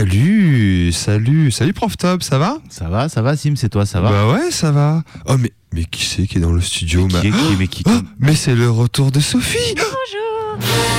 salut, 0.00 0.92
salut, 0.92 1.50
salut 1.50 1.72
Prof 1.74 1.94
Top, 1.98 2.22
ça 2.22 2.38
va? 2.38 2.56
Ça 2.70 2.88
va, 2.88 3.10
ça 3.10 3.20
va, 3.20 3.36
Sim, 3.36 3.52
c'est 3.56 3.68
toi, 3.68 3.84
ça 3.84 4.00
va? 4.00 4.08
Bah 4.10 4.32
ouais, 4.32 4.50
ça 4.50 4.70
va. 4.72 5.02
Oh 5.26 5.36
mais 5.38 5.52
mais 5.74 5.84
qui 5.84 6.04
c'est 6.06 6.26
qui 6.26 6.38
est 6.38 6.40
dans 6.40 6.52
le 6.52 6.60
studio 6.62 7.06
Qui 7.06 7.14
ma- 7.14 7.20
est 7.20 7.30
qui 7.30 7.56
Mais 7.58 7.68
qui 7.68 7.82
Oh, 7.86 7.90
mais 8.18 8.34
c'est 8.34 8.54
le 8.54 8.70
retour 8.70 9.10
de 9.12 9.20
Sophie. 9.20 9.74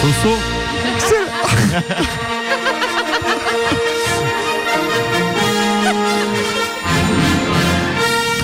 Soso 0.01 0.37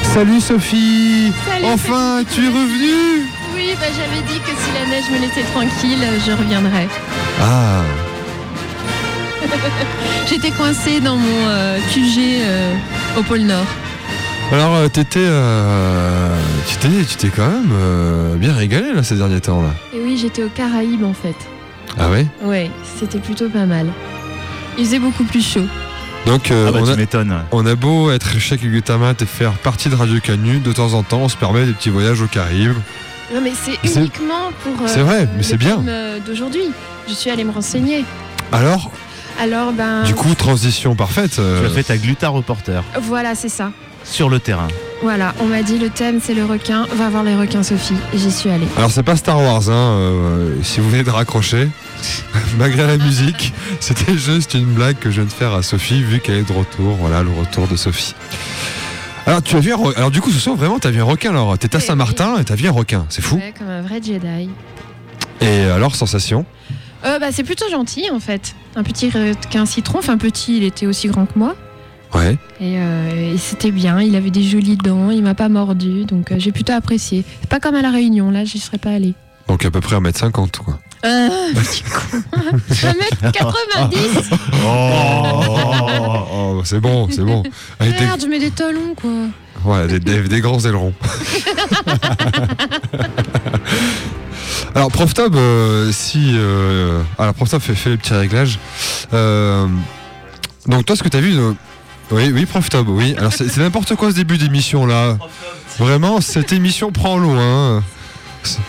Salut 0.14 0.42
Sophie. 0.42 1.32
Salut, 1.48 1.66
Enfin, 1.66 2.23
tu 2.34 2.45
es 2.45 2.48
revenue. 2.50 3.26
Oui, 3.56 3.70
bah, 3.80 3.86
j'avais 3.95 4.22
dit 4.28 4.39
que 4.39 4.50
si 4.50 4.72
la 4.73 4.86
neige 4.89 5.10
me 5.12 5.20
laissait 5.20 5.44
tranquille, 5.54 6.04
je 6.26 6.32
reviendrais. 6.32 6.88
Ah, 7.39 7.82
J'étais 10.30 10.52
coincée 10.52 11.00
dans 11.00 11.16
mon 11.16 11.48
euh, 11.48 11.80
QG 11.94 12.20
euh, 12.42 12.73
au 13.17 13.23
pôle 13.23 13.42
Nord. 13.42 13.66
alors 14.52 14.76
euh, 14.76 14.88
t'étais, 14.89 15.20
euh, 15.23 16.36
tu 16.67 16.76
t'es, 16.78 16.88
tu 17.09 17.16
t'es 17.16 17.30
quand 17.30 17.48
même 17.48 17.70
euh, 17.73 18.36
bien 18.36 18.54
régalé 18.54 18.94
là 18.94 19.04
ces 19.04 19.16
derniers 19.16 19.42
temps 19.42 19.62
là. 19.62 19.70
Et 19.94 20.00
oui, 20.04 20.17
j'étais 20.22 20.44
aux 20.44 20.50
Caraïbes 20.50 21.04
en 21.04 21.14
fait. 21.14 21.36
Ah 22.00 22.09
ouais? 22.09 22.28
Ouais, 22.44 22.70
c'était 23.00 23.20
plutôt 23.20 23.50
pas 23.50 23.66
mal. 23.66 23.88
Il 24.78 24.86
faisait 24.86 25.00
beaucoup 25.00 25.23
plus 25.23 25.45
chaud. 25.45 25.66
Donc 26.26 26.52
euh, 26.52 26.66
Ah 26.67 26.72
bah 26.73 26.80
on, 26.82 26.86
tu 26.86 26.92
a, 26.92 26.95
m'étonnes. 26.95 27.32
ouais. 27.32 27.38
on 27.52 27.66
a 27.66 27.76
beau 27.76 28.11
être 28.11 28.38
chez 28.39 28.58
Gutamat 28.58 29.14
et 29.22 29.26
faire 29.26 29.54
partie 29.54 29.89
de 29.89 29.95
Radio 29.95 30.20
Canu, 30.20 30.59
de 30.59 30.72
temps 30.73 30.94
en 30.94 31.04
temps 31.04 31.20
on 31.22 31.30
se 31.30 31.38
permet 31.38 31.66
des 31.66 31.72
petits 31.73 31.89
voyages 31.89 32.22
aux 32.22 32.28
Caraïbes. 32.28 32.73
Non, 33.34 33.42
mais 33.42 33.52
c'est 33.56 33.78
C'est- 33.88 34.00
uniquement 34.00 34.52
pour. 34.64 34.73
euh, 34.86 34.88
c'est 34.88 35.02
vrai, 35.02 35.28
mais 35.36 35.44
c'est 35.44 35.58
bien. 35.58 35.84
d'aujourd'hui. 36.26 36.72
Je 37.08 37.14
suis 37.14 37.30
allée 37.30 37.44
me 37.45 37.52
renseigner. 37.52 38.04
Alors, 38.52 38.92
Alors, 39.40 39.72
ben. 39.72 40.04
du 40.04 40.16
coup, 40.16 40.34
transition 40.36 40.96
parfaite. 40.96 41.36
Tu 41.36 41.42
euh, 41.42 41.68
as 41.68 41.70
fait 41.70 41.84
ta 41.84 41.98
gluta 41.98 42.30
reporter 42.30 42.84
Voilà, 43.02 43.36
c'est 43.36 43.50
ça. 43.50 43.72
sur 44.04 44.30
le 44.30 44.40
terrain. 44.40 44.68
Voilà, 45.04 45.36
on 45.40 45.46
m'a 45.46 45.62
dit 45.62 45.78
le 45.78 45.90
thème 45.90 46.20
c'est 46.24 46.34
le 46.34 46.44
requin. 46.44 46.88
Va 46.96 47.10
voir 47.10 47.24
les 47.24 47.36
requins, 47.36 47.62
Sophie. 47.62 47.94
J'y 48.16 48.32
suis 48.32 48.50
allée. 48.50 48.67
Alors 48.78 48.89
c'est 48.89 49.04
pas 49.04 49.16
Star 49.16 49.39
Wars, 49.39 49.70
hein, 49.70 49.73
euh, 49.73 50.56
si 50.64 50.80
vous 50.80 50.89
venez 50.89 51.04
de 51.04 51.11
raccrocher, 51.11 51.70
malgré 52.58 52.88
la 52.88 52.98
musique, 52.98 53.54
c'était 53.80 54.17
juste 54.17 54.56
une 54.56 54.66
blague 54.73 54.98
que 54.98 55.11
je 55.11 55.17
viens 55.17 55.26
de 55.26 55.34
faire 55.34 55.54
à 55.54 55.61
Sophie 55.61 56.02
vu 56.02 56.20
qu'elle 56.20 56.38
est 56.38 56.50
de 56.50 56.54
retour, 56.54 56.95
voilà 57.00 57.22
le 57.22 57.30
retour 57.30 57.67
de 57.67 57.76
Sophie. 57.76 58.16
Alors 59.28 59.44
tu 59.44 59.56
as 59.56 59.60
vu 59.60 59.72
un 59.72 59.78
alors 59.98 60.10
du 60.10 60.22
coup 60.22 60.32
ce 60.32 60.40
soir 60.40 60.56
vraiment 60.56 60.80
t'as 60.80 60.90
vu 60.90 61.02
un 61.02 61.04
requin 61.04 61.32
alors 61.32 61.58
t'es 61.58 61.76
à 61.76 61.82
Saint-Martin 61.82 62.38
et 62.40 62.45
t'as 62.45 62.56
vu 62.56 62.67
un 62.67 62.72
requin, 62.72 63.06
c'est 63.10 63.22
fou. 63.22 63.36
Ouais, 63.36 63.54
comme 63.56 63.70
un 63.70 63.82
vrai 63.82 64.02
Jedi. 64.02 64.50
Et 65.42 65.64
alors 65.66 65.95
sensation? 65.95 66.45
Euh, 67.06 67.20
bah, 67.20 67.28
c'est 67.32 67.44
plutôt 67.44 67.70
gentil 67.70 68.10
en 68.11 68.20
fait. 68.20 68.56
Un 68.77 68.83
petit 68.83 69.10
requin 69.10 69.65
citron, 69.65 69.98
enfin 69.99 70.17
petit, 70.17 70.58
il 70.58 70.64
était 70.64 70.86
aussi 70.86 71.08
grand 71.08 71.26
que 71.26 71.38
moi. 71.38 71.55
Ouais. 72.14 72.38
Et, 72.61 72.76
euh, 72.77 73.33
et 73.33 73.38
c'était 73.38 73.71
bien, 73.71 73.99
il 74.02 74.15
avait 74.15 74.30
des 74.30 74.43
jolies 74.43 74.77
dents, 74.77 75.10
il 75.10 75.23
m'a 75.23 75.33
pas 75.33 75.49
mordu, 75.49 76.05
donc 76.05 76.32
euh, 76.32 76.36
j'ai 76.38 76.52
plutôt 76.54 76.71
apprécié. 76.73 77.26
C'est 77.42 77.49
pas 77.49 77.60
comme 77.60 77.76
à 77.76 77.82
la 77.82 77.89
Réunion, 77.92 78.30
là 78.32 78.45
j'y 78.45 78.60
serais 78.60 78.77
pas 78.77 78.92
allée. 78.92 79.14
Donc 79.48 79.66
à 79.66 79.71
peu 79.71 79.82
près 79.82 79.95
1m50 79.98 80.58
quoi. 80.58 80.80
Euh, 81.05 81.27
petit 81.54 81.83
con. 81.83 82.17
1m90 82.71 83.89
Oh, 84.66 86.61
c'est 86.64 86.80
bon, 86.80 87.08
c'est 87.11 87.23
bon. 87.23 87.43
Avec 87.80 87.98
des, 87.98 88.05
Merde, 88.05 88.21
je 88.21 88.27
mets 88.27 88.39
des 88.39 88.52
talons 88.52 88.93
quoi. 88.95 89.11
voilà, 89.64 89.87
des, 89.87 89.99
des- 89.99 90.21
des 90.27 90.39
grands 90.42 90.60
ailerons. 90.66 90.93
alors 94.77 94.92
Prof 94.92 95.14
Tab, 95.14 95.36
euh, 95.36 95.92
si 95.92 96.33
euh, 96.36 97.02
alors 97.20 97.33
Prof 97.33 97.49
Tab 97.49 97.61
fait, 97.61 97.76
fait 97.76 97.89
les 97.92 97.98
petits 97.98 98.14
réglages. 98.14 98.60
Euh, 99.14 99.67
donc 100.67 100.86
toi 100.86 100.95
ce 100.95 101.04
que 101.04 101.10
tu 101.10 101.17
as 101.17 101.21
vu 101.21 101.38
euh, 101.38 101.54
oui 102.11 102.32
oui 102.33 102.45
Prof 102.45 102.70
Tab, 102.70 102.87
oui. 102.89 103.16
Alors 103.17 103.33
c'est 103.33 103.49
c'est 103.49 103.60
n'importe 103.61 103.95
quoi 103.95 104.11
ce 104.11 104.16
début 104.16 104.37
d'émission 104.37 104.86
là. 104.86 105.17
Vraiment 105.80 106.21
cette 106.21 106.52
émission 106.54 106.92
prend 106.92 107.17
loin. 107.17 107.83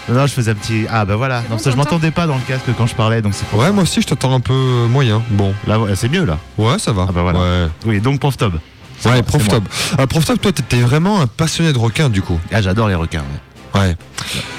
Non, 0.08 0.26
je 0.26 0.32
faisais 0.32 0.50
un 0.50 0.54
petit. 0.54 0.86
Ah 0.90 1.04
bah 1.04 1.14
voilà. 1.16 1.40
Non, 1.42 1.50
bon, 1.50 1.58
ça, 1.58 1.70
je 1.70 1.76
t'entends 1.76 1.90
m'entendais 1.92 2.10
pas 2.10 2.26
dans 2.26 2.34
le 2.34 2.40
casque 2.42 2.64
quand 2.76 2.86
je 2.88 2.94
parlais, 2.96 3.22
donc 3.22 3.32
c'est 3.34 3.46
pour 3.46 3.60
Ouais 3.60 3.66
ça. 3.66 3.72
moi 3.72 3.84
aussi 3.84 4.00
je 4.02 4.06
t'attends 4.08 4.34
un 4.34 4.40
peu 4.40 4.86
moyen. 4.88 5.22
Bon 5.30 5.54
Là, 5.68 5.78
c'est 5.94 6.08
mieux 6.08 6.24
là. 6.24 6.38
ouais 6.56 6.78
ça 6.78 6.92
va. 6.92 7.06
Ah 7.08 7.12
bah 7.12 7.22
voilà. 7.22 7.38
Ouais, 7.38 7.68
Oui, 7.86 8.00
donc 8.00 8.18
Prof 8.18 8.36
Tob. 8.36 8.54
C'est 8.98 9.08
ouais 9.08 9.14
moi, 9.16 9.22
Prof 9.22 9.42
c'est 9.44 9.50
moi. 9.52 9.60
Tab. 9.60 10.08
Alors 10.16 10.38
toi 10.38 10.52
t'étais 10.52 10.80
vraiment 10.80 11.20
un 11.20 11.26
passionné 11.28 11.72
de 11.72 11.78
requins 11.78 12.08
du 12.08 12.22
coup. 12.22 12.40
Ah, 12.52 12.60
j'adore 12.60 12.88
les 12.88 12.96
requins. 12.96 13.20
ouais. 13.20 13.40
Ouais. 13.78 13.96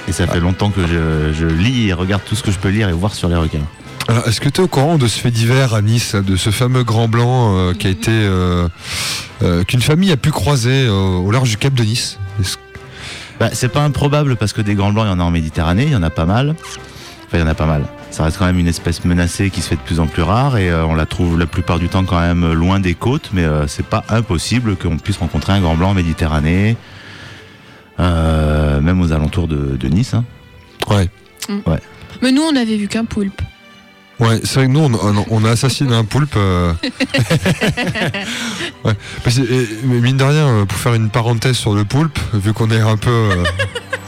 Et 0.07 0.12
ça 0.12 0.25
fait 0.28 0.40
longtemps 0.40 0.69
que 0.69 0.81
je, 0.88 1.34
je 1.34 1.46
lis 1.46 1.90
et 1.90 1.94
regarde 1.94 2.22
tout 2.25 2.35
ce 2.35 2.44
que 2.44 2.52
je 2.52 2.57
peux 2.57 2.69
lire 2.69 2.90
et 2.90 2.94
voir 2.94 3.13
sur 3.13 3.28
les 3.30 3.35
requins. 3.35 3.59
Alors, 4.07 4.28
est-ce 4.28 4.41
que 4.41 4.50
tu 4.50 4.62
es 4.62 4.63
au 4.63 4.68
courant 4.68 4.97
de 4.97 5.07
ce 5.07 5.19
fait 5.19 5.30
divers 5.30 5.75
à 5.75 5.81
Nice, 5.84 6.16
de 6.16 6.35
ce 6.35 6.50
fameux 6.50 6.84
grand 6.84 7.07
blanc 7.07 7.56
euh, 7.56 7.74
qui 7.74 7.85
a 7.85 7.90
été 7.91 8.09
euh, 8.12 8.68
euh, 9.44 9.63
qu'une 9.63 9.81
famille 9.81 10.12
a 10.12 10.18
pu 10.18 10.31
croiser 10.31 10.88
au 10.90 11.30
large 11.30 11.50
du 11.52 11.57
Cap 11.57 11.74
de 11.75 11.84
Nice? 11.84 12.18
Est-ce- 12.41 12.57
Bah, 13.40 13.50
c'est 13.53 13.69
pas 13.69 13.81
improbable 13.84 14.35
parce 14.35 14.52
que 14.53 14.62
des 14.62 14.74
grands 14.74 14.91
blancs, 14.91 15.06
il 15.07 15.12
y 15.12 15.13
en 15.13 15.19
a 15.19 15.24
en 15.24 15.30
Méditerranée, 15.31 15.84
il 15.84 15.91
y 15.91 15.96
en 15.96 16.01
a 16.03 16.09
pas 16.09 16.25
mal. 16.25 16.56
Enfin, 17.28 17.38
il 17.38 17.40
y 17.41 17.44
en 17.44 17.47
a 17.47 17.53
pas 17.53 17.68
mal. 17.68 17.84
Ça 18.09 18.24
reste 18.24 18.40
quand 18.40 18.46
même 18.47 18.57
une 18.57 18.68
espèce 18.68 19.06
menacée 19.06 19.51
qui 19.51 19.62
se 19.62 19.68
fait 19.68 19.75
de 19.75 19.81
plus 19.81 20.00
en 20.00 20.07
plus 20.07 20.24
rare 20.24 20.57
et 20.57 20.74
on 20.74 20.96
la 20.96 21.06
trouve 21.06 21.38
la 21.38 21.46
plupart 21.46 21.78
du 21.78 21.88
temps 21.88 22.03
quand 22.03 22.19
même 22.19 22.51
loin 22.53 22.80
des 22.80 22.96
côtes, 22.96 23.30
mais 23.34 23.46
c'est 23.68 23.86
pas 23.86 24.03
impossible 24.09 24.75
qu'on 24.75 24.97
puisse 24.97 25.18
rencontrer 25.18 25.53
un 25.53 25.62
grand 25.62 25.75
blanc 25.75 25.91
en 25.91 25.94
Méditerranée, 25.94 26.75
euh, 28.00 28.58
même 28.81 29.01
aux 29.01 29.12
alentours 29.12 29.47
de, 29.47 29.75
de 29.78 29.88
Nice. 29.88 30.13
hein. 30.13 30.23
Ouais. 30.90 31.09
Mais 32.22 32.31
nous 32.31 32.41
on 32.44 32.56
avait 32.56 32.78
vu 32.78 32.88
qu'un 32.88 33.06
poulpe. 33.06 33.41
Ouais, 34.19 34.40
c'est 34.44 34.56
vrai 34.56 34.67
que 34.67 34.72
nous, 34.73 34.81
on, 35.29 35.45
a 35.45 35.50
assassiné 35.51 35.95
un 35.95 36.03
poulpe. 36.03 36.34
euh. 36.35 36.73
ouais. 38.84 38.94
Mais, 39.85 40.00
mine 40.01 40.18
de 40.18 40.23
rien, 40.23 40.47
euh, 40.47 40.66
pour 40.66 40.78
faire 40.78 40.94
une 40.94 41.09
parenthèse 41.09 41.56
sur 41.56 41.73
le 41.73 41.85
poulpe, 41.85 42.19
vu 42.34 42.51
qu'on 42.53 42.69
est 42.69 42.81
un 42.81 42.97
peu, 42.97 43.09
euh, 43.09 43.44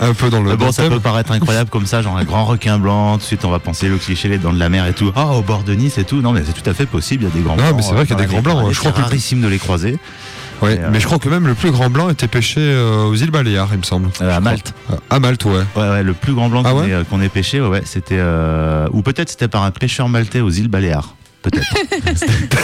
un 0.01 0.13
peu 0.13 0.29
dans 0.29 0.41
le, 0.41 0.55
bon, 0.57 0.71
ça 0.73 0.83
thème, 0.83 0.91
peut 0.93 0.99
paraître 0.99 1.31
incroyable 1.31 1.69
comme 1.69 1.85
ça, 1.85 2.01
genre 2.01 2.17
un 2.17 2.23
grand 2.25 2.43
requin 2.45 2.77
blanc, 2.77 3.13
tout 3.13 3.19
de 3.19 3.23
suite 3.23 3.45
on 3.45 3.49
va 3.51 3.59
penser 3.59 3.87
le 3.87 3.97
cliché, 3.97 4.27
les 4.27 4.37
dents 4.37 4.51
de 4.53 4.59
la 4.59 4.67
mer 4.69 4.85
et 4.85 4.93
tout. 4.93 5.11
Ah, 5.15 5.27
au 5.27 5.41
bord 5.41 5.63
de 5.63 5.73
Nice 5.73 5.97
et 5.97 6.03
tout. 6.03 6.21
Non, 6.21 6.33
mais 6.33 6.43
c'est 6.45 6.61
tout 6.61 6.69
à 6.69 6.73
fait 6.73 6.85
possible, 6.85 7.23
il 7.23 7.29
y 7.29 7.31
a 7.31 7.33
des 7.33 7.41
grands 7.41 7.55
Non, 7.55 7.63
blancs. 7.63 7.75
mais 7.77 7.81
c'est 7.83 7.93
vrai 7.93 8.01
euh, 8.01 8.05
qu'il 8.05 8.17
y 8.17 8.19
a 8.19 8.21
des 8.21 8.27
grands 8.27 8.41
blancs, 8.41 8.55
Méditerranée, 8.67 8.73
je 8.73 8.79
crois 8.79 8.91
c'est 8.91 8.97
que- 8.97 9.01
rarissime 9.03 9.41
de 9.41 9.47
les 9.47 9.59
croiser. 9.59 9.97
Ouais, 10.61 10.75
Et, 10.75 10.79
euh, 10.79 10.89
mais 10.91 10.99
je 10.99 11.05
crois 11.05 11.17
que 11.19 11.27
même 11.29 11.47
le 11.47 11.55
plus 11.55 11.71
grand 11.71 11.89
blanc 11.89 12.09
était 12.09 12.27
pêché 12.27 12.59
euh, 12.61 13.05
aux 13.05 13.15
îles 13.15 13.31
Baléares, 13.31 13.69
il 13.71 13.79
me 13.79 13.83
semble. 13.83 14.09
Euh, 14.21 14.35
à 14.35 14.39
Malte. 14.39 14.73
À 15.09 15.19
Malte, 15.19 15.45
ouais. 15.45 15.63
Ouais, 15.75 15.89
ouais, 15.89 16.03
le 16.03 16.13
plus 16.13 16.33
grand 16.33 16.49
blanc 16.49 16.61
Ah 16.65 16.71
qu'on 16.71 17.19
ouais 17.19 17.25
ait, 17.25 17.29
pêché, 17.29 17.59
ouais, 17.61 17.81
c'était. 17.85 18.17
euh, 18.19 18.87
ou 18.91 19.01
peut-être 19.01 19.29
c'était 19.29 19.47
par 19.47 19.63
un 19.63 19.71
pêcheur 19.71 20.07
maltais 20.09 20.41
aux 20.41 20.49
îles 20.51 20.67
Baléares. 20.67 21.15
Peut-être. 21.41 21.65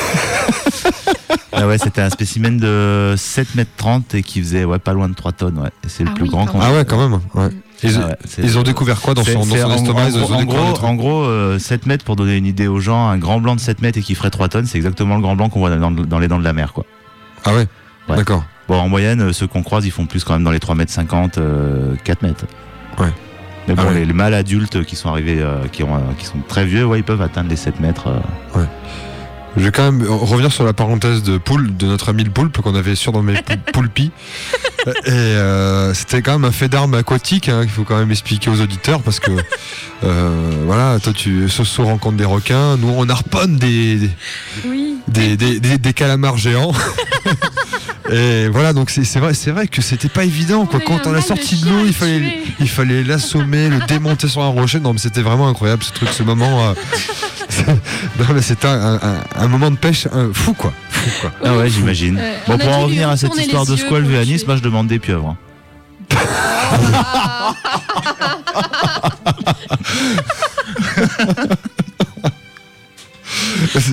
ah 1.54 1.68
ouais, 1.68 1.78
c'était 1.80 2.02
un 2.02 2.10
spécimen 2.12 2.58
de 2.58 3.16
7 3.18 3.56
mètres 3.56 3.72
30 3.78 4.14
et 4.16 4.22
qui 4.24 4.40
faisait 4.42 4.66
ouais, 4.66 4.78
pas 4.80 4.94
loin 4.94 5.10
de 5.10 5.16
3 5.16 5.32
tonnes. 5.32 5.58
Ouais. 5.58 5.70
C'est 5.88 6.04
le 6.04 6.10
Ah 6.12 6.16
plus 6.16 6.24
oui, 6.26 6.30
grand 6.30 6.46
quand 6.46 6.54
qu'on 6.54 6.62
Ah 6.62 6.72
ouais, 6.74 6.86
quand 6.86 6.98
même. 7.10 7.20
Ouais. 7.34 7.50
Ils, 7.84 7.96
Ah 8.02 8.08
ouais, 8.08 8.16
ils 8.44 8.58
ont 8.58 8.64
découvert 8.64 9.02
quoi 9.02 9.14
dans 9.16 9.24
son, 9.24 9.34
dans 9.40 9.44
son 9.46 9.64
en- 9.64 9.76
estomac 9.76 10.04
en, 10.04 10.08
Ils 10.10 10.18
ont 10.18 10.26
gros, 10.26 10.34
en 10.36 10.44
gros, 10.46 10.86
en 10.86 10.94
gros, 10.96 11.24
euh, 11.24 11.58
7 11.60 11.86
mètres, 11.88 12.06
pour 12.06 12.16
donner 12.16 12.38
une 12.38 12.46
idée 12.46 12.68
aux 12.68 12.80
gens, 12.80 13.08
un 13.10 13.18
grand 13.18 13.40
blanc 13.40 13.56
de 13.56 13.60
7 13.60 13.82
mètres 13.82 13.98
et 13.98 14.02
qui 14.02 14.14
ferait 14.16 14.30
3 14.30 14.48
tonnes, 14.50 14.66
c'est 14.68 14.78
exactement 14.78 15.16
le 15.16 15.22
grand 15.22 15.36
blanc 15.36 15.50
qu'on 15.50 15.60
voit 15.60 15.76
dans, 15.76 15.90
dans 15.92 16.20
les 16.20 16.28
dents 16.28 16.40
de 16.40 16.44
la 16.44 16.54
mer. 16.54 16.74
Quoi. 16.74 16.86
Ah 17.46 17.54
ouais, 17.56 17.68
Ouais. 18.10 18.16
D'accord. 18.18 18.46
Bon, 18.68 18.76
en 18.80 18.90
moyenne, 18.90 19.22
euh, 19.22 19.34
ceux 19.34 19.48
qu'on 19.48 19.64
croise, 19.64 19.86
ils 19.86 19.92
font 19.92 20.06
plus 20.06 20.24
quand 20.24 20.34
même 20.34 20.44
dans 20.44 20.52
les 20.52 20.60
3 20.60 20.76
mètres 20.76 20.92
50, 20.92 21.38
euh, 21.38 21.96
4 22.04 22.22
mètres. 22.22 22.46
Ouais. 23.00 23.12
Mais 23.68 23.76
bon, 23.76 23.84
Ah 23.86 23.90
ouais. 23.90 24.00
les, 24.00 24.06
les 24.06 24.14
mâles 24.14 24.34
adultes 24.34 24.84
qui 24.86 24.96
sont 24.96 25.10
arrivés, 25.10 25.40
euh, 25.42 25.68
qui, 25.72 25.84
ont, 25.84 25.96
euh, 25.96 26.00
qui 26.18 26.26
sont 26.26 26.40
très 26.48 26.66
vieux, 26.66 26.86
ouais, 26.86 27.00
ils 27.00 27.04
peuvent 27.04 27.22
atteindre 27.22 27.50
les 27.50 27.56
7 27.58 27.80
mètres. 27.80 28.08
euh. 28.56 28.64
Je 29.56 29.64
vais 29.64 29.72
quand 29.72 29.92
même 29.92 30.08
revenir 30.08 30.52
sur 30.52 30.64
la 30.66 30.74
parenthèse 30.74 31.24
de 31.24 31.40
poule, 31.40 31.76
de 31.76 31.88
notre 31.88 32.10
ami 32.10 32.24
le 32.24 32.30
poulpe 32.30 32.62
qu'on 32.62 32.76
avait 32.76 32.94
surnommé 32.94 33.34
Poul- 33.42 33.58
Poulpi. 33.74 34.12
Et 35.06 35.10
euh, 35.12 35.94
c'était 35.96 36.22
quand 36.22 36.34
même 36.34 36.46
un 36.46 36.52
fait 36.52 36.70
d'armes 36.70 36.94
aquatique 36.94 37.50
hein, 37.50 37.62
qu'il 37.62 37.72
faut 37.72 37.84
quand 37.84 37.98
même 37.98 38.12
expliquer 38.12 38.52
aux 38.52 38.62
auditeurs 38.62 39.02
parce 39.02 39.20
que 39.20 39.32
euh, 40.04 40.52
voilà, 40.66 41.00
toi 41.00 41.12
tu 41.12 41.50
Soso 41.50 41.84
rencontre 41.86 42.18
des 42.18 42.24
requins, 42.26 42.78
nous 42.78 42.94
on 42.96 43.10
harponne 43.10 43.58
des, 43.58 43.96
des, 43.98 44.10
Oui. 44.68 44.98
des, 45.08 45.36
des, 45.38 45.60
des- 45.60 45.78
des 45.80 45.94
calamars 45.94 46.38
géants. 46.38 46.72
Et 48.12 48.48
voilà, 48.48 48.72
donc 48.74 48.90
c'est 48.90 49.20
vrai, 49.20 49.34
c'est 49.34 49.52
vrai 49.52 49.68
que 49.68 49.82
c'était 49.82 50.08
pas 50.08 50.24
évident. 50.24 50.66
Quoi. 50.66 50.80
Quand 50.80 51.06
on 51.08 51.14
a 51.14 51.22
sorti 51.22 51.58
de 51.62 51.70
l'eau, 51.70 51.84
il 51.86 51.94
fallait, 51.94 52.40
il 52.60 52.70
fallait 52.70 53.04
l'assommer, 53.04 53.70
le 53.70 53.80
démonter 53.88 54.28
sur 54.28 54.42
un 54.42 54.48
rocher. 54.48 54.80
Non, 54.80 54.94
mais 54.94 55.00
c'était 55.00 55.22
vraiment 55.22 55.48
incroyable 55.50 55.84
ce 55.84 55.92
truc, 55.92 56.10
ce 56.10 56.24
moment. 56.24 56.70
euh, 56.70 56.74
c'est- 57.50 57.68
non, 58.20 58.26
mais 58.34 58.42
c'était 58.42 58.68
un, 58.68 58.96
un- 59.02 59.24
un 59.36 59.48
moment 59.48 59.70
de 59.72 59.76
pêche 59.78 60.08
euh, 60.14 60.30
fou, 60.34 60.54
quoi. 60.54 60.72
Fou, 60.90 61.10
quoi. 61.22 61.32
Ah 61.44 61.58
ouais, 61.58 61.70
j'imagine. 61.70 62.18
Euh, 62.18 62.34
bon, 62.48 62.54
on 62.54 62.56
a 62.56 62.58
pour 62.60 62.70
en 62.74 62.82
revenir 62.84 63.10
à 63.10 63.18
cette 63.18 63.36
histoire 63.36 63.66
de 63.66 63.76
squal 63.76 64.04
vu 64.04 64.16
à 64.18 64.24
Nice, 64.26 64.46
moi 64.48 64.56
je 64.56 64.62
demande 64.62 64.88
des 64.88 65.00
pieuvres. 65.00 65.30
hein. 65.30 65.38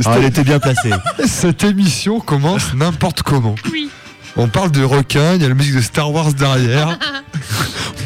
Ah, 0.07 0.15
elle 0.19 0.25
était 0.25 0.45
bien 0.45 0.59
placée. 0.59 0.91
Cette 1.27 1.65
émission 1.65 2.21
commence 2.21 2.75
n'importe 2.75 3.23
comment. 3.23 3.55
Oui. 3.73 3.91
On 4.37 4.49
parle 4.49 4.73
de 4.73 4.83
requins, 4.83 5.35
il 5.35 5.43
y 5.43 5.45
a 5.45 5.49
la 5.49 5.55
musique 5.55 5.77
de 5.77 5.81
Star 5.81 6.11
Wars 6.11 6.33
derrière. 6.35 6.99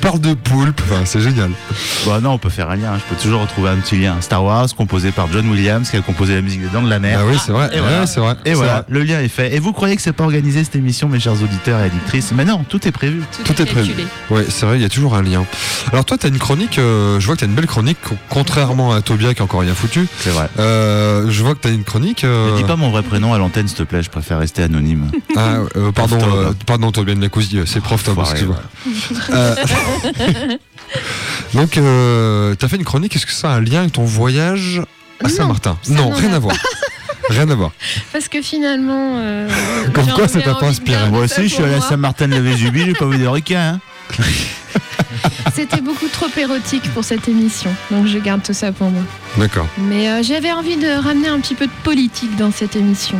parle 0.08 0.20
de 0.20 0.32
poulpe, 0.32 0.81
enfin, 0.84 1.02
c'est 1.05 1.20
génial. 1.20 1.50
Bon, 2.06 2.19
non, 2.22 2.31
on 2.32 2.38
peut 2.38 2.49
faire 2.49 2.70
un 2.70 2.76
lien. 2.76 2.93
hein. 2.94 2.99
Je 2.99 3.14
peux 3.14 3.20
toujours 3.20 3.43
retrouver 3.43 3.69
un 3.69 3.76
petit 3.76 3.96
lien. 3.99 4.16
Star 4.20 4.43
Wars, 4.43 4.66
composé 4.75 5.10
par 5.12 5.31
John 5.31 5.46
Williams, 5.50 5.90
qui 5.90 5.96
a 5.99 6.00
composé 6.00 6.34
la 6.34 6.40
musique 6.40 6.62
des 6.62 6.69
Dents 6.69 6.81
de 6.82 6.88
la 6.88 6.99
Mer. 6.99 7.19
Ah 7.20 7.26
oui, 7.31 7.37
c'est 7.44 7.52
vrai. 7.52 7.69
Et 7.75 7.81
voilà. 7.81 8.00
Ouais, 8.00 8.06
c'est 8.06 8.20
vrai. 8.20 8.34
Et 8.46 8.55
voilà, 8.55 8.72
vrai. 8.72 8.84
le 8.88 9.02
lien 9.02 9.20
est 9.20 9.28
fait. 9.28 9.55
Et 9.55 9.58
vous 9.58 9.72
croyez 9.75 9.96
que 9.96 10.00
c'est 10.02 10.14
pas 10.14 10.25
organisé 10.25 10.64
cette 10.64 10.76
émission, 10.76 11.08
mes 11.08 11.20
chers 11.20 11.34
auditeurs 11.43 11.81
et 11.81 11.87
auditrices? 11.88 12.32
Mais 12.34 12.46
non, 12.46 12.64
tout 12.66 12.88
est 12.88 12.93
prévu. 12.93 13.22
Tout 13.44 13.60
est 13.60 13.66
prévu. 13.66 13.93
Ouais, 14.31 14.46
c'est 14.49 14.64
vrai, 14.64 14.78
il 14.78 14.82
y 14.82 14.87
a 14.87 14.88
toujours 14.88 15.14
un 15.14 15.22
lien. 15.22 15.44
Alors 15.93 16.06
toi, 16.06 16.16
t'as 16.19 16.28
une 16.28 16.38
chronique, 16.38 16.78
euh, 16.78 17.20
je 17.20 17.26
vois 17.26 17.34
que 17.34 17.40
t'as 17.40 17.46
une 17.46 17.55
belle 17.55 17.66
chronique, 17.66 17.99
co- 18.02 18.14
contrairement 18.31 18.93
à 18.94 19.02
Tobia 19.02 19.34
qui 19.34 19.43
a 19.43 19.44
encore 19.44 19.60
rien 19.60 19.75
foutu. 19.75 20.06
C'est 20.20 20.31
vrai. 20.31 20.49
Euh, 20.58 21.26
je 21.28 21.43
vois 21.43 21.55
que 21.55 21.60
t'as 21.60 21.70
une 21.70 21.84
chronique. 21.84 22.25
euh, 22.25 22.52
Ne 22.52 22.56
dis 22.56 22.64
pas 22.64 22.76
mon 22.76 22.90
vrai 22.90 23.02
prénom 23.02 23.34
à 23.34 23.38
l'antenne, 23.38 23.69
s'il 23.69 23.76
te 23.76 23.82
plaît. 23.82 24.02
Je 24.02 24.08
préfère 24.10 24.38
rester 24.38 24.62
anonyme. 24.62 25.10
Ah, 25.37 25.58
euh, 25.76 25.93
pardon, 25.93 26.19
euh, 26.34 26.52
pardon, 26.66 26.93
Tobia 26.93 27.14
de 27.14 27.28
c'est 27.66 27.81
prof 27.81 28.00
Enfoiré, 28.08 28.31
excuse-moi. 28.31 28.56
Donc, 31.55 31.77
euh, 31.77 32.55
t'as 32.55 32.69
fait 32.69 32.77
une 32.77 32.85
chronique, 32.85 33.15
est-ce 33.17 33.27
que 33.27 33.33
ça 33.33 33.50
a 33.53 33.55
un 33.56 33.61
lien 33.61 33.81
avec 33.81 33.93
ton 33.93 34.05
voyage 34.05 34.83
à 35.25 35.29
Saint-Martin 35.29 35.79
Non, 35.89 36.11
rien 36.11 36.33
à 36.33 36.39
voir. 36.39 36.56
Rien 37.31 37.49
à 37.50 37.55
voir. 37.55 37.73
Parce 38.12 38.29
que 38.29 38.41
finalement. 38.41 39.17
euh, 39.19 39.49
Comme 39.93 40.06
quoi, 40.09 40.29
ça 40.29 40.41
t'a 40.41 40.55
pas 40.55 40.61
de 40.62 40.67
inspiré. 40.67 40.97
garder 40.99 41.11
Moi 41.12 41.29
ça 41.29 41.41
aussi, 41.41 41.43
je 41.43 41.49
suis 41.49 41.56
pour 41.56 41.65
allé 41.67 41.75
à 41.75 41.79
moi. 41.79 41.89
Saint-Martin-de-la-Vésubie, 41.89 42.85
j'ai 42.87 42.93
pas 42.95 43.05
vu 43.06 43.19
de 43.19 43.27
requin. 43.27 43.79
Hein. 44.19 44.25
C'était 45.55 45.81
beaucoup 45.81 46.06
trop 46.09 46.29
érotique 46.37 46.89
pour 46.94 47.05
cette 47.05 47.29
émission, 47.29 47.75
donc 47.91 48.06
je 48.06 48.19
garde 48.19 48.43
tout 48.43 48.53
ça 48.53 48.71
pour 48.73 48.91
moi. 48.91 49.03
D'accord. 49.37 49.67
Mais 49.79 50.09
euh, 50.09 50.23
j'avais 50.23 50.53
envie 50.53 50.77
de 50.77 50.89
ramener 51.03 51.29
un 51.29 51.41
petit 51.41 51.55
peu 51.55 51.67
de 51.67 51.73
politique 51.83 52.35
dans 52.37 52.53
cette 52.53 52.77
émission. 52.77 53.19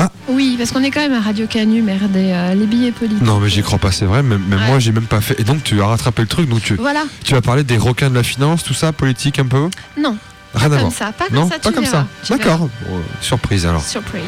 Ah. 0.00 0.10
Oui, 0.28 0.54
parce 0.56 0.70
qu'on 0.70 0.82
est 0.82 0.90
quand 0.90 1.00
même 1.00 1.12
à 1.14 1.20
Radio 1.20 1.46
Canu, 1.48 1.82
merde, 1.82 2.14
et, 2.14 2.32
euh, 2.32 2.54
les 2.54 2.66
billets 2.66 2.92
politiques. 2.92 3.22
Non, 3.22 3.40
mais 3.40 3.48
j'y 3.48 3.62
crois 3.62 3.78
pas, 3.78 3.90
c'est 3.90 4.04
vrai. 4.04 4.22
Même, 4.22 4.42
même 4.48 4.60
Ouais. 4.60 4.66
moi, 4.68 4.78
j'ai 4.78 4.92
même 4.92 5.06
pas 5.06 5.20
fait. 5.20 5.40
Et 5.40 5.44
donc, 5.44 5.64
tu 5.64 5.80
as 5.82 5.86
rattrapé 5.86 6.22
le 6.22 6.28
truc. 6.28 6.48
Donc, 6.48 6.62
tu, 6.62 6.74
Voilà, 6.76 7.02
tu 7.24 7.34
vas 7.34 7.40
parler 7.42 7.64
des 7.64 7.76
requins 7.78 8.08
de 8.10 8.14
la 8.14 8.22
finance, 8.22 8.62
tout 8.62 8.74
ça, 8.74 8.92
politique 8.92 9.38
un 9.40 9.46
peu? 9.46 9.68
Non, 10.00 10.16
Rien 10.54 10.66
à 10.66 10.70
comme 10.70 10.78
voir. 10.80 10.92
ça, 10.92 11.12
pas 11.12 11.26
comme 11.26 11.34
Non, 11.36 11.48
ça, 11.48 11.56
tu 11.56 11.60
pas 11.62 11.72
comme 11.72 11.84
verras, 11.84 12.06
ça. 12.22 12.36
D'accord. 12.36 12.58
Bon, 12.60 13.00
surprise 13.20 13.66
alors. 13.66 13.82
Surprise. 13.82 14.22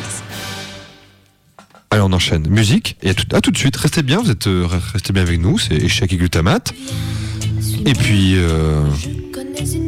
Allez, 1.90 2.02
on 2.02 2.12
enchaîne. 2.12 2.46
Musique. 2.48 2.96
Et 3.02 3.10
à 3.10 3.14
tout, 3.14 3.24
à 3.34 3.40
tout 3.40 3.50
de 3.50 3.58
suite. 3.58 3.76
Restez 3.76 4.02
bien, 4.02 4.18
vous 4.20 4.30
êtes 4.30 4.46
euh, 4.46 4.66
restez 4.92 5.12
bien 5.12 5.22
avec 5.22 5.40
nous. 5.40 5.58
C'est 5.58 5.74
échec 5.74 6.12
et 6.12 6.16
glutamate. 6.16 6.72
Et 7.86 7.94
puis, 7.94 8.34
euh, 8.36 8.82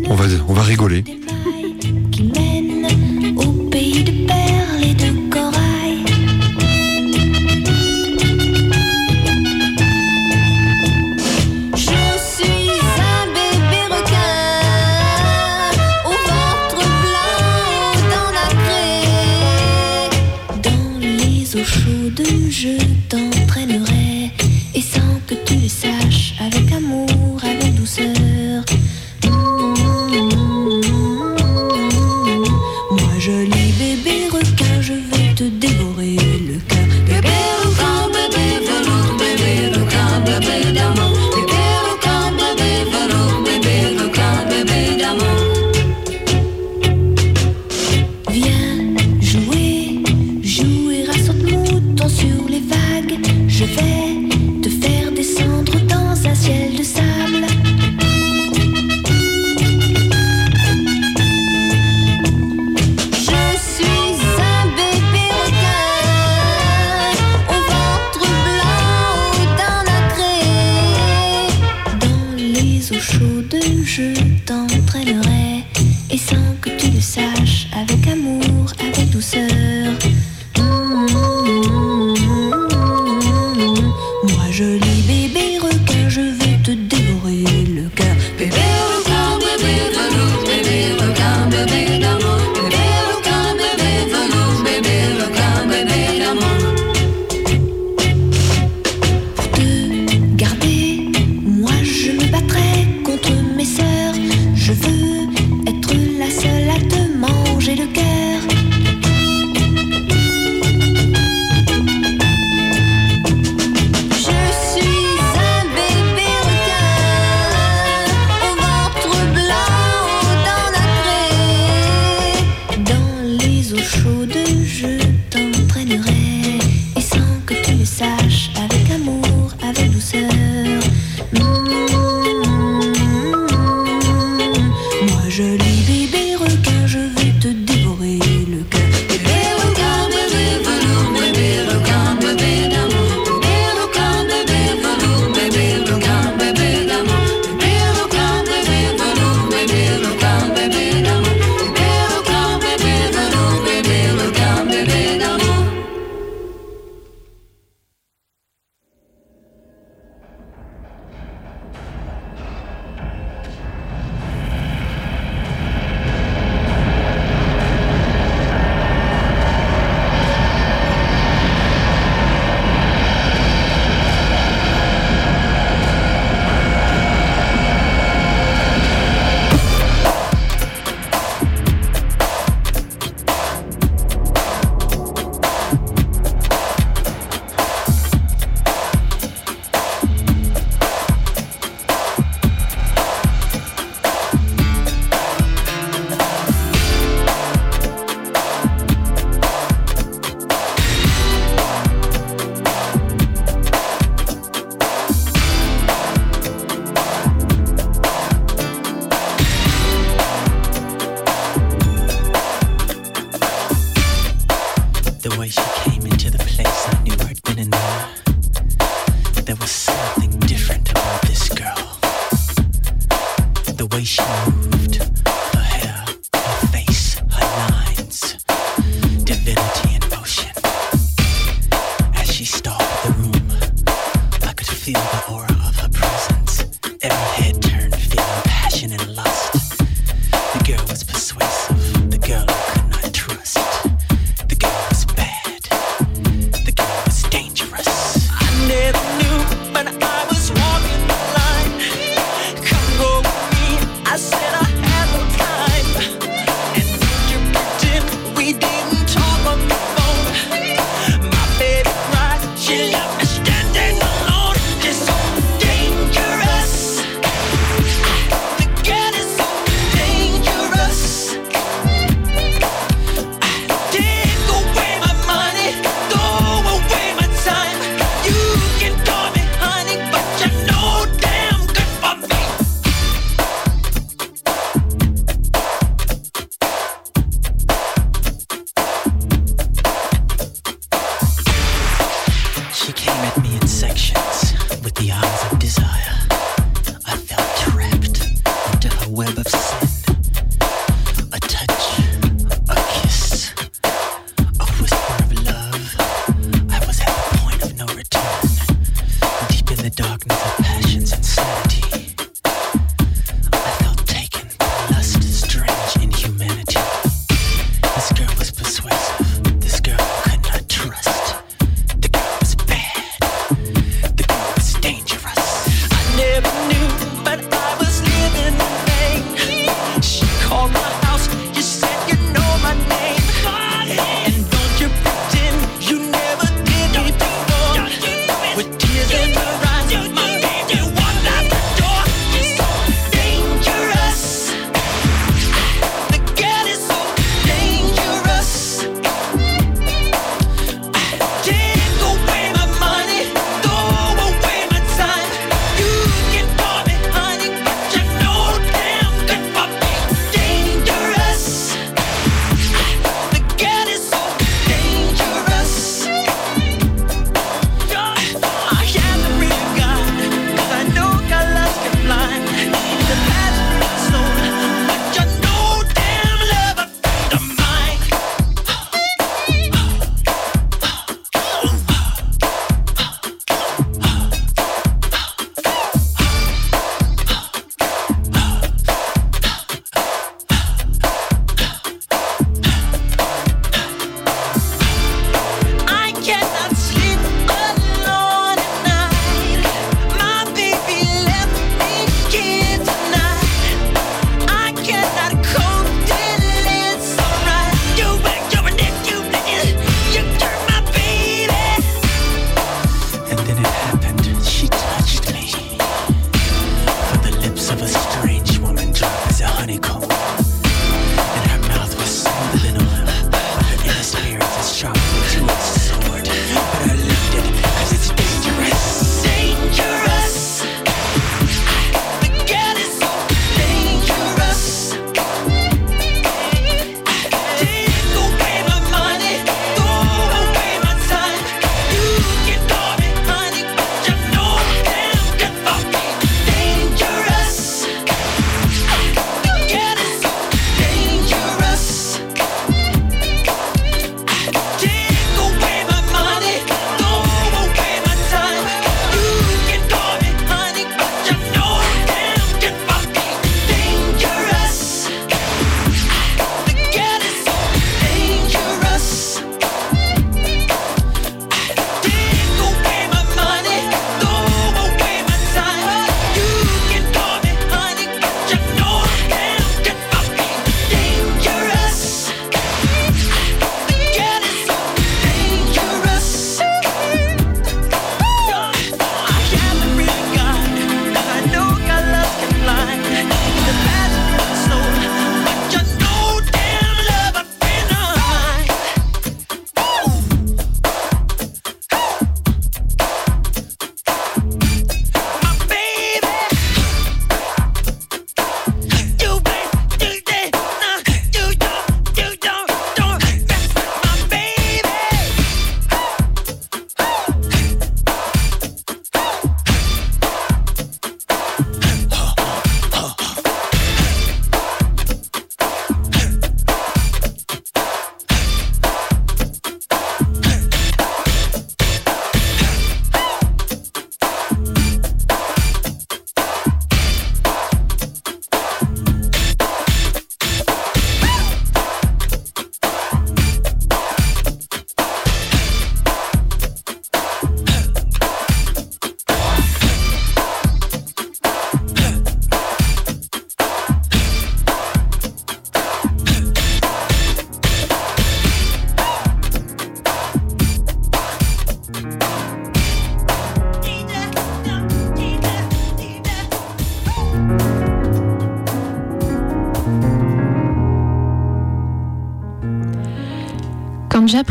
on 0.06 0.14
va, 0.14 0.24
on 0.48 0.52
va 0.54 0.62
rigoler. 0.62 1.04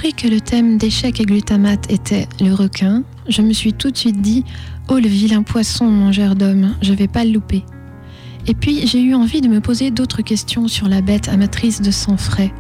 Appris 0.02 0.14
que 0.16 0.28
le 0.28 0.42
thème 0.42 0.80
d'échec 0.80 1.22
et 1.22 1.26
glutamate 1.26 1.92
était 1.92 2.28
le 2.40 2.56
requin, 2.56 3.04
je 3.30 3.44
me 3.44 3.54
suis 3.54 3.72
tout 3.72 3.92
de 3.92 3.98
suite 3.98 4.20
dit 4.20 4.44
Oh 4.90 4.96
le 4.96 5.08
vilain 5.08 5.44
poisson 5.44 5.86
mangeur 5.86 6.34
d'hommes, 6.34 6.74
je 6.82 6.92
vais 6.94 7.08
pas 7.08 7.24
le 7.24 7.34
louper. 7.34 7.64
Et 8.48 8.56
puis 8.56 8.88
j'ai 8.88 9.00
eu 9.00 9.14
envie 9.14 9.42
de 9.42 9.48
me 9.48 9.62
poser 9.62 9.92
d'autres 9.92 10.24
questions 10.24 10.68
sur 10.68 10.88
la 10.88 11.02
bête 11.02 11.30
amatrice 11.30 11.82
de 11.82 11.92
sang 11.92 12.18
frais. 12.18 12.52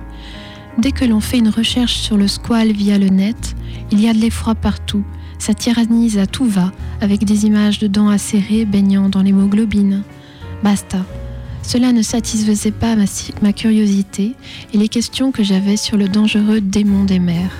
Dès 0.77 0.91
que 0.91 1.03
l'on 1.03 1.19
fait 1.19 1.39
une 1.39 1.49
recherche 1.49 1.95
sur 1.95 2.15
le 2.15 2.27
squale 2.27 2.73
via 2.73 2.99
le 2.99 3.09
net, 3.09 3.55
il 3.91 3.99
y 3.99 4.07
a 4.07 4.13
de 4.13 4.19
l'effroi 4.19 4.53
partout. 4.53 5.03
Ça 5.39 5.55
tyrannise 5.55 6.19
à 6.19 6.27
tout 6.27 6.45
va, 6.45 6.71
avec 6.99 7.25
des 7.25 7.47
images 7.47 7.79
de 7.79 7.87
dents 7.87 8.09
acérées 8.09 8.65
baignant 8.65 9.09
dans 9.09 9.23
l'hémoglobine. 9.23 10.03
Basta. 10.61 11.03
Cela 11.63 11.91
ne 11.93 12.01
satisfaisait 12.01 12.71
pas 12.71 12.95
ma, 12.95 13.05
si- 13.05 13.33
ma 13.41 13.53
curiosité 13.53 14.33
et 14.73 14.77
les 14.77 14.87
questions 14.89 15.31
que 15.31 15.43
j'avais 15.43 15.77
sur 15.77 15.97
le 15.97 16.07
dangereux 16.09 16.59
démon 16.61 17.03
des 17.05 17.19
mers. 17.19 17.51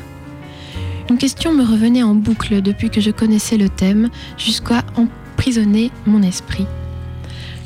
Une 1.09 1.17
question 1.17 1.53
me 1.53 1.63
revenait 1.63 2.03
en 2.03 2.15
boucle 2.15 2.61
depuis 2.61 2.89
que 2.89 3.01
je 3.01 3.11
connaissais 3.11 3.57
le 3.57 3.69
thème, 3.69 4.09
jusqu'à 4.37 4.83
emprisonner 4.95 5.91
mon 6.05 6.21
esprit. 6.21 6.65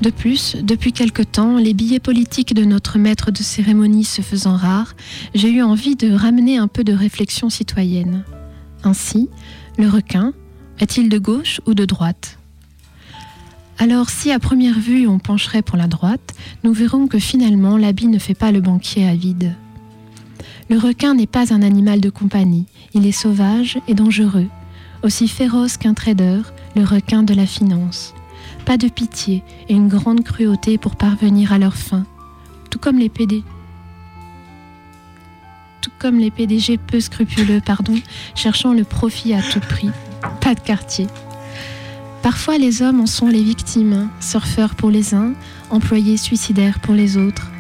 De 0.02 0.10
plus, 0.10 0.58
depuis 0.62 0.92
quelque 0.92 1.22
temps, 1.22 1.58
les 1.58 1.74
billets 1.74 2.00
politiques 2.02 2.54
de 2.54 2.66
notre 2.66 2.98
maître 3.00 3.32
de 3.32 3.42
cérémonie 3.42 4.04
se 4.04 4.22
faisant 4.22 4.56
rares, 4.58 4.94
j'ai 5.34 5.50
eu 5.52 5.62
envie 5.62 5.96
de 5.96 6.12
ramener 6.12 6.58
un 6.58 6.68
peu 6.68 6.84
de 6.84 6.92
réflexion 6.94 7.50
citoyenne. 7.50 8.24
Ainsi, 8.84 9.30
le 9.78 9.88
requin 9.88 10.34
est-il 10.80 11.08
de 11.08 11.18
gauche 11.18 11.62
ou 11.66 11.74
de 11.74 11.86
droite? 11.86 12.38
Alors, 13.78 14.10
si 14.10 14.32
à 14.32 14.40
première 14.40 14.80
vue 14.80 15.06
on 15.08 15.20
pencherait 15.20 15.62
pour 15.62 15.78
la 15.78 15.88
droite, 15.88 16.34
nous 16.64 16.72
verrons 16.72 17.08
que 17.08 17.20
finalement 17.20 17.78
l'habit 17.78 18.08
ne 18.08 18.20
fait 18.20 18.34
pas 18.34 18.52
le 18.52 18.62
banquier 18.62 19.08
à 19.08 19.16
vide. 19.16 19.54
Le 20.70 20.78
requin 20.78 21.14
n'est 21.14 21.28
pas 21.28 21.54
un 21.54 21.62
animal 21.62 22.00
de 22.00 22.10
compagnie, 22.10 22.66
il 22.94 23.06
est 23.06 23.12
sauvage 23.12 23.78
et 23.88 23.94
dangereux, 23.94 24.48
aussi 25.04 25.28
féroce 25.28 25.78
qu'un 25.78 25.94
trader, 25.94 26.42
le 26.76 26.84
requin 26.84 27.22
de 27.22 27.34
la 27.34 27.46
finance. 27.46 28.14
Pas 28.66 28.78
de 28.78 28.88
pitié 28.88 29.44
et 29.70 29.74
une 29.74 29.90
grande 29.90 30.24
cruauté 30.24 30.78
pour 30.78 30.96
parvenir 30.96 31.52
à 31.52 31.58
leur 31.58 31.76
fin, 31.76 32.06
tout 32.72 32.80
comme 32.80 32.98
les 32.98 33.10
PD. 33.10 33.44
Tout 35.82 35.92
comme 36.00 36.18
les 36.18 36.32
PDG 36.32 36.78
peu 36.78 37.00
scrupuleux, 37.00 37.62
pardon, 37.64 37.96
cherchant 38.34 38.74
le 38.74 38.86
profit 38.86 39.34
à 39.34 39.42
tout 39.42 39.60
prix. 39.60 39.92
Pas 40.42 40.56
de 40.56 40.62
quartier. 40.62 41.08
Parfois, 42.26 42.58
les 42.58 42.82
hommes 42.82 43.02
en 43.02 43.06
sont 43.06 43.28
les 43.28 43.44
victimes, 43.44 44.10
surfeurs 44.20 44.74
pour 44.74 44.90
les 44.90 45.14
uns, 45.14 45.34
employés 45.70 46.18
suicidaires 46.18 46.80
pour 46.80 46.96
les 46.96 47.18
autres. 47.18 47.52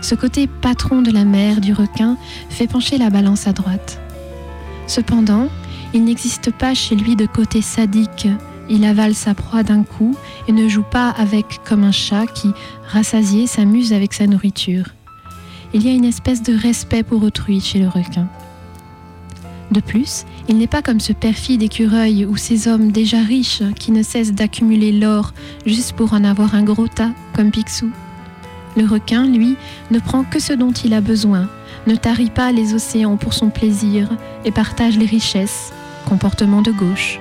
Ce 0.00 0.14
côté 0.14 0.46
patron 0.46 1.02
de 1.02 1.10
la 1.10 1.26
mer, 1.26 1.60
du 1.60 1.74
requin, 1.74 2.16
fait 2.48 2.66
pencher 2.66 2.96
la 2.96 3.10
balance 3.10 3.46
à 3.46 3.52
droite. 3.52 4.00
Cependant, 4.86 5.48
il 5.92 6.02
n'existe 6.04 6.50
pas 6.50 6.72
chez 6.72 6.96
lui 6.96 7.14
de 7.14 7.26
côté 7.26 7.60
sadique. 7.60 8.26
Il 8.70 8.86
avale 8.86 9.14
sa 9.14 9.34
proie 9.34 9.62
d'un 9.62 9.82
coup 9.82 10.16
et 10.48 10.52
ne 10.52 10.66
joue 10.66 10.86
pas 10.90 11.10
avec 11.10 11.60
comme 11.68 11.84
un 11.84 11.92
chat 11.92 12.26
qui, 12.26 12.52
rassasié, 12.88 13.46
s'amuse 13.46 13.92
avec 13.92 14.14
sa 14.14 14.26
nourriture. 14.26 14.86
Il 15.74 15.84
y 15.84 15.90
a 15.90 15.92
une 15.92 16.06
espèce 16.06 16.42
de 16.42 16.56
respect 16.56 17.02
pour 17.02 17.22
autrui 17.22 17.60
chez 17.60 17.80
le 17.80 17.88
requin. 17.88 18.30
De 19.72 19.80
plus, 19.80 20.24
il 20.48 20.58
n'est 20.58 20.66
pas 20.66 20.82
comme 20.82 21.00
ce 21.00 21.12
perfide 21.12 21.62
écureuil 21.62 22.24
ou 22.24 22.36
ces 22.36 22.68
hommes 22.68 22.92
déjà 22.92 23.18
riches 23.18 23.62
qui 23.78 23.90
ne 23.90 24.02
cessent 24.02 24.32
d'accumuler 24.32 24.92
l'or 24.92 25.32
juste 25.64 25.92
pour 25.94 26.12
en 26.12 26.22
avoir 26.22 26.54
un 26.54 26.62
gros 26.62 26.88
tas, 26.88 27.10
comme 27.34 27.50
Picsou. 27.50 27.90
Le 28.76 28.84
requin, 28.84 29.26
lui, 29.26 29.56
ne 29.90 29.98
prend 29.98 30.22
que 30.22 30.38
ce 30.38 30.52
dont 30.52 30.72
il 30.72 30.94
a 30.94 31.00
besoin, 31.00 31.48
ne 31.86 31.96
tarit 31.96 32.30
pas 32.30 32.52
les 32.52 32.74
océans 32.74 33.16
pour 33.16 33.32
son 33.32 33.48
plaisir 33.48 34.08
et 34.44 34.52
partage 34.52 34.98
les 34.98 35.06
richesses, 35.06 35.72
comportement 36.08 36.62
de 36.62 36.70
gauche. 36.70 37.18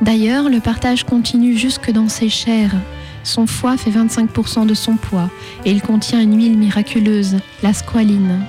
D'ailleurs, 0.00 0.48
le 0.48 0.60
partage 0.60 1.04
continue 1.04 1.56
jusque 1.56 1.90
dans 1.90 2.08
ses 2.08 2.28
chairs. 2.28 2.74
Son 3.24 3.46
foie 3.46 3.76
fait 3.76 3.90
25% 3.90 4.66
de 4.66 4.74
son 4.74 4.96
poids 4.96 5.30
et 5.64 5.70
il 5.70 5.80
contient 5.80 6.20
une 6.20 6.36
huile 6.36 6.58
miraculeuse, 6.58 7.38
la 7.62 7.72
squaline. 7.72 8.40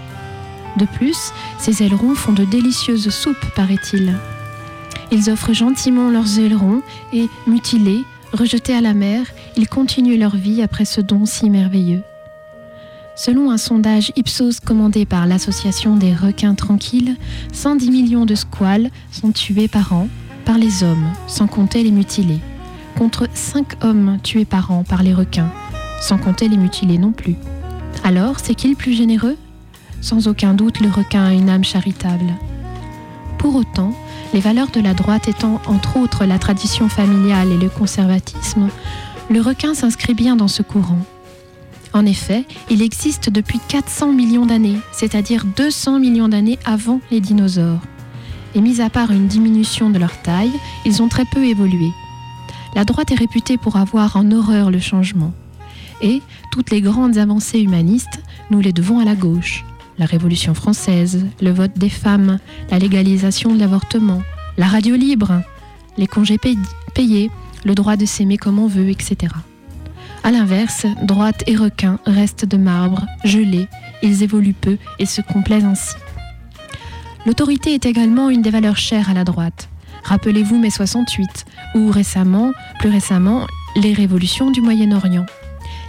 De 0.77 0.85
plus, 0.85 1.31
ses 1.59 1.83
ailerons 1.83 2.15
font 2.15 2.33
de 2.33 2.45
délicieuses 2.45 3.09
soupes, 3.09 3.45
paraît-il. 3.55 4.17
Ils 5.11 5.29
offrent 5.29 5.53
gentiment 5.53 6.09
leurs 6.09 6.39
ailerons 6.39 6.81
et, 7.13 7.27
mutilés, 7.45 8.03
rejetés 8.33 8.73
à 8.73 8.81
la 8.81 8.93
mer, 8.93 9.25
ils 9.55 9.69
continuent 9.69 10.19
leur 10.19 10.35
vie 10.35 10.61
après 10.61 10.85
ce 10.85 11.01
don 11.01 11.25
si 11.25 11.49
merveilleux. 11.49 12.01
Selon 13.15 13.51
un 13.51 13.57
sondage 13.57 14.11
Ipsos 14.15 14.59
commandé 14.59 15.05
par 15.05 15.27
l'Association 15.27 15.95
des 15.95 16.15
requins 16.15 16.55
tranquilles, 16.55 17.15
110 17.51 17.91
millions 17.91 18.25
de 18.25 18.33
squales 18.33 18.89
sont 19.11 19.31
tués 19.31 19.67
par 19.67 19.93
an 19.93 20.07
par 20.45 20.57
les 20.57 20.83
hommes, 20.83 21.05
sans 21.27 21.45
compter 21.45 21.83
les 21.83 21.91
mutilés, 21.91 22.39
contre 22.97 23.27
5 23.33 23.83
hommes 23.83 24.17
tués 24.23 24.45
par 24.45 24.71
an 24.71 24.83
par 24.83 25.03
les 25.03 25.13
requins, 25.13 25.51
sans 26.01 26.17
compter 26.17 26.49
les 26.49 26.57
mutilés 26.57 26.97
non 26.97 27.11
plus. 27.11 27.35
Alors, 28.03 28.39
c'est 28.41 28.55
qui 28.55 28.67
le 28.67 28.75
plus 28.75 28.93
généreux? 28.93 29.37
Sans 30.03 30.27
aucun 30.27 30.53
doute, 30.53 30.81
le 30.81 30.89
requin 30.89 31.23
a 31.23 31.31
une 31.31 31.49
âme 31.49 31.63
charitable. 31.63 32.33
Pour 33.37 33.55
autant, 33.55 33.93
les 34.33 34.41
valeurs 34.41 34.69
de 34.69 34.81
la 34.81 34.93
droite 34.93 35.29
étant 35.29 35.61
entre 35.65 35.95
autres 35.95 36.25
la 36.25 36.37
tradition 36.39 36.89
familiale 36.89 37.53
et 37.53 37.57
le 37.57 37.69
conservatisme, 37.69 38.67
le 39.29 39.39
requin 39.39 39.73
s'inscrit 39.73 40.13
bien 40.13 40.35
dans 40.35 40.49
ce 40.49 40.61
courant. 40.61 40.99
En 41.93 42.05
effet, 42.05 42.43
il 42.69 42.81
existe 42.81 43.29
depuis 43.29 43.61
400 43.69 44.11
millions 44.11 44.45
d'années, 44.45 44.77
c'est-à-dire 44.91 45.45
200 45.45 45.99
millions 45.99 46.27
d'années 46.27 46.59
avant 46.65 46.99
les 47.09 47.21
dinosaures. 47.21 47.79
Et 48.55 48.61
mis 48.61 48.81
à 48.81 48.89
part 48.89 49.11
une 49.11 49.27
diminution 49.27 49.89
de 49.89 49.99
leur 49.99 50.21
taille, 50.21 50.51
ils 50.85 51.01
ont 51.01 51.07
très 51.07 51.25
peu 51.25 51.45
évolué. 51.45 51.87
La 52.75 52.83
droite 52.83 53.11
est 53.11 53.15
réputée 53.15 53.57
pour 53.57 53.77
avoir 53.77 54.17
en 54.17 54.29
horreur 54.33 54.69
le 54.69 54.79
changement. 54.79 55.31
Et 56.01 56.21
toutes 56.51 56.71
les 56.71 56.81
grandes 56.81 57.17
avancées 57.17 57.61
humanistes, 57.61 58.21
nous 58.51 58.59
les 58.59 58.73
devons 58.73 58.99
à 58.99 59.05
la 59.05 59.15
gauche. 59.15 59.63
La 59.99 60.05
Révolution 60.05 60.53
française, 60.53 61.25
le 61.41 61.51
vote 61.51 61.77
des 61.77 61.89
femmes, 61.89 62.39
la 62.71 62.79
légalisation 62.79 63.53
de 63.53 63.59
l'avortement, 63.59 64.21
la 64.57 64.67
radio 64.67 64.95
libre, 64.95 65.41
les 65.97 66.07
congés 66.07 66.37
pay- 66.37 66.57
payés, 66.95 67.29
le 67.63 67.75
droit 67.75 67.95
de 67.95 68.05
s'aimer 68.05 68.37
comme 68.37 68.59
on 68.59 68.67
veut, 68.67 68.89
etc. 68.89 69.31
A 70.23 70.31
l'inverse, 70.31 70.85
droite 71.03 71.43
et 71.47 71.55
requin 71.55 71.99
restent 72.05 72.45
de 72.45 72.57
marbre, 72.57 73.05
gelés, 73.23 73.67
ils 74.01 74.23
évoluent 74.23 74.53
peu 74.53 74.77
et 74.99 75.05
se 75.05 75.21
complaisent 75.21 75.65
ainsi. 75.65 75.95
L'autorité 77.25 77.73
est 77.73 77.85
également 77.85 78.29
une 78.29 78.41
des 78.41 78.49
valeurs 78.49 78.77
chères 78.77 79.09
à 79.09 79.13
la 79.13 79.23
droite. 79.23 79.69
Rappelez-vous 80.03 80.57
mai 80.59 80.69
68, 80.69 81.45
ou 81.75 81.89
récemment, 81.89 82.51
plus 82.79 82.89
récemment, 82.89 83.47
les 83.75 83.93
révolutions 83.93 84.51
du 84.51 84.59
Moyen-Orient. 84.61 85.25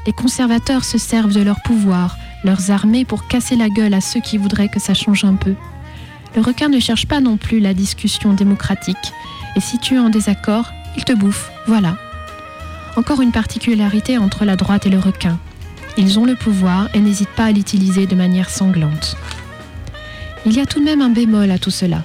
Les 0.07 0.13
conservateurs 0.13 0.85
se 0.85 0.99
servent 0.99 1.33
de 1.35 1.43
leur 1.43 1.61
pouvoir, 1.63 2.17
leurs 2.45 2.71
armées 2.71 3.05
pour 3.05 3.27
casser 3.27 3.57
la 3.57 3.69
gueule 3.69 3.95
à 3.95 4.01
ceux 4.01 4.21
qui 4.21 4.39
voudraient 4.39 4.69
que 4.69 4.81
ça 4.81 4.95
change 4.95 5.25
un 5.25 5.35
peu. 5.35 5.55
Le 6.37 6.43
requin 6.43 6.69
ne 6.69 6.81
cherche 6.81 7.07
pas 7.07 7.21
non 7.21 7.37
plus 7.37 7.61
la 7.61 7.75
discussion 7.75 8.33
démocratique, 8.33 8.97
et 9.57 9.61
si 9.61 9.79
tu 9.79 9.95
es 9.95 9.99
en 9.99 10.11
désaccord, 10.11 10.71
il 10.97 11.05
te 11.05 11.13
bouffe, 11.13 11.51
voilà. 11.67 11.97
Encore 12.97 13.21
une 13.21 13.33
particularité 13.33 14.19
entre 14.19 14.45
la 14.45 14.57
droite 14.57 14.87
et 14.87 14.91
le 14.91 14.99
requin. 14.99 15.39
Ils 15.97 16.19
ont 16.19 16.25
le 16.25 16.35
pouvoir 16.35 16.89
et 16.95 17.01
n'hésitent 17.01 17.29
pas 17.31 17.47
à 17.47 17.53
l'utiliser 17.53 18.07
de 18.07 18.15
manière 18.15 18.51
sanglante. 18.51 19.17
Il 20.47 20.55
y 20.55 20.61
a 20.61 20.67
tout 20.67 20.81
de 20.81 20.85
même 20.85 21.03
un 21.03 21.11
bémol 21.11 21.51
à 21.51 21.59
tout 21.59 21.71
cela. 21.71 22.03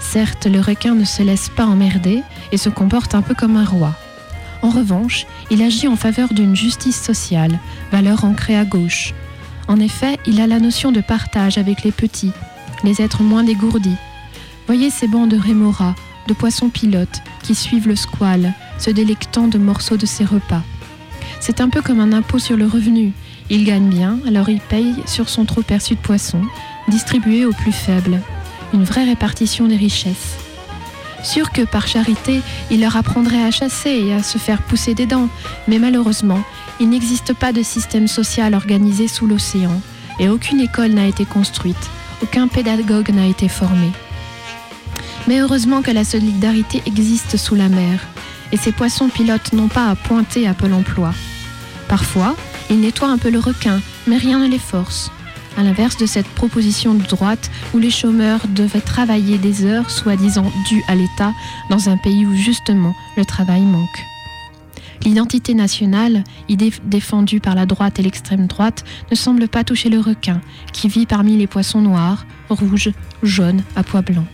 Certes, 0.00 0.46
le 0.46 0.60
requin 0.60 0.94
ne 0.94 1.04
se 1.04 1.22
laisse 1.22 1.48
pas 1.48 1.64
emmerder 1.64 2.22
et 2.52 2.56
se 2.56 2.68
comporte 2.68 3.14
un 3.14 3.22
peu 3.22 3.34
comme 3.34 3.56
un 3.56 3.64
roi. 3.64 3.94
En 4.62 4.70
revanche, 4.70 5.26
il 5.50 5.62
agit 5.62 5.86
en 5.86 5.96
faveur 5.96 6.32
d'une 6.32 6.56
justice 6.56 7.00
sociale, 7.00 7.58
valeur 7.92 8.24
ancrée 8.24 8.56
à 8.56 8.64
gauche. 8.64 9.14
En 9.68 9.78
effet, 9.80 10.18
il 10.26 10.40
a 10.40 10.46
la 10.46 10.60
notion 10.60 10.92
de 10.92 11.02
partage 11.02 11.58
avec 11.58 11.84
les 11.84 11.92
petits, 11.92 12.32
les 12.84 13.02
êtres 13.02 13.22
moins 13.22 13.44
dégourdis. 13.44 13.96
Voyez 14.66 14.88
ces 14.88 15.06
bancs 15.06 15.28
de 15.28 15.36
rémora, 15.36 15.94
de 16.26 16.32
poissons 16.32 16.70
pilotes, 16.70 17.22
qui 17.42 17.54
suivent 17.54 17.86
le 17.86 17.96
squale, 17.96 18.54
se 18.78 18.90
délectant 18.90 19.46
de 19.46 19.58
morceaux 19.58 19.98
de 19.98 20.06
ses 20.06 20.24
repas. 20.24 20.62
C'est 21.40 21.60
un 21.60 21.68
peu 21.68 21.82
comme 21.82 22.00
un 22.00 22.12
impôt 22.12 22.38
sur 22.38 22.56
le 22.56 22.66
revenu. 22.66 23.12
Il 23.50 23.64
gagne 23.64 23.88
bien, 23.88 24.18
alors 24.26 24.48
il 24.48 24.60
paye 24.60 24.94
sur 25.06 25.28
son 25.28 25.44
trop 25.44 25.62
perçu 25.62 25.94
de 25.94 26.00
poissons, 26.00 26.42
distribué 26.88 27.44
aux 27.44 27.52
plus 27.52 27.72
faibles. 27.72 28.20
Une 28.72 28.84
vraie 28.84 29.04
répartition 29.04 29.66
des 29.68 29.76
richesses. 29.76 30.36
Sûr 31.22 31.50
que 31.50 31.62
par 31.62 31.86
charité, 31.88 32.40
il 32.70 32.80
leur 32.80 32.96
apprendrait 32.96 33.42
à 33.42 33.50
chasser 33.50 33.90
et 33.90 34.14
à 34.14 34.22
se 34.22 34.38
faire 34.38 34.62
pousser 34.62 34.94
des 34.94 35.06
dents, 35.06 35.28
mais 35.66 35.78
malheureusement, 35.78 36.42
il 36.80 36.90
n'existe 36.90 37.34
pas 37.34 37.52
de 37.52 37.62
système 37.62 38.08
social 38.08 38.54
organisé 38.54 39.08
sous 39.08 39.26
l'océan, 39.26 39.80
et 40.18 40.28
aucune 40.28 40.60
école 40.60 40.92
n'a 40.92 41.06
été 41.06 41.24
construite, 41.24 41.90
aucun 42.22 42.48
pédagogue 42.48 43.10
n'a 43.10 43.26
été 43.26 43.48
formé. 43.48 43.90
Mais 45.26 45.40
heureusement 45.40 45.82
que 45.82 45.90
la 45.90 46.04
solidarité 46.04 46.82
existe 46.86 47.36
sous 47.36 47.54
la 47.54 47.68
mer, 47.68 48.00
et 48.52 48.56
ces 48.56 48.72
poissons 48.72 49.08
pilotes 49.08 49.52
n'ont 49.52 49.68
pas 49.68 49.88
à 49.88 49.94
pointer 49.94 50.46
à 50.48 50.54
Pôle 50.54 50.72
emploi. 50.72 51.12
Parfois, 51.88 52.34
ils 52.70 52.80
nettoient 52.80 53.10
un 53.10 53.18
peu 53.18 53.30
le 53.30 53.38
requin, 53.38 53.80
mais 54.06 54.16
rien 54.16 54.38
ne 54.38 54.48
les 54.48 54.58
force. 54.58 55.10
à 55.58 55.64
l'inverse 55.64 55.96
de 55.96 56.06
cette 56.06 56.28
proposition 56.28 56.94
de 56.94 57.02
droite 57.02 57.50
où 57.74 57.78
les 57.78 57.90
chômeurs 57.90 58.46
devaient 58.48 58.80
travailler 58.80 59.38
des 59.38 59.64
heures 59.64 59.90
soi-disant 59.90 60.52
dues 60.68 60.84
à 60.86 60.94
l'État 60.94 61.32
dans 61.68 61.88
un 61.88 61.96
pays 61.96 62.24
où 62.24 62.34
justement 62.34 62.94
le 63.16 63.24
travail 63.24 63.62
manque. 63.62 64.06
L'identité 65.04 65.54
nationale, 65.54 66.24
défendue 66.84 67.40
par 67.40 67.54
la 67.54 67.66
droite 67.66 67.98
et 67.98 68.02
l'extrême 68.02 68.46
droite, 68.46 68.84
ne 69.10 69.16
semble 69.16 69.48
pas 69.48 69.64
toucher 69.64 69.88
le 69.88 70.00
requin, 70.00 70.40
qui 70.72 70.88
vit 70.88 71.06
parmi 71.06 71.36
les 71.36 71.46
poissons 71.46 71.80
noirs, 71.80 72.26
rouges, 72.50 72.90
jaunes, 73.22 73.62
à 73.76 73.82
pois 73.82 74.02
blancs. 74.02 74.26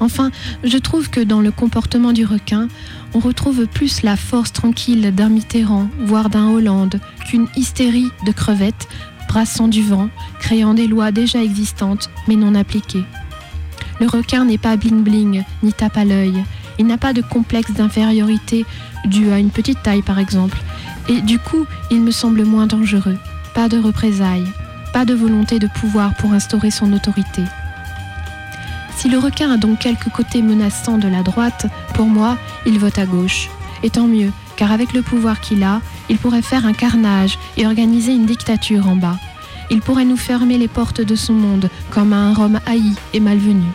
Enfin, 0.00 0.30
je 0.64 0.78
trouve 0.78 1.10
que 1.10 1.20
dans 1.20 1.40
le 1.40 1.50
comportement 1.50 2.12
du 2.12 2.24
requin, 2.24 2.68
on 3.14 3.18
retrouve 3.18 3.66
plus 3.66 4.02
la 4.02 4.16
force 4.16 4.52
tranquille 4.52 5.14
d'un 5.14 5.28
Mitterrand, 5.28 5.88
voire 6.00 6.30
d'un 6.30 6.48
Hollande, 6.48 7.00
qu'une 7.26 7.46
hystérie 7.56 8.10
de 8.26 8.32
crevettes 8.32 8.88
brassant 9.28 9.68
du 9.68 9.82
vent, 9.82 10.08
créant 10.40 10.74
des 10.74 10.88
lois 10.88 11.12
déjà 11.12 11.42
existantes 11.42 12.10
mais 12.26 12.34
non 12.34 12.54
appliquées. 12.56 13.04
Le 14.00 14.06
requin 14.06 14.44
n'est 14.44 14.58
pas 14.58 14.76
bling-bling, 14.76 15.44
ni 15.62 15.72
tape 15.72 15.96
à 15.96 16.04
l'œil. 16.04 16.42
Il 16.80 16.86
n'a 16.86 16.96
pas 16.96 17.12
de 17.12 17.20
complexe 17.20 17.72
d'infériorité 17.72 18.64
dû 19.04 19.30
à 19.32 19.38
une 19.38 19.50
petite 19.50 19.82
taille 19.82 20.00
par 20.00 20.18
exemple. 20.18 20.56
Et 21.10 21.20
du 21.20 21.38
coup, 21.38 21.66
il 21.90 22.00
me 22.00 22.10
semble 22.10 22.46
moins 22.46 22.66
dangereux. 22.66 23.18
Pas 23.54 23.68
de 23.68 23.78
représailles, 23.78 24.46
pas 24.94 25.04
de 25.04 25.12
volonté 25.12 25.58
de 25.58 25.66
pouvoir 25.66 26.14
pour 26.14 26.32
instaurer 26.32 26.70
son 26.70 26.90
autorité. 26.94 27.42
Si 28.96 29.10
le 29.10 29.18
requin 29.18 29.50
a 29.50 29.58
donc 29.58 29.80
quelques 29.80 30.08
côtés 30.08 30.40
menaçants 30.40 30.96
de 30.96 31.06
la 31.06 31.22
droite, 31.22 31.66
pour 31.92 32.06
moi, 32.06 32.38
il 32.64 32.78
vote 32.78 32.98
à 32.98 33.04
gauche. 33.04 33.50
Et 33.82 33.90
tant 33.90 34.06
mieux, 34.06 34.32
car 34.56 34.72
avec 34.72 34.94
le 34.94 35.02
pouvoir 35.02 35.40
qu'il 35.40 35.62
a, 35.62 35.82
il 36.08 36.16
pourrait 36.16 36.40
faire 36.40 36.64
un 36.64 36.72
carnage 36.72 37.38
et 37.58 37.66
organiser 37.66 38.14
une 38.14 38.24
dictature 38.24 38.88
en 38.88 38.96
bas. 38.96 39.18
Il 39.70 39.82
pourrait 39.82 40.06
nous 40.06 40.16
fermer 40.16 40.56
les 40.56 40.68
portes 40.68 41.02
de 41.02 41.14
son 41.14 41.34
monde 41.34 41.68
comme 41.90 42.14
à 42.14 42.16
un 42.16 42.32
Rome 42.32 42.58
haï 42.64 42.94
et 43.12 43.20
malvenu. 43.20 43.66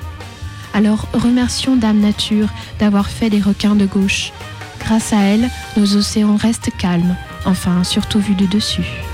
Alors 0.76 1.08
remercions 1.14 1.78
Dame 1.78 2.02
Nature 2.02 2.50
d'avoir 2.80 3.08
fait 3.08 3.30
des 3.30 3.40
requins 3.40 3.76
de 3.76 3.86
gauche. 3.86 4.34
Grâce 4.82 5.14
à 5.14 5.22
elle, 5.22 5.50
nos 5.78 5.96
océans 5.96 6.36
restent 6.36 6.70
calmes, 6.78 7.16
enfin 7.46 7.86
surtout 7.86 8.20
vus 8.20 8.36
de 8.36 8.46
dessus. 8.46 9.05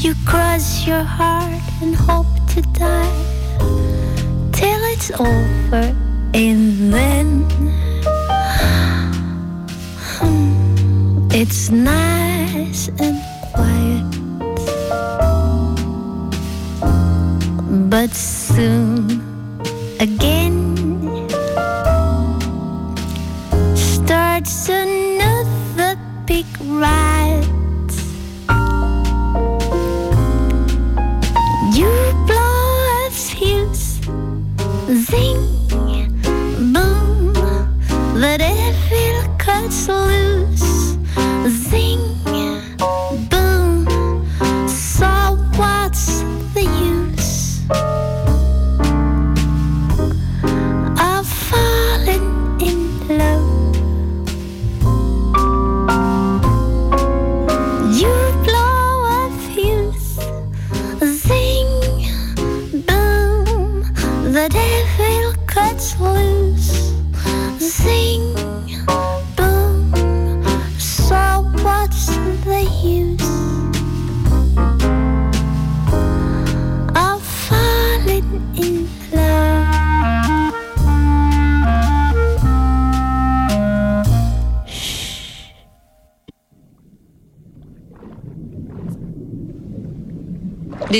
You 0.00 0.14
cross 0.24 0.86
your 0.86 1.02
heart 1.02 1.60
and 1.82 1.94
hope 1.94 2.26
to 2.54 2.62
die 2.72 3.12
till 4.50 4.82
it's 4.94 5.10
over 5.10 5.94
and 6.32 6.90
then 6.90 7.44
hmm, 10.16 11.28
it's 11.30 11.68
nice 11.68 12.88
and 12.98 13.20
quiet. 13.52 14.06
But 17.90 18.10
soon 18.14 19.29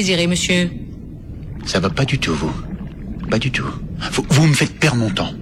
Monsieur. 0.00 0.70
Ça 1.66 1.78
va 1.78 1.90
pas 1.90 2.06
du 2.06 2.18
tout, 2.18 2.34
vous. 2.34 2.52
Pas 3.30 3.38
du 3.38 3.50
tout. 3.50 3.68
Vous, 4.12 4.24
vous 4.30 4.46
me 4.46 4.54
faites 4.54 4.72
perdre 4.78 4.96
mon 4.96 5.10
temps. 5.10 5.34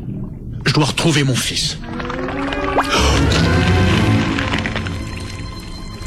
Je 0.66 0.72
dois 0.72 0.86
retrouver 0.86 1.22
mon 1.22 1.36
fils. 1.36 1.78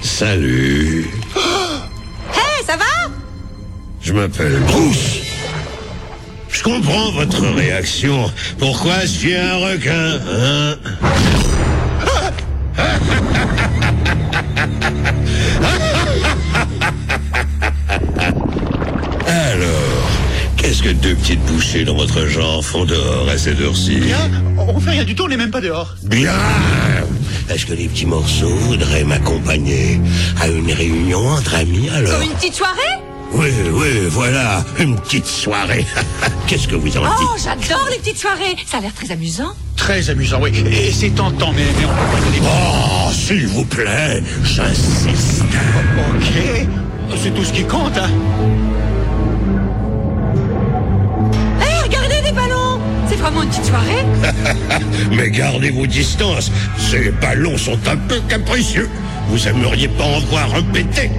Salut. 0.01 1.09
Hé, 2.35 2.65
ça 2.67 2.75
va? 2.75 3.09
Je 4.01 4.11
m'appelle 4.11 4.59
Bruce. 4.67 5.21
Je 6.49 6.61
comprends 6.61 7.11
votre 7.11 7.47
réaction. 7.53 8.29
Pourquoi 8.59 8.99
je 9.01 9.07
suis 9.07 9.35
un 9.35 9.55
requin, 9.55 10.19
hein? 10.29 10.75
que 20.81 20.89
deux 20.89 21.15
petites 21.15 21.41
bouchées 21.45 21.83
dans 21.83 21.95
votre 21.95 22.25
genre 22.25 22.63
font 22.63 22.85
dehors 22.85 23.29
à 23.29 23.37
cette 23.37 23.59
heure-ci 23.61 23.97
Bien, 23.97 24.31
on 24.57 24.79
fait 24.79 24.91
rien 24.91 25.03
du 25.03 25.13
tout, 25.13 25.23
on 25.23 25.27
n'est 25.27 25.37
même 25.37 25.51
pas 25.51 25.61
dehors. 25.61 25.95
Bien 26.03 26.33
Est-ce 27.49 27.65
que 27.65 27.73
les 27.73 27.87
petits 27.87 28.07
morceaux 28.07 28.49
voudraient 28.49 29.03
m'accompagner 29.03 30.01
à 30.39 30.47
une 30.47 30.71
réunion 30.71 31.27
entre 31.27 31.55
amis 31.55 31.89
alors? 31.89 32.21
Une 32.21 32.31
petite 32.31 32.55
soirée? 32.55 32.79
Oui, 33.33 33.49
oui, 33.71 33.87
voilà, 34.09 34.63
une 34.79 34.99
petite 34.99 35.27
soirée. 35.27 35.85
Qu'est-ce 36.47 36.67
que 36.67 36.75
vous 36.75 36.97
en 36.97 37.01
dites? 37.01 37.09
Oh, 37.21 37.35
j'adore 37.37 37.87
les 37.91 37.97
petites 37.99 38.17
soirées 38.17 38.55
Ça 38.65 38.77
a 38.77 38.81
l'air 38.81 38.93
très 38.93 39.11
amusant. 39.11 39.53
Très 39.77 40.09
amusant, 40.09 40.39
oui. 40.41 40.51
Et 40.71 40.91
c'est 40.91 41.11
tentant, 41.11 41.53
mais, 41.53 41.65
mais 41.77 41.85
on 41.85 41.89
peut 41.89 42.17
pas 42.17 42.25
donner. 42.25 42.39
Oh, 42.43 43.11
s'il 43.13 43.47
vous 43.47 43.65
plaît, 43.65 44.23
j'insiste. 44.43 45.43
Ok. 46.15 46.67
C'est 47.21 47.33
tout 47.35 47.43
ce 47.43 47.53
qui 47.53 47.63
compte, 47.63 47.97
hein. 47.97 48.09
Une 53.23 53.47
petite 53.47 53.65
soirée 53.65 54.05
Mais 55.11 55.29
gardez 55.29 55.69
vos 55.69 55.85
distances. 55.85 56.51
Ces 56.77 57.11
ballons 57.11 57.57
sont 57.57 57.79
un 57.87 57.97
peu 57.97 58.19
capricieux. 58.27 58.89
Vous 59.29 59.47
aimeriez 59.47 59.87
pas 59.87 60.03
en 60.03 60.19
voir 60.19 60.55
un 60.55 60.63
péter 60.63 61.11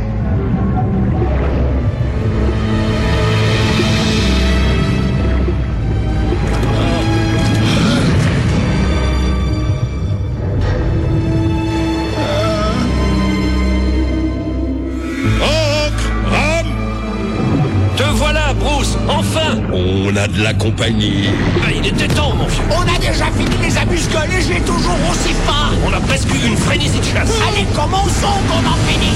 on 20.12 20.16
a 20.16 20.28
de 20.28 20.42
la 20.42 20.54
compagnie. 20.54 21.24
Ah, 21.62 21.68
Il 21.74 21.86
était 21.86 22.08
temps, 22.08 22.34
mon 22.34 22.46
vieux. 22.46 22.62
On 22.70 22.82
a 22.82 22.98
déjà 22.98 23.26
fini 23.26 23.56
les 23.62 23.76
amuse-gueules 23.76 24.30
et 24.38 24.42
j'ai 24.42 24.60
toujours 24.60 24.96
aussi 25.10 25.32
faim 25.46 25.72
On 25.86 25.92
a 25.92 26.00
presque 26.00 26.28
eu 26.34 26.46
une 26.46 26.56
frénésie 26.56 26.98
de 26.98 27.04
chasse. 27.04 27.32
Allez, 27.48 27.64
commençons 27.74 28.38
qu'on 28.48 28.66
en 28.68 28.76
finisse 28.86 29.12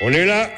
On 0.00 0.10
est 0.10 0.24
là? 0.24 0.50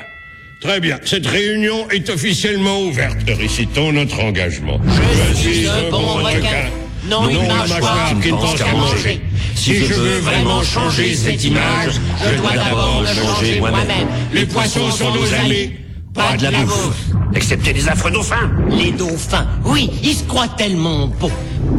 Très 0.60 0.80
bien. 0.80 0.98
Cette 1.04 1.26
réunion 1.26 1.88
est 1.90 2.08
officiellement 2.08 2.80
ouverte. 2.82 3.18
Récitons 3.28 3.92
notre 3.92 4.20
engagement. 4.20 4.80
Je 5.28 5.34
suis 5.34 5.68
un 5.68 5.90
bon 5.90 6.14
requin, 6.14 6.70
non 7.08 7.28
une 7.28 7.46
mâchoire 7.46 8.14
qui 8.22 8.32
ne 8.32 8.36
pense 8.36 8.54
qu'à 8.56 8.72
manger. 8.72 9.20
Si 9.54 9.84
je 9.84 9.94
veux 9.94 10.18
vraiment 10.20 10.62
changer 10.62 11.14
cette 11.14 11.44
image, 11.44 12.00
je 12.24 12.40
dois 12.40 12.52
d'abord 12.52 13.02
me 13.02 13.06
changer 13.06 13.60
moi-même. 13.60 14.08
Les 14.32 14.46
poissons 14.46 14.90
sont 14.90 15.12
nos 15.12 15.32
amis, 15.34 15.72
Pas 16.16 16.36
de 16.36 16.44
la 16.44 16.50
bouffe. 16.64 17.04
Excepté 17.34 17.72
les 17.72 17.88
affreux 17.88 18.10
dauphins. 18.10 18.50
Les 18.70 18.92
dauphins, 18.92 19.46
oui, 19.64 19.90
ils 20.02 20.14
se 20.14 20.24
croient 20.24 20.48
tellement 20.56 21.06
beaux. 21.06 21.30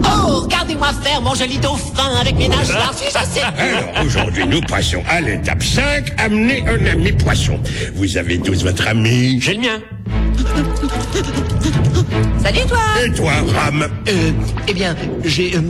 Oh, 0.04 0.42
regardez-moi 0.44 0.90
faire 1.02 1.22
mon 1.22 1.34
joli 1.34 1.58
dauphin 1.58 2.12
avec 2.22 2.38
mes 2.38 2.48
nageoires, 2.48 2.94
si 2.96 3.06
je 3.06 3.12
sais. 3.12 3.42
Alors, 3.58 4.06
aujourd'hui, 4.06 4.46
nous 4.46 4.62
passons 4.62 5.02
à 5.10 5.22
l'étape 5.22 5.64
5, 5.64 6.14
amener 6.18 6.64
un 6.68 6.86
ami 6.86 7.12
poisson. 7.14 7.60
Vous 7.96 8.18
avez 8.18 8.40
tous 8.40 8.64
votre 8.64 8.88
ami. 8.88 9.40
J'ai 9.42 9.56
le 9.56 9.62
mien. 9.62 9.80
Salut 12.44 12.66
toi 12.68 12.80
Et 13.04 13.12
toi, 13.12 13.32
Ram 13.56 13.88
Euh, 14.08 14.32
eh 14.68 14.74
bien, 14.74 14.96
j'ai 15.26 15.56
euh, 15.56 15.62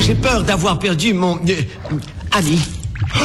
j'ai 0.00 0.14
peur 0.14 0.42
d'avoir 0.42 0.78
perdu 0.78 1.14
mon 1.14 1.36
euh, 1.36 1.54
ami. 2.32 2.58
Oh, 3.16 3.20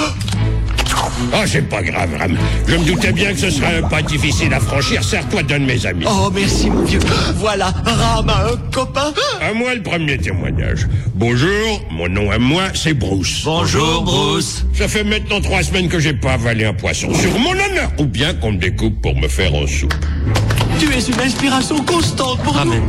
c'est 1.46 1.68
pas 1.70 1.82
grave, 1.82 2.10
Ram. 2.18 2.38
Je 2.68 2.76
me 2.76 2.84
doutais 2.84 3.12
bien 3.12 3.34
que 3.34 3.40
ce 3.40 3.50
serait 3.50 3.78
un 3.78 3.88
pas 3.88 4.02
difficile 4.02 4.54
à 4.54 4.60
franchir. 4.60 5.04
Serre-toi 5.04 5.44
d'un 5.44 5.60
de 5.60 5.66
mes 5.66 5.86
amis. 5.86 6.06
Oh, 6.08 6.30
merci 6.34 6.70
mon 6.70 6.84
vieux. 6.84 7.00
Voilà, 7.36 7.74
Ram 7.86 8.30
a 8.30 8.48
un 8.52 8.58
copain. 8.72 9.14
À 9.42 9.54
moi 9.54 9.76
le 9.76 9.82
premier 9.82 10.18
témoignage. 10.18 10.88
Bonjour, 11.14 11.82
mon 11.92 12.10
nom 12.10 12.32
à 12.32 12.38
moi, 12.38 12.64
c'est 12.74 12.94
Bruce. 12.94 13.44
Bonjour, 13.46 14.04
Bruce. 14.04 14.66
Ça 14.74 14.88
fait 14.88 15.04
maintenant 15.04 15.42
trois 15.42 15.64
semaines 15.64 15.88
que 15.88 16.00
j'ai 16.00 16.14
pas 16.14 16.34
avalé 16.34 16.66
un 16.66 16.74
poisson. 16.74 17.14
Sur 17.14 17.38
mon 17.40 17.52
honneur. 17.52 17.92
Ou 18.00 18.06
bien 18.06 18.34
qu'on 18.34 18.54
me 18.54 18.58
découpe 18.58 19.02
pour 19.02 19.16
me 19.16 19.28
faire 19.28 19.54
en 19.54 19.68
soupe. 19.68 19.94
Tu 20.80 20.86
es 20.88 21.00
une 21.00 21.22
inspiration 21.22 21.78
constante 21.86 22.40
pour 22.44 22.66
nous. 22.66 22.88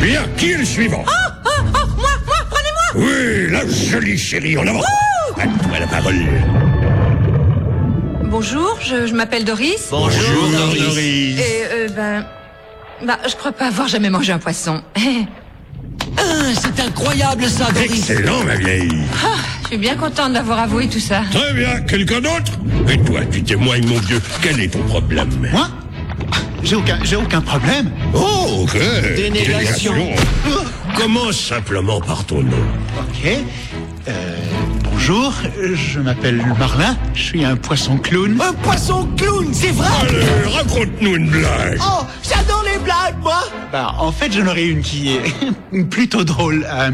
Bien, 0.00 0.22
qui 0.36 0.52
est 0.52 0.56
le 0.56 0.64
suivant? 0.64 1.04
Oh, 1.06 1.62
moi, 1.64 2.08
moi, 2.26 2.34
prenez-moi 2.48 3.06
Oui, 3.06 3.50
la 3.50 3.66
jolie 3.68 4.16
chérie, 4.16 4.56
en 4.56 4.66
avant. 4.66 4.80
À 5.40 5.46
toi 5.46 5.78
la 5.80 5.86
parole. 5.86 6.16
Bonjour, 8.24 8.78
je, 8.82 9.06
je 9.06 9.14
m'appelle 9.14 9.46
Doris. 9.46 9.88
Bonjour, 9.90 10.50
Doris. 10.50 11.38
Et 11.38 11.62
euh, 11.72 11.88
ben... 11.96 12.26
Bah, 13.06 13.18
je 13.26 13.34
crois 13.34 13.52
pas 13.52 13.68
avoir 13.68 13.88
jamais 13.88 14.10
mangé 14.10 14.32
un 14.32 14.38
poisson. 14.38 14.82
Ah, 16.18 16.22
c'est 16.52 16.78
incroyable 16.80 17.44
ça, 17.46 17.70
Doris. 17.72 18.10
Excellent, 18.10 18.44
ma 18.44 18.56
vieille. 18.56 18.92
Ah, 19.24 19.38
je 19.62 19.68
suis 19.68 19.78
bien 19.78 19.96
contente 19.96 20.34
d'avoir 20.34 20.58
avoué 20.58 20.88
tout 20.88 21.00
ça. 21.00 21.22
Très 21.30 21.54
bien, 21.54 21.80
quelqu'un 21.88 22.20
d'autre? 22.20 22.52
Et 22.90 22.98
toi, 22.98 23.20
tu 23.32 23.42
témoignes, 23.42 23.86
mon 23.86 23.98
vieux. 24.00 24.20
Quel 24.42 24.60
est 24.60 24.68
ton 24.68 24.82
problème? 24.82 25.30
Moi? 25.50 25.68
J'ai 26.62 26.76
aucun, 26.76 26.98
j'ai 27.02 27.16
aucun 27.16 27.40
problème. 27.40 27.90
Oh, 28.12 28.64
ok. 28.64 28.78
Dénégation. 29.16 29.94
Commence 30.94 31.40
simplement 31.40 32.02
par 32.02 32.26
ton 32.26 32.42
nom. 32.42 32.66
Ok. 32.98 33.38
Euh, 34.08 34.36
bonjour, 35.00 35.32
je 35.74 35.98
m'appelle 35.98 36.44
Marlin. 36.58 36.94
Je 37.14 37.22
suis 37.22 37.42
un 37.44 37.56
poisson 37.56 37.96
clown. 37.96 38.38
Un 38.40 38.52
poisson 38.52 39.08
clown, 39.16 39.48
c'est 39.50 39.70
vrai. 39.70 39.88
Allez, 40.02 40.54
raconte-nous 40.54 41.16
une 41.16 41.30
blague. 41.30 41.80
Oh, 41.80 42.04
j'adore 42.22 42.62
les 42.70 42.78
blagues, 42.78 43.16
moi. 43.22 43.42
Bah, 43.72 43.94
en 43.98 44.12
fait, 44.12 44.30
j'en 44.30 44.46
aurais 44.46 44.66
une 44.66 44.82
qui 44.82 45.08
est 45.08 45.82
plutôt 45.90 46.22
drôle. 46.22 46.66
Euh, 46.68 46.90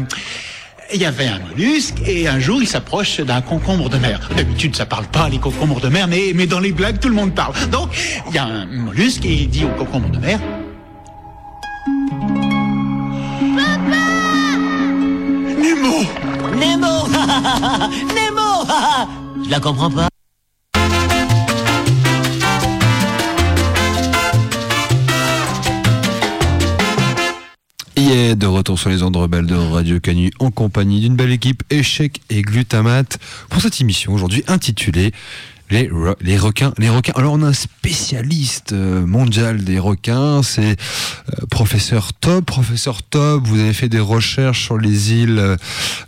Il 0.93 1.01
y 1.01 1.05
avait 1.05 1.27
un 1.27 1.39
mollusque 1.39 1.95
et 2.05 2.29
un 2.29 2.39
jour 2.39 2.61
il 2.61 2.67
s'approche 2.67 3.19
d'un 3.19 3.41
concombre 3.41 3.89
de 3.89 3.97
mer. 3.97 4.29
D'habitude 4.37 4.73
ça 4.73 4.85
parle 4.85 5.07
pas 5.07 5.27
les 5.27 5.37
concombres 5.37 5.81
de 5.81 5.89
mer, 5.89 6.07
mais, 6.07 6.31
mais 6.33 6.47
dans 6.47 6.61
les 6.61 6.71
blagues 6.71 7.01
tout 7.01 7.09
le 7.09 7.15
monde 7.15 7.35
parle. 7.35 7.53
Donc 7.71 7.89
il 8.29 8.33
y 8.35 8.37
a 8.37 8.45
un 8.45 8.65
mollusque 8.67 9.25
et 9.25 9.33
il 9.33 9.49
dit 9.49 9.65
au 9.65 9.77
concombre 9.77 10.09
de 10.09 10.17
mer. 10.17 10.39
Nemo. 16.57 17.07
Nemo. 18.15 18.65
Je 19.43 19.49
la 19.49 19.59
comprends 19.59 19.91
pas. 19.91 20.07
Est 27.95 28.35
de 28.35 28.45
retour 28.47 28.79
sur 28.79 28.89
les 28.89 29.03
ondes 29.03 29.17
rebelles 29.17 29.47
de 29.47 29.55
Radio 29.55 29.99
Canu 29.99 30.31
en 30.39 30.49
compagnie 30.49 31.01
d'une 31.01 31.15
belle 31.15 31.33
équipe 31.33 31.63
échec 31.69 32.21
et 32.29 32.41
glutamate 32.41 33.19
pour 33.49 33.61
cette 33.61 33.81
émission 33.81 34.13
aujourd'hui 34.13 34.45
intitulée 34.47 35.11
les, 35.69 35.87
re- 35.89 36.15
les 36.21 36.37
requins. 36.37 36.73
Les 36.77 36.89
requins. 36.89 37.13
Alors 37.15 37.33
on 37.33 37.41
a 37.43 37.47
un 37.47 37.53
spécialiste 37.53 38.73
euh, 38.73 39.05
mondial 39.05 39.63
des 39.63 39.79
requins, 39.79 40.41
c'est 40.43 40.71
euh, 40.71 41.45
professeur 41.49 42.13
Top. 42.13 42.45
Professeur 42.45 43.03
Top, 43.03 43.43
vous 43.45 43.59
avez 43.59 43.73
fait 43.73 43.89
des 43.89 43.99
recherches 43.99 44.63
sur 44.65 44.77
les 44.77 45.13
îles 45.13 45.57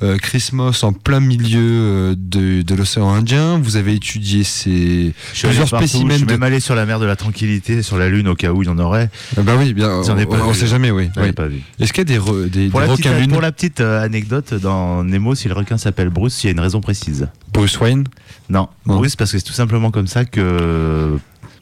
euh, 0.02 0.18
Christmas 0.18 0.80
en 0.84 0.94
plein 0.94 1.20
milieu 1.20 2.16
de, 2.18 2.62
de 2.62 2.76
l'océan 2.76 3.10
Indien. 3.14 3.60
Vous 3.60 3.76
avez 3.76 3.94
étudié 3.96 4.44
ces 4.44 5.14
Je 5.34 5.48
plusieurs 5.48 5.70
partout, 5.70 5.86
je 5.86 5.90
spécimens 5.90 6.16
suis 6.18 6.26
de 6.26 6.32
même 6.32 6.44
allé 6.44 6.60
sur 6.60 6.76
la 6.76 6.86
mer 6.86 7.00
de 7.00 7.06
la 7.06 7.16
Tranquillité, 7.16 7.82
sur 7.84 7.98
la 7.98 8.10
Lune 8.10 8.28
au 8.28 8.36
cas 8.36 8.52
où 8.52 8.62
il 8.64 8.68
y 8.68 8.70
en 8.70 8.80
aurait. 8.80 9.10
Ah 9.38 9.42
bah 9.42 9.54
oui, 9.58 9.74
bien. 9.74 10.04
J'en 10.04 10.18
ai 10.18 10.26
on, 10.26 10.52
vu. 10.52 10.60
sait 10.60 10.68
jamais, 10.68 10.92
oui. 10.92 11.10
Oui. 11.18 11.32
pas 11.32 11.48
vu. 11.48 11.62
Est-ce 11.80 11.92
qu'il 11.94 12.10
y 12.10 12.14
a 12.14 12.18
des, 12.18 12.20
re- 12.20 12.50
des, 12.50 12.70
Pour 12.70 12.80
des 12.82 12.88
la, 12.88 12.94
petite, 12.94 13.06
requins 13.08 13.28
pour 13.28 13.42
la 13.42 13.52
petite 13.52 13.82
anecdote, 13.82 14.54
dans 14.54 15.04
Nemo, 15.04 15.36
si 15.36 15.48
le 15.48 15.54
requin 15.54 15.78
s'appelle 15.78 16.10
Bruce, 16.10 16.44
il 16.44 16.48
y 16.48 16.50
a 16.50 16.54
une 16.54 16.60
raison 16.60 16.82
précise. 16.82 17.28
Bruce 17.54 17.80
Wayne? 17.80 18.06
Non, 18.50 18.68
Non. 18.86 18.98
Bruce, 18.98 19.16
parce 19.16 19.32
que 19.32 19.38
c'est 19.40 19.49
tout 19.50 19.56
simplement 19.56 19.90
comme 19.90 20.06
ça 20.06 20.26
que 20.26 21.18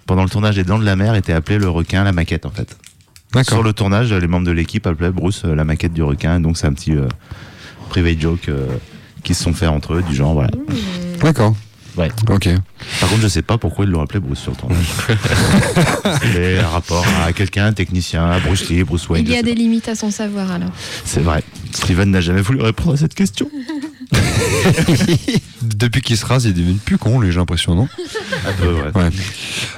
pendant 0.06 0.24
le 0.24 0.30
tournage 0.30 0.58
des 0.58 0.66
Dents 0.66 0.78
de 0.78 0.84
la 0.84 0.98
Mer 0.98 1.16
était 1.16 1.32
appelé 1.32 1.58
le 1.58 1.70
requin 1.70 2.04
la 2.04 2.12
maquette 2.12 2.46
en 2.46 2.50
fait. 2.50 2.76
D'accord. 3.32 3.54
Sur 3.54 3.64
le 3.64 3.72
tournage, 3.72 4.12
les 4.12 4.28
membres 4.28 4.46
de 4.46 4.52
l'équipe 4.52 4.86
appelaient 4.86 5.10
Bruce 5.10 5.44
euh, 5.46 5.56
la 5.56 5.64
maquette 5.64 5.94
du 5.94 6.04
requin, 6.04 6.42
donc 6.42 6.58
c'est 6.58 6.68
un 6.68 6.74
petit 6.74 6.92
euh, 6.92 7.08
private 7.88 8.20
joke 8.20 8.50
euh, 8.50 8.68
qui 9.24 9.34
se 9.34 9.42
sont 9.42 9.54
fait 9.54 9.68
entre 9.68 9.94
eux, 9.94 10.04
du 10.04 10.14
genre 10.14 10.34
voilà. 10.34 10.50
D'accord. 11.22 11.56
Ouais. 11.98 12.10
Ok. 12.30 12.48
Par 13.00 13.10
contre, 13.10 13.22
je 13.22 13.28
sais 13.28 13.42
pas 13.42 13.58
pourquoi 13.58 13.86
ils 13.86 13.92
l'ont 13.92 14.02
appelé 14.02 14.20
Bruce 14.20 14.40
sur 14.40 14.52
le 14.52 14.58
tournage. 14.58 14.86
c'est 16.34 16.60
un 16.60 16.68
rapport 16.68 17.04
à 17.26 17.34
quelqu'un, 17.34 17.66
un 17.66 17.74
technicien, 17.74 18.30
à 18.30 18.40
Bruce 18.40 18.70
Lee, 18.70 18.84
Bruce 18.84 19.10
Wayne. 19.10 19.26
Il 19.26 19.32
y 19.34 19.38
a 19.38 19.42
des 19.42 19.56
limites 19.56 19.90
à 19.90 19.96
son 19.96 20.12
savoir 20.12 20.52
alors. 20.52 20.70
C'est 21.06 21.22
vrai. 21.22 21.44
Steven 21.74 22.12
n'a 22.12 22.22
jamais 22.22 22.42
voulu 22.42 22.62
répondre 22.62 22.94
à 22.94 22.98
cette 22.98 23.16
question. 23.16 23.50
Depuis 25.64 26.02
qu'il 26.02 26.18
se 26.18 26.26
rase, 26.26 26.46
il 26.46 26.54
devenu 26.54 26.76
plus 26.76 26.98
con, 26.98 27.20
lui, 27.20 27.32
j'ai 27.32 27.38
l'impression, 27.40 27.76
non? 27.76 27.88
Un 28.48 28.54
peu, 28.54 28.68
ouais. 28.74 28.92
Ouais. 28.96 29.10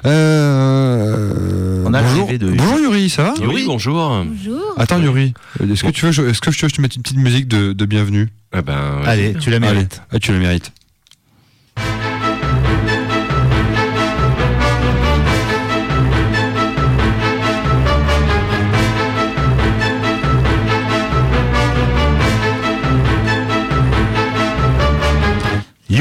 Euh... 0.06 1.84
On 1.86 1.94
a 1.94 2.02
bonjour. 2.02 2.28
de- 2.28 2.52
bonjour 2.52 2.80
Yuri, 2.80 3.10
ça 3.10 3.24
va? 3.24 3.34
Oui, 3.42 3.64
bonjour. 3.66 4.26
Bonjour. 4.26 4.74
Attends 4.78 5.00
Yuri, 5.00 5.34
est-ce 5.62 5.84
que 5.84 5.90
tu 5.90 6.06
veux, 6.06 6.30
est-ce 6.30 6.42
que 6.42 6.52
je 6.52 6.66
te, 6.66 6.82
mette 6.82 6.96
une 6.96 7.02
petite 7.02 7.18
musique 7.18 7.48
de, 7.48 7.74
de 7.74 7.86
bienvenue? 7.86 8.30
Eh 8.56 8.62
ben. 8.62 9.02
Allez, 9.06 9.34
tu 9.40 9.50
la 9.50 9.60
mérites. 9.60 10.02
ah, 10.12 10.20
tu 10.20 10.32
le 10.32 10.40
mérites. 10.40 10.72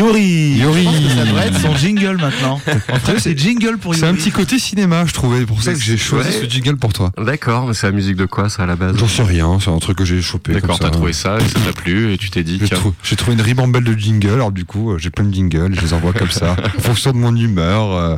Yuri 0.08 0.58
Yuri. 0.58 0.82
Je 0.82 0.84
pense 0.84 0.96
que 1.02 1.08
Ça 1.16 1.24
devrait 1.24 1.46
être 1.48 1.60
son 1.60 1.76
jingle 1.76 2.16
maintenant. 2.20 2.60
En 2.92 2.96
fait, 2.98 3.18
c'est 3.20 3.38
jingle 3.38 3.78
pour 3.78 3.92
Yuri. 3.94 4.00
C'est 4.00 4.06
un 4.06 4.14
petit 4.14 4.30
côté 4.30 4.58
cinéma, 4.58 5.04
je 5.06 5.12
trouvais, 5.12 5.44
pour 5.46 5.62
ça 5.62 5.72
que 5.74 5.80
j'ai 5.80 5.96
choisi 5.96 6.28
ouais. 6.30 6.44
ce 6.46 6.50
jingle 6.50 6.76
pour 6.76 6.92
toi. 6.92 7.12
D'accord, 7.18 7.66
mais 7.66 7.74
c'est 7.74 7.86
la 7.86 7.92
musique 7.92 8.16
de 8.16 8.26
quoi 8.26 8.48
ça 8.48 8.64
à 8.64 8.66
la 8.66 8.76
base 8.76 8.96
J'en 8.96 9.08
sais 9.08 9.22
rien, 9.22 9.58
c'est 9.60 9.70
un 9.70 9.78
truc 9.78 9.98
que 9.98 10.04
j'ai 10.04 10.20
chopé. 10.22 10.52
D'accord, 10.52 10.78
t'as 10.78 10.90
trouvé 10.90 11.12
ça 11.12 11.38
et 11.38 11.48
ça 11.48 11.60
t'a 11.60 11.72
plu 11.72 12.12
et 12.12 12.18
tu 12.18 12.30
t'es 12.30 12.42
dit 12.42 12.58
J'ai 12.60 12.68
trou- 12.68 12.94
trouvé 13.16 13.34
une 13.34 13.42
ribambelle 13.42 13.84
de 13.84 13.92
jingles, 13.98 14.28
alors 14.34 14.52
du 14.52 14.64
coup, 14.64 14.92
euh, 14.92 14.98
j'ai 14.98 15.10
plein 15.10 15.24
de 15.24 15.34
jingles, 15.34 15.74
je 15.74 15.80
les 15.80 15.92
envoie 15.92 16.12
comme 16.12 16.30
ça, 16.30 16.56
en 16.78 16.80
fonction 16.80 17.12
de 17.12 17.16
mon 17.18 17.34
humeur. 17.36 17.92
euh. 17.92 18.16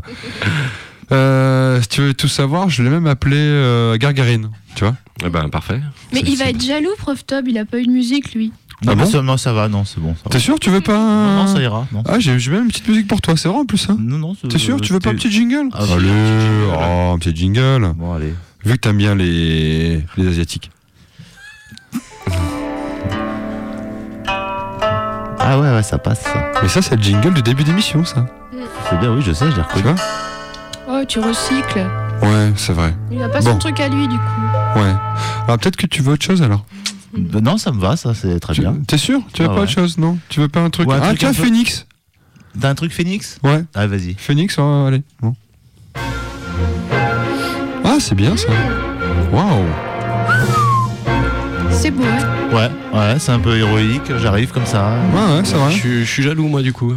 Euh, 1.12 1.82
si 1.82 1.88
tu 1.88 2.00
veux 2.02 2.14
tout 2.14 2.28
savoir, 2.28 2.68
je 2.68 2.82
l'ai 2.82 2.90
même 2.90 3.06
appelé 3.08 3.36
euh, 3.36 3.96
Gargarine, 3.96 4.50
tu 4.76 4.84
vois 4.84 4.94
Eh 5.24 5.28
ben, 5.28 5.48
parfait. 5.48 5.80
Mais 6.12 6.22
il 6.24 6.36
va 6.36 6.44
être 6.50 6.62
jaloux, 6.62 6.94
Prof 6.98 7.26
Tob, 7.26 7.48
il 7.48 7.58
a 7.58 7.64
pas 7.64 7.78
eu 7.80 7.86
de 7.86 7.90
musique 7.90 8.32
lui. 8.32 8.52
Non, 8.82 8.92
Ah 8.92 8.96
mais 8.96 9.04
bon 9.04 9.10
ça, 9.10 9.20
non, 9.22 9.36
ça 9.36 9.52
va, 9.52 9.68
non, 9.68 9.84
c'est 9.84 10.00
bon. 10.00 10.14
T'es 10.30 10.38
sûr 10.38 10.58
tu 10.58 10.70
veux 10.70 10.80
pas 10.80 10.96
Non, 10.96 11.44
non, 11.44 11.46
ça 11.46 11.60
ira. 11.60 11.86
Non, 11.92 12.02
Ah, 12.08 12.18
j'ai 12.18 12.32
même 12.50 12.62
une 12.64 12.68
petite 12.68 12.88
musique 12.88 13.08
pour 13.08 13.20
toi, 13.20 13.36
c'est 13.36 13.48
vrai 13.48 13.58
en 13.58 13.66
plus 13.66 13.76
ça 13.78 13.94
non, 13.98 14.16
non, 14.18 14.34
c'est- 14.40 14.48
T'es 14.48 14.58
sûr 14.58 14.80
Tu 14.80 14.92
veux 14.94 15.00
pas 15.00 15.10
un 15.10 15.14
petit 15.14 15.30
jingle 15.30 15.68
Ah, 15.74 15.80
bah, 15.80 15.94
Allez, 15.96 16.08
oh, 16.72 17.12
un 17.14 17.18
petit 17.18 17.34
jingle. 17.36 17.92
Bon, 17.94 18.14
allez. 18.14 18.34
Vu 18.64 18.72
que 18.74 18.78
t'aimes 18.78 18.96
bien 18.98 19.14
les, 19.14 20.02
les 20.16 20.28
Asiatiques. 20.28 20.70
Ah 25.42 25.58
ouais, 25.58 25.70
ouais, 25.74 25.82
ça 25.82 25.98
passe, 25.98 26.20
ça. 26.22 26.52
Mais 26.62 26.68
ça, 26.68 26.82
c'est 26.82 26.96
le 26.96 27.02
jingle 27.02 27.32
du 27.34 27.42
début 27.42 27.64
d'émission, 27.64 28.04
ça. 28.04 28.26
C'est 28.88 28.98
bien, 28.98 29.12
oui, 29.14 29.22
je 29.24 29.32
sais, 29.32 29.46
je 29.50 29.56
l'ai 29.56 29.62
Tu 29.62 29.76
reconnu. 29.78 29.94
vois 29.94 29.94
Oh, 30.88 31.04
tu 31.06 31.18
recycles. 31.20 31.86
Ouais, 32.22 32.52
c'est 32.56 32.72
vrai. 32.72 32.94
Il 33.10 33.22
a 33.22 33.28
pas 33.28 33.40
Bon. 33.40 33.52
son 33.52 33.58
truc 33.58 33.80
à 33.80 33.88
lui 33.88 34.06
du 34.08 34.16
coup. 34.16 34.78
Ouais. 34.80 34.92
Alors 35.46 35.58
peut-être 35.58 35.76
que 35.76 35.86
tu 35.86 36.02
veux 36.02 36.12
autre 36.12 36.24
chose 36.24 36.42
alors 36.42 36.64
Bah, 37.16 37.40
non, 37.40 37.56
ça 37.58 37.72
me 37.72 37.80
va, 37.80 37.96
ça, 37.96 38.14
c'est 38.14 38.38
très 38.40 38.54
Tu- 38.54 38.60
bien. 38.60 38.76
T'es 38.86 38.98
sûr? 38.98 39.20
Tu 39.32 39.42
veux 39.42 39.48
Ah 39.48 39.50
pas 39.50 39.56
ouais. 39.56 39.62
autre 39.62 39.72
chose, 39.72 39.98
non? 39.98 40.18
Tu 40.28 40.40
veux 40.40 40.48
pas 40.48 40.60
un 40.60 40.70
truc 40.70 40.88
Ouais, 40.88 40.94
un 40.96 41.00
Ah, 41.02 41.06
truc 41.08 41.18
tiens, 41.18 41.30
un 41.30 41.34
peu- 41.34 41.42
Phoenix? 41.42 41.86
T'as 42.60 42.68
un 42.70 42.74
truc 42.74 42.92
Phoenix? 42.92 43.38
Ouais, 43.42 43.64
Ah, 43.74 43.86
vas-y. 43.86 44.14
Phoenix, 44.14 44.58
allez. 44.58 45.02
Bon. 45.20 45.34
Ah, 47.84 47.96
c'est 47.98 48.14
bien 48.14 48.36
ça. 48.36 48.48
Waouh 49.32 49.64
C'est 51.80 51.90
beau, 51.90 52.02
hein 52.04 52.18
Ouais, 52.52 52.70
ouais, 52.98 53.16
c'est 53.18 53.32
un 53.32 53.38
peu 53.38 53.56
héroïque, 53.56 54.02
j'arrive 54.20 54.50
comme 54.52 54.66
ça. 54.66 54.92
Ouais, 55.14 55.36
ouais, 55.36 55.40
c'est 55.44 55.52
Je, 55.52 55.56
vrai. 55.56 55.72
suis- 55.72 56.00
je 56.04 56.10
suis 56.10 56.22
jaloux, 56.22 56.46
moi, 56.48 56.60
du 56.60 56.74
coup. 56.74 56.92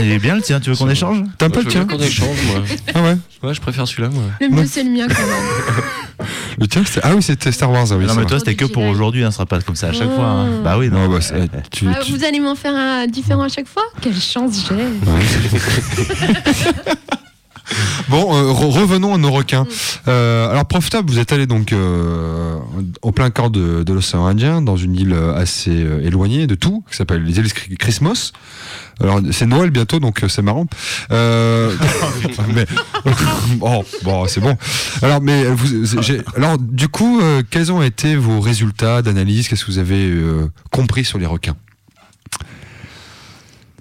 Il 0.00 0.10
est 0.10 0.18
bien 0.18 0.34
le 0.34 0.42
tien, 0.42 0.58
tu 0.58 0.70
veux 0.70 0.76
qu'on 0.76 0.88
échange 0.88 1.18
T'aimes 1.38 1.52
pas 1.52 1.58
Ouais, 1.60 1.64
le 1.66 1.70
tien 1.70 1.84
qu'on 1.84 1.98
échange, 1.98 2.36
moi. 2.48 2.56
Ah 2.94 3.02
ouais 3.02 3.16
Ouais, 3.44 3.54
je 3.54 3.60
préfère 3.60 3.86
celui-là, 3.86 4.08
moi. 4.08 4.24
Le 4.40 4.48
mieux, 4.48 4.66
c'est 4.66 4.82
le 4.82 4.90
mien 4.90 5.06
quand 5.06 5.22
même. 5.22 6.26
Le 6.58 6.66
tien, 6.66 6.82
c'était. 6.84 7.00
Ah 7.04 7.14
oui, 7.14 7.22
c'était 7.22 7.52
Star 7.52 7.70
Wars, 7.70 7.86
ah 7.92 7.96
oui. 7.96 8.06
Non, 8.06 8.14
mais 8.16 8.24
toi, 8.26 8.40
c'était 8.40 8.56
que 8.56 8.64
pour 8.64 8.82
aujourd'hui, 8.84 9.22
hein, 9.22 9.30
ce 9.30 9.36
sera 9.36 9.46
pas 9.46 9.60
comme 9.60 9.76
ça 9.76 9.88
à 9.88 9.92
chaque 9.92 10.12
fois. 10.12 10.24
hein. 10.24 10.46
Mmh. 10.46 10.62
Bah 10.64 10.76
oui, 10.78 10.88
non. 10.88 11.06
Ouais, 11.06 11.20
bah, 11.30 11.46
tu- 11.70 11.86
Ah, 11.88 12.00
tu- 12.02 12.10
vous 12.12 12.24
allez 12.24 12.40
m'en 12.40 12.56
faire 12.56 12.74
un 12.74 13.06
différent 13.06 13.42
à 13.44 13.48
chaque 13.48 13.68
fois? 13.68 13.84
Quelle 14.00 14.18
chance 14.20 14.66
j'ai 14.68 14.74
Bon, 18.08 18.34
euh, 18.34 18.50
re- 18.52 18.70
revenons 18.70 19.14
à 19.14 19.18
nos 19.18 19.30
requins. 19.30 19.66
Euh, 20.06 20.50
alors, 20.50 20.64
profitable, 20.64 21.10
vous 21.10 21.18
êtes 21.18 21.32
allé 21.32 21.46
donc 21.46 21.72
euh, 21.72 22.56
au 23.02 23.12
plein 23.12 23.30
corps 23.30 23.50
de, 23.50 23.82
de 23.82 23.92
l'océan 23.92 24.26
Indien, 24.26 24.62
dans 24.62 24.76
une 24.76 24.94
île 24.94 25.16
assez 25.36 25.86
éloignée 26.02 26.46
de 26.46 26.54
tout, 26.54 26.84
qui 26.90 26.96
s'appelle 26.96 27.22
les 27.24 27.36
îles 27.38 27.52
Christmas. 27.78 28.32
Alors, 29.00 29.20
c'est 29.30 29.46
Noël 29.46 29.70
bientôt, 29.70 30.00
donc 30.00 30.24
c'est 30.28 30.42
marrant. 30.42 30.66
Mais, 31.10 32.66
bon, 33.56 33.84
bon, 34.02 34.26
c'est 34.26 34.40
bon. 34.40 34.56
Alors, 35.02 35.20
mais 35.20 35.44
vous, 35.44 35.66
alors, 36.36 36.58
du 36.58 36.88
coup, 36.88 37.20
quels 37.50 37.70
ont 37.70 37.82
été 37.82 38.16
vos 38.16 38.40
résultats 38.40 39.02
d'analyse? 39.02 39.48
Qu'est-ce 39.48 39.64
que 39.64 39.70
vous 39.70 39.78
avez 39.78 40.10
compris 40.72 41.04
sur 41.04 41.18
les 41.18 41.26
requins? 41.26 41.56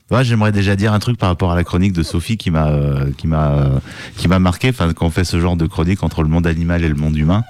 Ouais, 0.09 0.23
j'aimerais 0.23 0.51
déjà 0.53 0.75
dire 0.75 0.93
un 0.93 0.99
truc 0.99 1.17
par 1.17 1.29
rapport 1.29 1.51
à 1.51 1.55
la 1.55 1.63
chronique 1.65 1.91
de 1.93 2.01
Sophie 2.03 2.37
qui 2.37 2.49
m'a 2.49 2.67
euh, 2.69 3.11
qui 3.17 3.27
m'a 3.27 3.51
euh, 3.51 3.79
qui 4.15 4.27
m'a 4.27 4.39
marqué. 4.39 4.69
Enfin, 4.69 4.93
quand 4.93 5.05
on 5.05 5.09
fait 5.09 5.25
ce 5.25 5.39
genre 5.39 5.57
de 5.57 5.65
chronique 5.67 6.01
entre 6.03 6.23
le 6.23 6.29
monde 6.29 6.47
animal 6.47 6.83
et 6.83 6.87
le 6.87 6.95
monde 6.95 7.17
humain, 7.17 7.43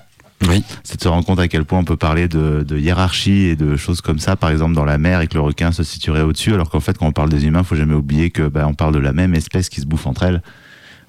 Oui. 0.47 0.63
c'est 0.83 0.97
de 0.97 1.03
se 1.03 1.07
rendre 1.07 1.23
compte 1.25 1.39
à 1.39 1.47
quel 1.47 1.65
point 1.65 1.79
on 1.79 1.83
peut 1.83 1.97
parler 1.97 2.27
de, 2.27 2.63
de 2.67 2.77
hiérarchie 2.79 3.43
et 3.45 3.55
de 3.55 3.75
choses 3.75 4.01
comme 4.01 4.17
ça, 4.17 4.35
par 4.35 4.49
exemple 4.49 4.73
dans 4.73 4.85
la 4.85 4.97
mer 4.97 5.21
et 5.21 5.27
que 5.27 5.35
le 5.35 5.41
requin 5.41 5.71
se 5.71 5.83
situerait 5.83 6.21
au-dessus, 6.21 6.53
alors 6.53 6.69
qu'en 6.71 6.79
fait, 6.79 6.97
quand 6.97 7.05
on 7.05 7.11
parle 7.11 7.29
des 7.29 7.45
humains, 7.45 7.63
faut 7.63 7.75
jamais 7.75 7.93
oublier 7.93 8.31
que 8.31 8.47
bah, 8.47 8.65
on 8.67 8.73
parle 8.73 8.93
de 8.95 8.99
la 8.99 9.13
même 9.13 9.35
espèce 9.35 9.69
qui 9.69 9.79
se 9.81 9.85
bouffe 9.85 10.07
entre 10.07 10.23
elles, 10.23 10.41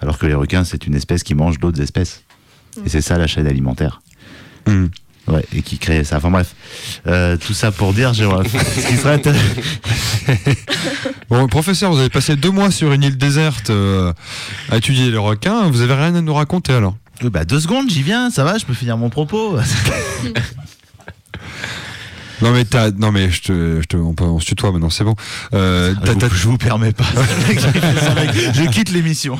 alors 0.01 0.19
que 0.19 0.27
les 0.27 0.35
requins, 0.35 0.65
c'est 0.65 0.87
une 0.87 0.95
espèce 0.95 1.23
qui 1.23 1.35
mange 1.35 1.59
d'autres 1.59 1.81
espèces. 1.81 2.25
Et 2.85 2.91
c'est 2.91 3.01
ça 3.01 3.17
la 3.19 3.27
chaîne 3.27 3.47
alimentaire. 3.47 4.03
Hmm. 4.67 4.87
Ouais, 5.29 5.45
et 5.55 5.63
qui 5.63 5.79
crée 5.79 6.05
ça. 6.05 6.17
Enfin 6.17 6.31
bref, 6.31 6.55
Euh, 7.07 7.37
tout 7.37 7.53
ça 7.55 7.71
pour 7.71 7.93
dire, 7.93 8.15
j'aimerais- 8.15 8.49
ce 8.49 8.87
qui 8.87 8.97
serait 8.97 9.21
Bon, 11.29 11.47
professeur, 11.49 11.93
vous 11.93 11.99
avez 11.99 12.09
passé 12.09 12.37
deux 12.37 12.51
mois 12.51 12.71
sur 12.71 12.93
une 12.93 13.03
île 13.03 13.19
déserte 13.19 13.71
euh, 13.71 14.13
à 14.71 14.77
étudier 14.79 15.11
les 15.11 15.17
requins. 15.19 15.69
Vous 15.69 15.83
avez 15.83 15.95
rien 15.95 16.15
à 16.15 16.21
nous 16.21 16.35
raconter 16.35 16.73
alors? 16.73 16.97
Bah, 17.23 17.45
deux 17.45 17.61
secondes, 17.61 17.91
j'y 17.91 18.03
viens, 18.03 18.31
ça 18.31 18.45
va, 18.45 18.59
je 18.59 18.65
peux 18.65 18.75
finir 18.75 18.97
mon 18.97 19.11
propos. 19.11 19.59
Non 22.43 22.53
mais 22.53 22.65
t'as, 22.65 22.91
non 22.93 23.11
mais 23.13 23.31
je 23.31 23.43
te, 23.43 23.81
je 23.81 23.87
te, 23.87 23.97
on, 23.97 24.15
peut, 24.15 24.25
on 24.25 24.39
se 24.41 24.47
tutoie 24.47 24.71
maintenant, 24.73 24.91
c'est 24.91 25.05
bon. 25.05 25.15
Euh, 25.55 25.95
je, 26.05 26.13
t'as- 26.13 26.27
vous, 26.29 26.35
je 26.37 26.49
vous 26.49 26.59
permets 26.59 26.93
pas. 26.93 27.05
je 28.55 28.69
quitte 28.71 28.91
l'émission. 28.91 29.39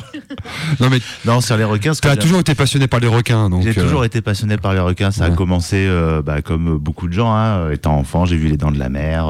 non 0.79 0.89
mais 0.89 0.99
Non, 1.25 1.41
sur 1.41 1.57
les 1.57 1.63
requins, 1.63 1.93
t'as 1.93 2.15
toujours 2.15 2.39
été 2.39 2.55
passionné 2.55 2.87
par 2.87 2.99
les 2.99 3.07
requins, 3.07 3.49
donc. 3.49 3.63
J'ai 3.63 3.69
euh, 3.77 3.83
toujours 3.83 4.05
été 4.05 4.21
passionné 4.21 4.57
par 4.57 4.73
les 4.73 4.79
requins. 4.79 5.11
Ça 5.11 5.25
a 5.25 5.29
commencé 5.29 5.85
euh, 5.87 6.21
bah, 6.21 6.41
comme 6.41 6.77
beaucoup 6.77 7.07
de 7.07 7.13
gens. 7.13 7.33
Hein, 7.33 7.71
étant 7.71 7.97
enfant, 7.97 8.25
j'ai 8.25 8.37
vu 8.37 8.47
les 8.47 8.57
dents 8.57 8.71
de 8.71 8.79
la 8.79 8.89
mer, 8.89 9.27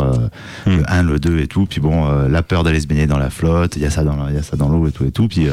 Hmm. 0.65 0.77
le 0.77 0.83
1, 0.91 1.03
le 1.03 1.19
2 1.19 1.39
et 1.39 1.47
tout. 1.47 1.65
Puis 1.65 1.79
bon, 1.81 2.07
la 2.27 2.41
peur 2.43 2.63
d'aller 2.63 2.79
se 2.79 2.87
baigner 2.87 3.07
dans 3.07 3.17
la 3.17 3.29
flotte, 3.29 3.75
il 3.75 3.81
y 3.81 3.85
a 3.85 3.89
ça 3.89 4.03
dans 4.03 4.27
il 4.29 4.35
y 4.35 4.37
a 4.37 4.43
ça 4.43 4.55
dans 4.57 4.69
l'eau 4.69 4.87
et 4.87 4.91
tout 4.91 5.05
et 5.05 5.11
tout. 5.11 5.27
Puis 5.27 5.47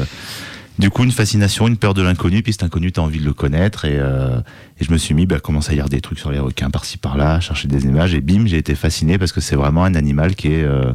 du 0.79 0.91
coup, 0.91 1.03
une 1.03 1.11
fascination, 1.11 1.67
une 1.67 1.77
peur 1.77 1.93
de 1.93 2.01
l'inconnu. 2.01 2.43
Puis 2.43 2.53
cet 2.53 2.63
inconnu, 2.63 2.91
t'as 2.91 3.01
envie 3.01 3.19
de 3.19 3.25
le 3.25 3.33
connaître. 3.33 3.85
Et, 3.85 3.97
euh, 3.97 4.39
je 4.79 4.91
me 4.91 4.97
suis 4.97 5.15
mis 5.15 5.25
bah, 5.25 5.37
à 5.37 5.39
commencer 5.39 5.71
à 5.71 5.75
lire 5.75 5.89
des 5.89 6.01
trucs 6.01 6.19
sur 6.19 6.31
les 6.31 6.39
requins 6.39 6.69
par-ci 6.69 6.97
par-là, 6.97 7.39
chercher 7.39 7.67
des 7.67 7.85
images. 7.85 8.13
Et 8.13 8.21
bim, 8.21 8.45
j'ai 8.45 8.57
été 8.57 8.75
fasciné 8.75 9.17
parce 9.17 9.31
que 9.31 9.41
c'est 9.41 9.55
vraiment 9.55 9.83
un 9.83 9.95
animal 9.95 10.35
qui 10.35 10.49
est 10.49 10.63
euh, 10.63 10.93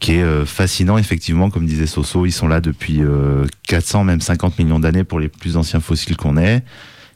qui 0.00 0.14
euh, 0.14 0.46
fascinant 0.46 0.96
effectivement 0.96 1.50
comme 1.50 1.66
disait 1.66 1.86
Soso 1.86 2.24
ils 2.24 2.32
sont 2.32 2.48
là 2.48 2.62
depuis 2.62 3.02
euh, 3.02 3.44
400 3.68 4.04
même 4.04 4.22
50 4.22 4.58
millions 4.58 4.78
d'années 4.78 5.04
pour 5.04 5.20
les 5.20 5.28
plus 5.28 5.58
anciens 5.58 5.80
fossiles 5.80 6.16
qu'on 6.16 6.38
ait 6.38 6.62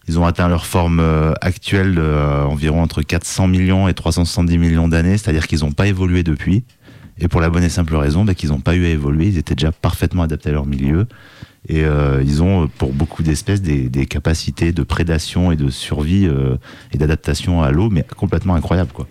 ils 0.07 0.18
ont 0.18 0.27
atteint 0.27 0.49
leur 0.49 0.66
forme 0.66 1.03
actuelle 1.41 1.99
environ 1.99 2.83
entre 2.83 3.01
400 3.01 3.49
millions 3.49 3.89
et 3.89 3.95
370 3.95 4.59
millions 4.59 4.87
d'années 4.87 5.16
c'est-à-dire 5.16 5.47
qu'ils 5.47 5.61
n'ont 5.61 5.72
pas 5.72 5.87
évolué 5.87 6.22
depuis 6.22 6.62
et 7.18 7.27
pour 7.27 7.41
la 7.41 7.49
bonne 7.49 7.64
et 7.64 7.70
simple 7.70 7.97
raison 7.97 8.22
bah, 8.22 8.35
qu'ils 8.35 8.51
n'ont 8.51 8.61
pas 8.61 8.75
eu 8.75 8.85
à 8.85 8.91
évoluer 8.91 9.29
ils 9.29 9.39
étaient 9.39 9.55
déjà 9.55 9.72
parfaitement 9.72 10.25
adaptés 10.25 10.51
à 10.51 10.53
leur 10.53 10.66
milieu 10.66 11.07
et 11.68 11.84
euh, 11.84 12.22
ils 12.24 12.42
ont 12.42 12.68
pour 12.68 12.92
beaucoup 12.92 13.22
d'espèces 13.22 13.62
des, 13.62 13.88
des 13.88 14.06
capacités 14.06 14.72
de 14.72 14.82
prédation 14.82 15.50
et 15.52 15.56
de 15.56 15.70
survie 15.70 16.26
euh, 16.26 16.56
et 16.92 16.98
d'adaptation 16.98 17.62
à 17.62 17.70
l'eau 17.70 17.88
mais 17.90 18.04
complètement 18.16 18.54
incroyables 18.54 18.92
quoi 18.92 19.06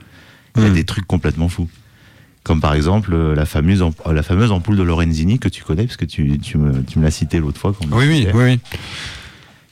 il 0.55 0.61
y 0.61 0.65
a 0.65 0.69
Hmm. 0.69 0.73
des 0.73 0.83
trucs 0.83 1.07
complètement 1.07 1.49
fous 1.49 1.67
comme 2.43 2.59
par 2.61 2.73
exemple 2.75 3.11
euh, 3.13 3.33
la 3.33 3.45
fameuse, 3.45 3.83
la 4.05 4.21
fameuse 4.21 4.51
ampoule 4.51 4.75
de 4.75 4.83
Lorenzini 4.83 5.39
que 5.39 5.47
tu 5.47 5.63
connais, 5.63 5.85
parce 5.85 5.95
que 5.95 6.03
tu, 6.05 6.37
tu 6.39 6.57
me, 6.57 6.83
tu 6.83 6.99
me 6.99 7.05
l'as 7.05 7.09
cité 7.11 7.39
l'autre 7.39 7.57
fois. 7.57 7.73
quand 7.73 7.87
Oui, 7.97 8.05
oui, 8.07 8.27
oui, 8.33 8.43
oui. 8.43 8.59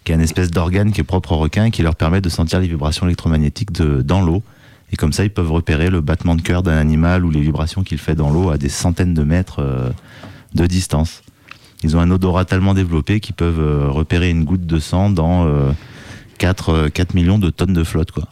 Qui 0.05 0.13
est 0.13 0.15
une 0.15 0.21
espèce 0.21 0.49
d'organe 0.51 0.93
qui 0.93 1.01
est 1.01 1.03
propre 1.03 1.33
aux 1.33 1.37
requins 1.37 1.65
et 1.65 1.71
qui 1.71 1.83
leur 1.83 1.95
permet 1.97 2.21
de 2.21 2.29
sentir 2.29 2.61
les 2.61 2.67
vibrations 2.69 3.05
électromagnétiques 3.05 3.73
de, 3.73 4.01
dans 4.01 4.21
l'eau. 4.21 4.41
Et 4.93 4.95
comme 4.95 5.11
ça, 5.11 5.23
ils 5.25 5.29
peuvent 5.29 5.51
repérer 5.51 5.89
le 5.89 5.99
battement 5.99 6.33
de 6.33 6.41
cœur 6.41 6.63
d'un 6.63 6.77
animal 6.77 7.25
ou 7.25 7.29
les 7.29 7.41
vibrations 7.41 7.83
qu'il 7.83 7.97
fait 7.97 8.15
dans 8.15 8.29
l'eau 8.31 8.49
à 8.51 8.57
des 8.57 8.69
centaines 8.69 9.13
de 9.13 9.23
mètres 9.23 9.91
de 10.55 10.65
distance. 10.65 11.23
Ils 11.83 11.97
ont 11.97 11.99
un 11.99 12.11
odorat 12.11 12.45
tellement 12.45 12.73
développé 12.73 13.19
qu'ils 13.19 13.35
peuvent 13.35 13.59
euh, 13.59 13.87
repérer 13.89 14.29
une 14.29 14.43
goutte 14.43 14.65
de 14.65 14.79
sang 14.79 15.09
dans 15.09 15.45
euh, 15.47 15.71
4, 16.37 16.69
euh, 16.69 16.89
4 16.89 17.13
millions 17.15 17.39
de 17.39 17.49
tonnes 17.49 17.73
de 17.73 17.83
flotte. 17.83 18.11
Quoi. 18.11 18.27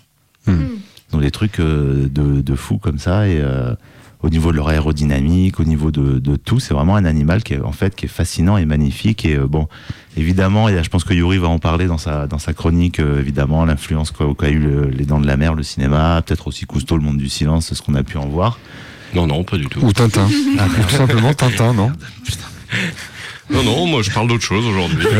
Hmm. 0.47 0.65
Donc 1.11 1.21
des 1.21 1.31
trucs 1.31 1.59
euh, 1.59 2.07
de, 2.09 2.41
de 2.41 2.55
fou 2.55 2.77
comme 2.77 2.99
ça. 2.99 3.27
Et 3.27 3.39
euh, 3.41 3.73
au 4.21 4.29
niveau 4.29 4.51
de 4.51 4.57
leur 4.57 4.67
aérodynamique, 4.67 5.59
au 5.59 5.63
niveau 5.63 5.91
de, 5.91 6.19
de 6.19 6.35
tout, 6.35 6.59
c'est 6.59 6.73
vraiment 6.73 6.95
un 6.95 7.05
animal 7.05 7.41
qui 7.41 7.53
est 7.53 7.61
en 7.61 7.71
fait 7.71 7.95
qui 7.95 8.05
est 8.05 8.09
fascinant 8.09 8.57
et 8.57 8.65
magnifique. 8.65 9.25
Et 9.25 9.35
euh, 9.37 9.47
bon, 9.47 9.67
évidemment, 10.17 10.69
et 10.69 10.83
je 10.83 10.89
pense 10.89 11.03
que 11.03 11.13
Yuri 11.13 11.37
va 11.39 11.47
en 11.47 11.57
parler 11.57 11.87
dans 11.87 11.97
sa 11.97 12.27
dans 12.27 12.37
sa 12.37 12.53
chronique. 12.53 12.99
euh, 12.99 13.19
évidemment, 13.19 13.65
l'influence 13.65 14.11
qu'a 14.11 14.49
eu 14.49 14.59
le- 14.59 14.89
les 14.89 15.05
Dents 15.05 15.21
de 15.21 15.25
la 15.27 15.37
Mer, 15.37 15.55
le 15.55 15.63
cinéma, 15.63 16.21
peut-être 16.23 16.47
aussi 16.47 16.65
Cousteau, 16.65 16.97
le 16.97 17.03
Monde 17.03 17.17
du 17.17 17.29
silence, 17.29 17.73
ce 17.73 17.81
qu'on 17.81 17.95
a 17.95 18.03
pu 18.03 18.17
en 18.17 18.27
voir. 18.27 18.59
Non, 19.15 19.25
non, 19.25 19.43
pas 19.43 19.57
du 19.57 19.65
tout. 19.67 19.79
Ou 19.81 19.91
Tintin. 19.93 20.27
Ou 20.27 20.83
tout 20.89 20.95
simplement 20.95 21.33
Tintin, 21.33 21.73
non? 21.73 21.91
Non, 23.49 23.63
non, 23.63 23.87
moi 23.87 24.01
je 24.03 24.11
parle 24.11 24.27
d'autre 24.27 24.43
chose 24.43 24.65
aujourd'hui. 24.65 25.05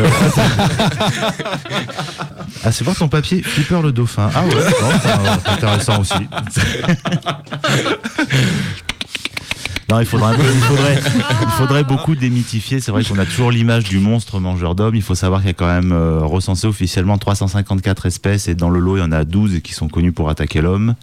Ah, 2.62 2.70
c'est 2.72 2.84
voir 2.84 2.94
ton 2.94 3.08
papier, 3.08 3.42
Flipper 3.42 3.80
le 3.82 3.90
dauphin. 3.90 4.28
Ah 4.34 4.44
ouais, 4.44 4.50
c'est 4.52 4.82
euh, 4.82 5.36
c'est 5.44 5.50
intéressant 5.50 6.00
aussi. 6.00 6.12
Non, 9.88 9.98
il 9.98 10.06
faudrait, 10.06 10.34
un 10.34 10.36
peu- 10.36 10.42
il 10.54 10.60
faudrait, 10.60 11.00
il 11.42 11.48
faudrait 11.52 11.84
beaucoup 11.84 12.14
démythifier. 12.14 12.80
C'est 12.80 12.92
vrai 12.92 13.02
qu'on 13.02 13.18
a 13.18 13.24
toujours 13.24 13.50
l'image 13.50 13.84
du 13.84 13.98
monstre 13.98 14.38
mangeur 14.38 14.74
d'hommes. 14.74 14.94
Il 14.94 15.02
faut 15.02 15.14
savoir 15.16 15.40
qu'il 15.40 15.48
y 15.48 15.50
a 15.50 15.54
quand 15.54 15.66
même 15.66 15.90
euh, 15.92 16.18
recensé 16.20 16.66
officiellement 16.66 17.18
354 17.18 18.06
espèces 18.06 18.46
et 18.46 18.54
dans 18.54 18.68
le 18.70 18.78
lot, 18.78 18.98
il 18.98 19.00
y 19.00 19.02
en 19.02 19.10
a 19.10 19.24
12 19.24 19.60
qui 19.64 19.72
sont 19.72 19.88
connues 19.88 20.12
pour 20.12 20.28
attaquer 20.30 20.60
l'homme. 20.60 20.94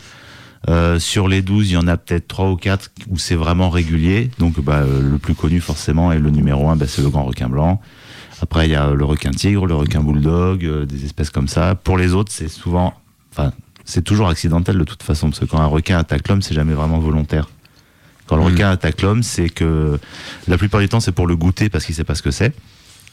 Euh, 0.70 0.99
sur 0.99 1.28
les 1.28 1.41
12, 1.41 1.70
il 1.70 1.74
y 1.74 1.78
en 1.78 1.88
a 1.88 1.97
peut-être 1.97 2.28
3 2.28 2.49
ou 2.49 2.55
4 2.55 2.91
où 3.10 3.18
c'est 3.18 3.36
vraiment 3.36 3.70
régulier. 3.70 4.32
Donc 4.39 4.60
bah, 4.60 4.78
euh, 4.84 5.01
le 5.01 5.18
plus 5.18 5.36
connu 5.36 5.62
forcément 5.62 6.12
et 6.12 6.20
le 6.20 6.30
numéro 6.30 6.70
1, 6.70 6.76
bah, 6.76 6.86
c'est 6.88 7.01
le 7.01 7.10
grand 7.10 7.24
requin 7.24 7.47
blanc. 7.49 7.80
Après, 8.41 8.68
il 8.68 8.72
y 8.72 8.76
a 8.76 8.91
le 8.91 9.05
requin 9.05 9.32
tigre, 9.32 9.66
le 9.66 9.76
requin 9.76 10.01
bulldog, 10.01 10.64
euh, 10.66 10.86
des 10.86 11.05
espèces 11.05 11.30
comme 11.30 11.47
ça. 11.47 11.76
Pour 11.76 11.97
les 11.97 12.14
autres, 12.14 12.32
c'est 12.32 12.47
souvent, 12.49 12.93
enfin, 13.32 13.51
c'est 13.86 14.03
toujours 14.03 14.30
accidentel 14.30 14.78
de 14.78 14.84
toute 14.84 15.03
façon, 15.03 15.30
parce 15.30 15.39
que 15.39 15.45
quand 15.45 15.60
un 15.60 15.66
requin 15.66 15.97
attaque 15.97 16.28
l'homme, 16.28 16.41
c'est 16.41 16.53
jamais 16.53 16.74
vraiment 16.74 16.99
volontaire. 16.99 17.49
Quand 18.28 18.36
le 18.36 18.43
Mhm. 18.43 18.51
requin 18.51 18.70
attaque 18.70 19.01
l'homme, 19.01 19.24
c'est 19.24 19.49
que 19.49 19.97
la 20.47 20.58
plupart 20.58 20.82
du 20.82 20.89
temps, 20.89 20.99
c'est 20.99 21.14
pour 21.14 21.28
le 21.28 21.36
goûter 21.36 21.70
parce 21.70 21.86
qu'il 21.86 21.95
sait 21.95 22.03
pas 22.03 22.14
ce 22.16 22.22
que 22.22 22.32
c'est. 22.32 22.53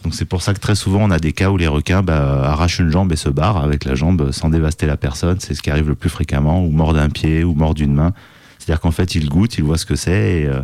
Donc 0.05 0.15
c'est 0.15 0.27
pour 0.27 0.43
ça 0.43 0.53
que 0.53 0.61
très 0.61 0.75
souvent 0.75 1.01
on 1.03 1.11
a 1.11 1.19
des 1.19 1.33
cas 1.33 1.51
où 1.51 1.57
les 1.57 1.67
requins 1.67 2.03
bah, 2.03 2.45
arrachent 2.45 2.79
une 2.79 2.91
jambe 2.91 3.11
et 3.13 3.17
se 3.17 3.31
barrent 3.31 3.57
avec 3.57 3.87
la 3.87 3.95
jambe 3.95 4.31
sans 4.33 4.51
dévaster 4.51 4.87
la 4.87 4.99
personne. 4.99 5.41
C'est 5.41 5.55
ce 5.55 5.63
qui 5.63 5.71
arrive 5.71 5.89
le 5.89 5.95
plus 5.95 6.11
fréquemment, 6.11 6.63
ou 6.63 6.71
mort 6.71 6.93
d'un 6.93 7.09
pied, 7.09 7.43
ou 7.43 7.55
mort 7.55 7.73
d'une 7.73 7.95
main. 7.95 8.13
C'est-à-dire 8.59 8.81
qu'en 8.81 8.91
fait 8.91 9.15
ils 9.15 9.29
goûtent, 9.29 9.57
ils 9.57 9.65
voient 9.65 9.79
ce 9.79 9.87
que 9.87 9.97
c'est 9.97 10.43
et 10.43 10.47
euh, 10.47 10.61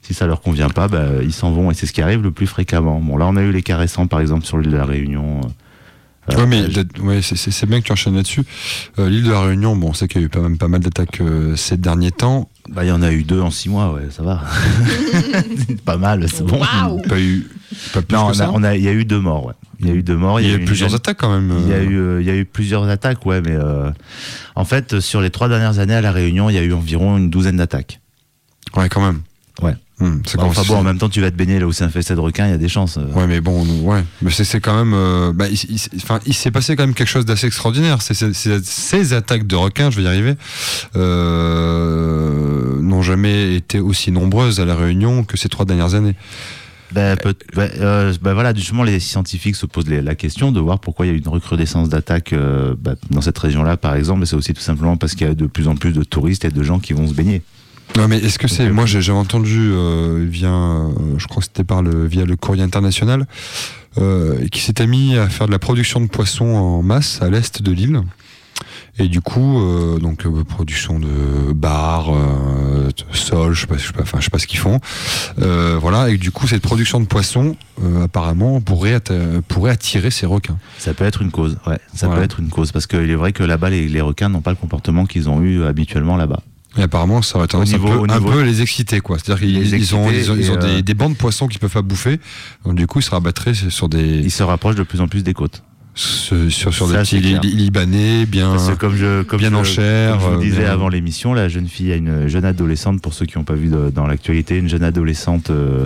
si 0.00 0.14
ça 0.14 0.26
leur 0.26 0.40
convient 0.40 0.70
pas, 0.70 0.88
bah, 0.88 1.22
ils 1.22 1.34
s'en 1.34 1.52
vont 1.52 1.70
et 1.70 1.74
c'est 1.74 1.86
ce 1.86 1.92
qui 1.92 2.00
arrive 2.00 2.22
le 2.22 2.30
plus 2.30 2.46
fréquemment. 2.46 2.98
Bon 2.98 3.18
là 3.18 3.26
on 3.26 3.36
a 3.36 3.42
eu 3.42 3.52
les 3.52 3.62
cas 3.62 3.76
récents 3.76 4.06
par 4.06 4.20
exemple 4.20 4.46
sur 4.46 4.56
l'île 4.56 4.72
de 4.72 4.76
la 4.76 4.86
Réunion. 4.86 5.42
Euh, 6.30 6.36
Ouais, 6.36 6.46
mais 6.46 6.64
ouais, 7.02 7.20
c'est- 7.22 7.66
bien 7.66 7.80
que 7.80 7.86
tu 7.86 7.92
enchaînes 7.92 8.14
là-dessus. 8.14 8.42
Euh, 8.98 9.08
L'île 9.10 9.24
de 9.24 9.30
la 9.32 9.40
Réunion, 9.42 9.74
bon, 9.76 9.88
on 9.88 9.92
sait 9.92 10.06
qu'il 10.08 10.20
y 10.20 10.24
a 10.24 10.26
eu 10.26 10.30
quand 10.30 10.40
même 10.42 10.58
pas 10.58 10.68
mal 10.68 10.80
d'attaques 10.80 11.20
euh, 11.20 11.56
ces 11.56 11.76
derniers 11.76 12.12
temps. 12.12 12.48
Bah, 12.68 12.84
il 12.84 12.88
y 12.88 12.92
en 12.92 13.02
a 13.02 13.10
eu 13.12 13.24
deux 13.24 13.40
en 13.40 13.50
six 13.50 13.68
mois, 13.68 13.92
ouais, 13.92 14.06
ça 14.10 14.22
va. 14.22 14.42
pas 15.84 15.96
mal, 15.96 16.26
c'est 16.28 16.44
bon. 16.44 16.60
Pas 17.08 17.18
eu, 17.20 17.46
pas 17.92 18.02
plus 18.02 18.14
Non, 18.16 18.26
que 18.26 18.30
on 18.30 18.34
ça. 18.34 18.46
a, 18.46 18.50
on 18.52 18.62
a- 18.62 18.76
il 18.76 18.82
y 18.84 18.88
a 18.88 18.92
eu 18.92 19.04
deux 19.04 19.18
morts, 19.20 19.46
ouais. 19.46 19.54
Il 19.80 19.88
y 19.88 19.90
a 19.90 19.94
eu 19.94 20.02
deux 20.04 20.16
morts. 20.16 20.40
Il 20.40 20.46
y 20.48 20.52
a 20.52 20.54
eu 20.54 20.64
plusieurs 20.64 20.94
attaques 20.94 21.18
quand 21.18 21.32
même. 21.32 21.52
Il 21.64 21.68
y, 21.68 21.72
a 21.72 21.76
euh. 21.76 21.82
eu, 21.84 21.96
euh, 21.98 22.20
il 22.20 22.26
y 22.26 22.30
a 22.30 22.36
eu 22.36 22.44
plusieurs 22.44 22.88
attaques, 22.88 23.26
ouais, 23.26 23.40
mais 23.40 23.56
euh, 23.56 23.90
en 24.54 24.64
fait, 24.64 25.00
sur 25.00 25.20
les 25.20 25.30
trois 25.30 25.48
dernières 25.48 25.80
années 25.80 25.94
à 25.94 26.00
La 26.00 26.12
Réunion, 26.12 26.48
il 26.48 26.54
y 26.54 26.58
a 26.58 26.62
eu 26.62 26.72
environ 26.72 27.16
une 27.18 27.30
douzaine 27.30 27.56
d'attaques. 27.56 28.00
Ouais, 28.76 28.88
quand 28.88 29.04
même. 29.04 29.22
Ouais. 29.62 29.74
Hmm, 29.98 30.16
Bah, 30.36 30.44
enfin 30.46 30.62
bon, 30.66 30.74
en 30.78 30.82
même 30.82 30.98
temps, 30.98 31.08
tu 31.08 31.20
vas 31.20 31.30
te 31.30 31.36
baigner 31.36 31.60
là 31.60 31.66
où 31.66 31.72
c'est 31.72 31.84
infesté 31.84 32.14
de 32.14 32.20
requins, 32.20 32.46
il 32.46 32.50
y 32.50 32.54
a 32.54 32.58
des 32.58 32.68
chances. 32.68 32.96
euh. 32.98 33.06
Ouais, 33.14 33.26
mais 33.28 33.40
bon, 33.40 33.64
ouais. 33.82 34.02
Mais 34.20 34.30
c'est 34.32 34.60
quand 34.60 34.76
même. 34.76 34.94
euh, 34.94 35.32
bah, 35.32 35.46
il, 35.48 35.54
il- 35.70 35.80
enfin, 36.02 36.18
il 36.26 36.34
s'est 36.34 36.50
passé 36.50 36.74
quand 36.74 36.82
même 36.84 36.94
quelque 36.94 37.08
chose 37.08 37.24
d'assez 37.24 37.46
extraordinaire. 37.46 37.98
Ces 38.02 39.12
attaques 39.12 39.46
de 39.46 39.54
requins, 39.54 39.90
je 39.90 39.98
vais 39.98 40.02
y 40.02 40.06
arriver, 40.08 40.34
euh, 40.96 42.80
n'ont 42.80 43.02
jamais 43.02 43.54
été 43.56 43.80
aussi 43.80 44.10
nombreuses 44.12 44.60
à 44.60 44.64
la 44.64 44.74
Réunion 44.74 45.24
que 45.24 45.36
ces 45.36 45.48
trois 45.48 45.64
dernières 45.64 45.94
années. 45.94 46.14
Ben, 46.92 47.16
peut- 47.16 47.34
ben, 47.54 47.70
euh, 47.80 48.12
ben 48.20 48.34
voilà, 48.34 48.52
justement, 48.54 48.82
les 48.82 49.00
scientifiques 49.00 49.56
se 49.56 49.64
posent 49.64 49.88
les- 49.88 50.02
la 50.02 50.14
question 50.14 50.52
de 50.52 50.60
voir 50.60 50.78
pourquoi 50.78 51.06
il 51.06 51.08
y 51.08 51.12
a 51.12 51.14
eu 51.14 51.18
une 51.20 51.28
recrudescence 51.28 51.88
d'attaques 51.88 52.34
euh, 52.34 52.74
ben, 52.78 52.96
dans 53.10 53.22
cette 53.22 53.38
région-là, 53.38 53.78
par 53.78 53.94
exemple. 53.94 54.26
C'est 54.26 54.36
aussi 54.36 54.52
tout 54.52 54.60
simplement 54.60 54.96
parce 54.98 55.14
qu'il 55.14 55.26
y 55.26 55.30
a 55.30 55.34
de 55.34 55.46
plus 55.46 55.68
en 55.68 55.74
plus 55.76 55.92
de 55.92 56.02
touristes 56.04 56.44
et 56.44 56.50
de 56.50 56.62
gens 56.62 56.80
qui 56.80 56.92
vont 56.92 57.06
se 57.08 57.14
baigner. 57.14 57.42
Non, 57.96 58.08
mais 58.08 58.18
est-ce 58.18 58.38
que 58.38 58.48
c'est. 58.48 58.70
Moi, 58.70 58.86
j'ai 58.86 59.02
j'avais 59.02 59.18
entendu 59.18 59.70
euh, 59.72 60.26
via. 60.28 60.48
euh, 60.52 60.88
je 61.18 61.26
crois 61.26 61.40
que 61.40 61.46
c'était 61.46 61.64
par 61.64 61.82
le, 61.82 62.06
via 62.06 62.24
le 62.24 62.36
courrier 62.36 62.62
international, 62.62 63.26
euh, 63.98 64.46
qui 64.48 64.60
s'était 64.60 64.86
mis 64.86 65.16
à 65.18 65.28
faire 65.28 65.46
de 65.46 65.52
la 65.52 65.58
production 65.58 66.00
de 66.00 66.06
poissons 66.06 66.46
en 66.46 66.82
masse 66.82 67.20
à 67.20 67.28
l'est 67.28 67.60
de 67.60 67.70
l'île. 67.72 68.00
Et 68.98 69.08
du 69.08 69.20
coup, 69.22 69.58
euh, 69.60 69.98
donc 69.98 70.24
euh, 70.26 70.44
production 70.44 70.98
de 70.98 71.52
bars, 71.52 72.10
euh, 72.14 72.88
de 72.88 73.16
sol, 73.16 73.54
je 73.54 73.62
sais 73.62 73.66
pas, 73.66 73.76
je 73.78 73.86
sais 73.86 73.92
pas, 73.92 74.02
enfin, 74.02 74.18
je 74.20 74.24
sais 74.24 74.30
pas 74.30 74.38
ce 74.38 74.46
qu'ils 74.46 74.58
font. 74.58 74.80
Euh, 75.40 75.78
voilà, 75.80 76.10
et 76.10 76.18
du 76.18 76.30
coup, 76.30 76.46
cette 76.46 76.62
production 76.62 77.00
de 77.00 77.06
poissons, 77.06 77.56
euh, 77.82 78.04
apparemment, 78.04 78.60
pourrait, 78.60 78.94
atta- 78.96 79.40
pourrait 79.48 79.70
attirer 79.72 80.10
ces 80.10 80.26
requins. 80.26 80.58
Ça 80.78 80.92
peut 80.94 81.04
être 81.04 81.22
une 81.22 81.30
cause, 81.30 81.56
ouais. 81.66 81.78
Ça 81.94 82.08
peut 82.08 82.22
être 82.22 82.40
une 82.40 82.48
cause. 82.50 82.70
Parce 82.72 82.86
qu'il 82.86 83.10
est 83.10 83.14
vrai 83.14 83.32
que 83.32 83.42
là-bas, 83.42 83.70
les, 83.70 83.88
les 83.88 84.00
requins 84.02 84.28
n'ont 84.28 84.42
pas 84.42 84.50
le 84.50 84.56
comportement 84.56 85.06
qu'ils 85.06 85.28
ont 85.30 85.40
eu 85.42 85.64
habituellement 85.64 86.16
là-bas. 86.16 86.40
Et 86.78 86.82
apparemment, 86.82 87.20
ça 87.22 87.36
aurait 87.38 87.48
tendance 87.48 87.70
niveau- 87.70 87.88
un, 87.88 88.06
peu, 88.06 88.12
un 88.12 88.18
niveau- 88.18 88.30
peu 88.30 88.42
les 88.42 88.62
exciter, 88.62 89.00
quoi. 89.00 89.18
C'est-à-dire 89.18 89.40
qu'ils 89.46 89.74
ils 89.74 89.94
ont, 89.94 90.10
ils 90.10 90.30
ont, 90.30 90.36
ils 90.36 90.50
ont 90.50 90.54
et, 90.54 90.64
euh, 90.64 90.74
des, 90.76 90.82
des 90.82 90.94
bancs 90.94 91.12
de 91.12 91.16
poissons 91.18 91.46
qu'ils 91.46 91.60
peuvent 91.60 91.70
pas 91.72 91.82
bouffer. 91.82 92.18
Donc, 92.64 92.76
du 92.76 92.86
coup, 92.86 93.00
ils 93.00 93.02
se 93.02 93.10
rabattraient 93.10 93.52
sur 93.54 93.88
des. 93.90 94.02
Ils 94.20 94.30
se 94.30 94.42
rapprochent 94.42 94.76
de 94.76 94.82
plus 94.82 95.00
en 95.02 95.08
plus 95.08 95.22
des 95.22 95.34
côtes. 95.34 95.62
sur, 95.94 96.50
sur, 96.50 96.70
des 96.88 96.94
Ça, 96.94 97.00
petits 97.02 97.20
li- 97.20 97.38
libanais 97.42 98.24
bien, 98.24 98.52
Parce 98.52 98.70
que 98.70 98.74
comme 98.74 98.96
je, 98.96 99.22
comme 99.24 99.38
bien 99.38 99.50
je, 99.50 99.54
en 99.56 99.64
chair. 99.64 100.12
comme 100.12 100.20
je 100.22 100.26
vous 100.28 100.32
euh, 100.40 100.42
disais 100.42 100.60
bien- 100.62 100.70
avant 100.72 100.88
l'émission, 100.88 101.34
la 101.34 101.50
jeune 101.50 101.68
fille 101.68 101.92
a 101.92 101.96
une 101.96 102.26
jeune 102.28 102.46
adolescente, 102.46 103.02
pour 103.02 103.12
ceux 103.12 103.26
qui 103.26 103.36
n'ont 103.36 103.44
pas 103.44 103.52
vu 103.54 103.68
de- 103.68 103.90
dans 103.94 104.06
l'actualité, 104.06 104.56
une 104.56 104.70
jeune 104.70 104.84
adolescente 104.84 105.50
euh, 105.50 105.84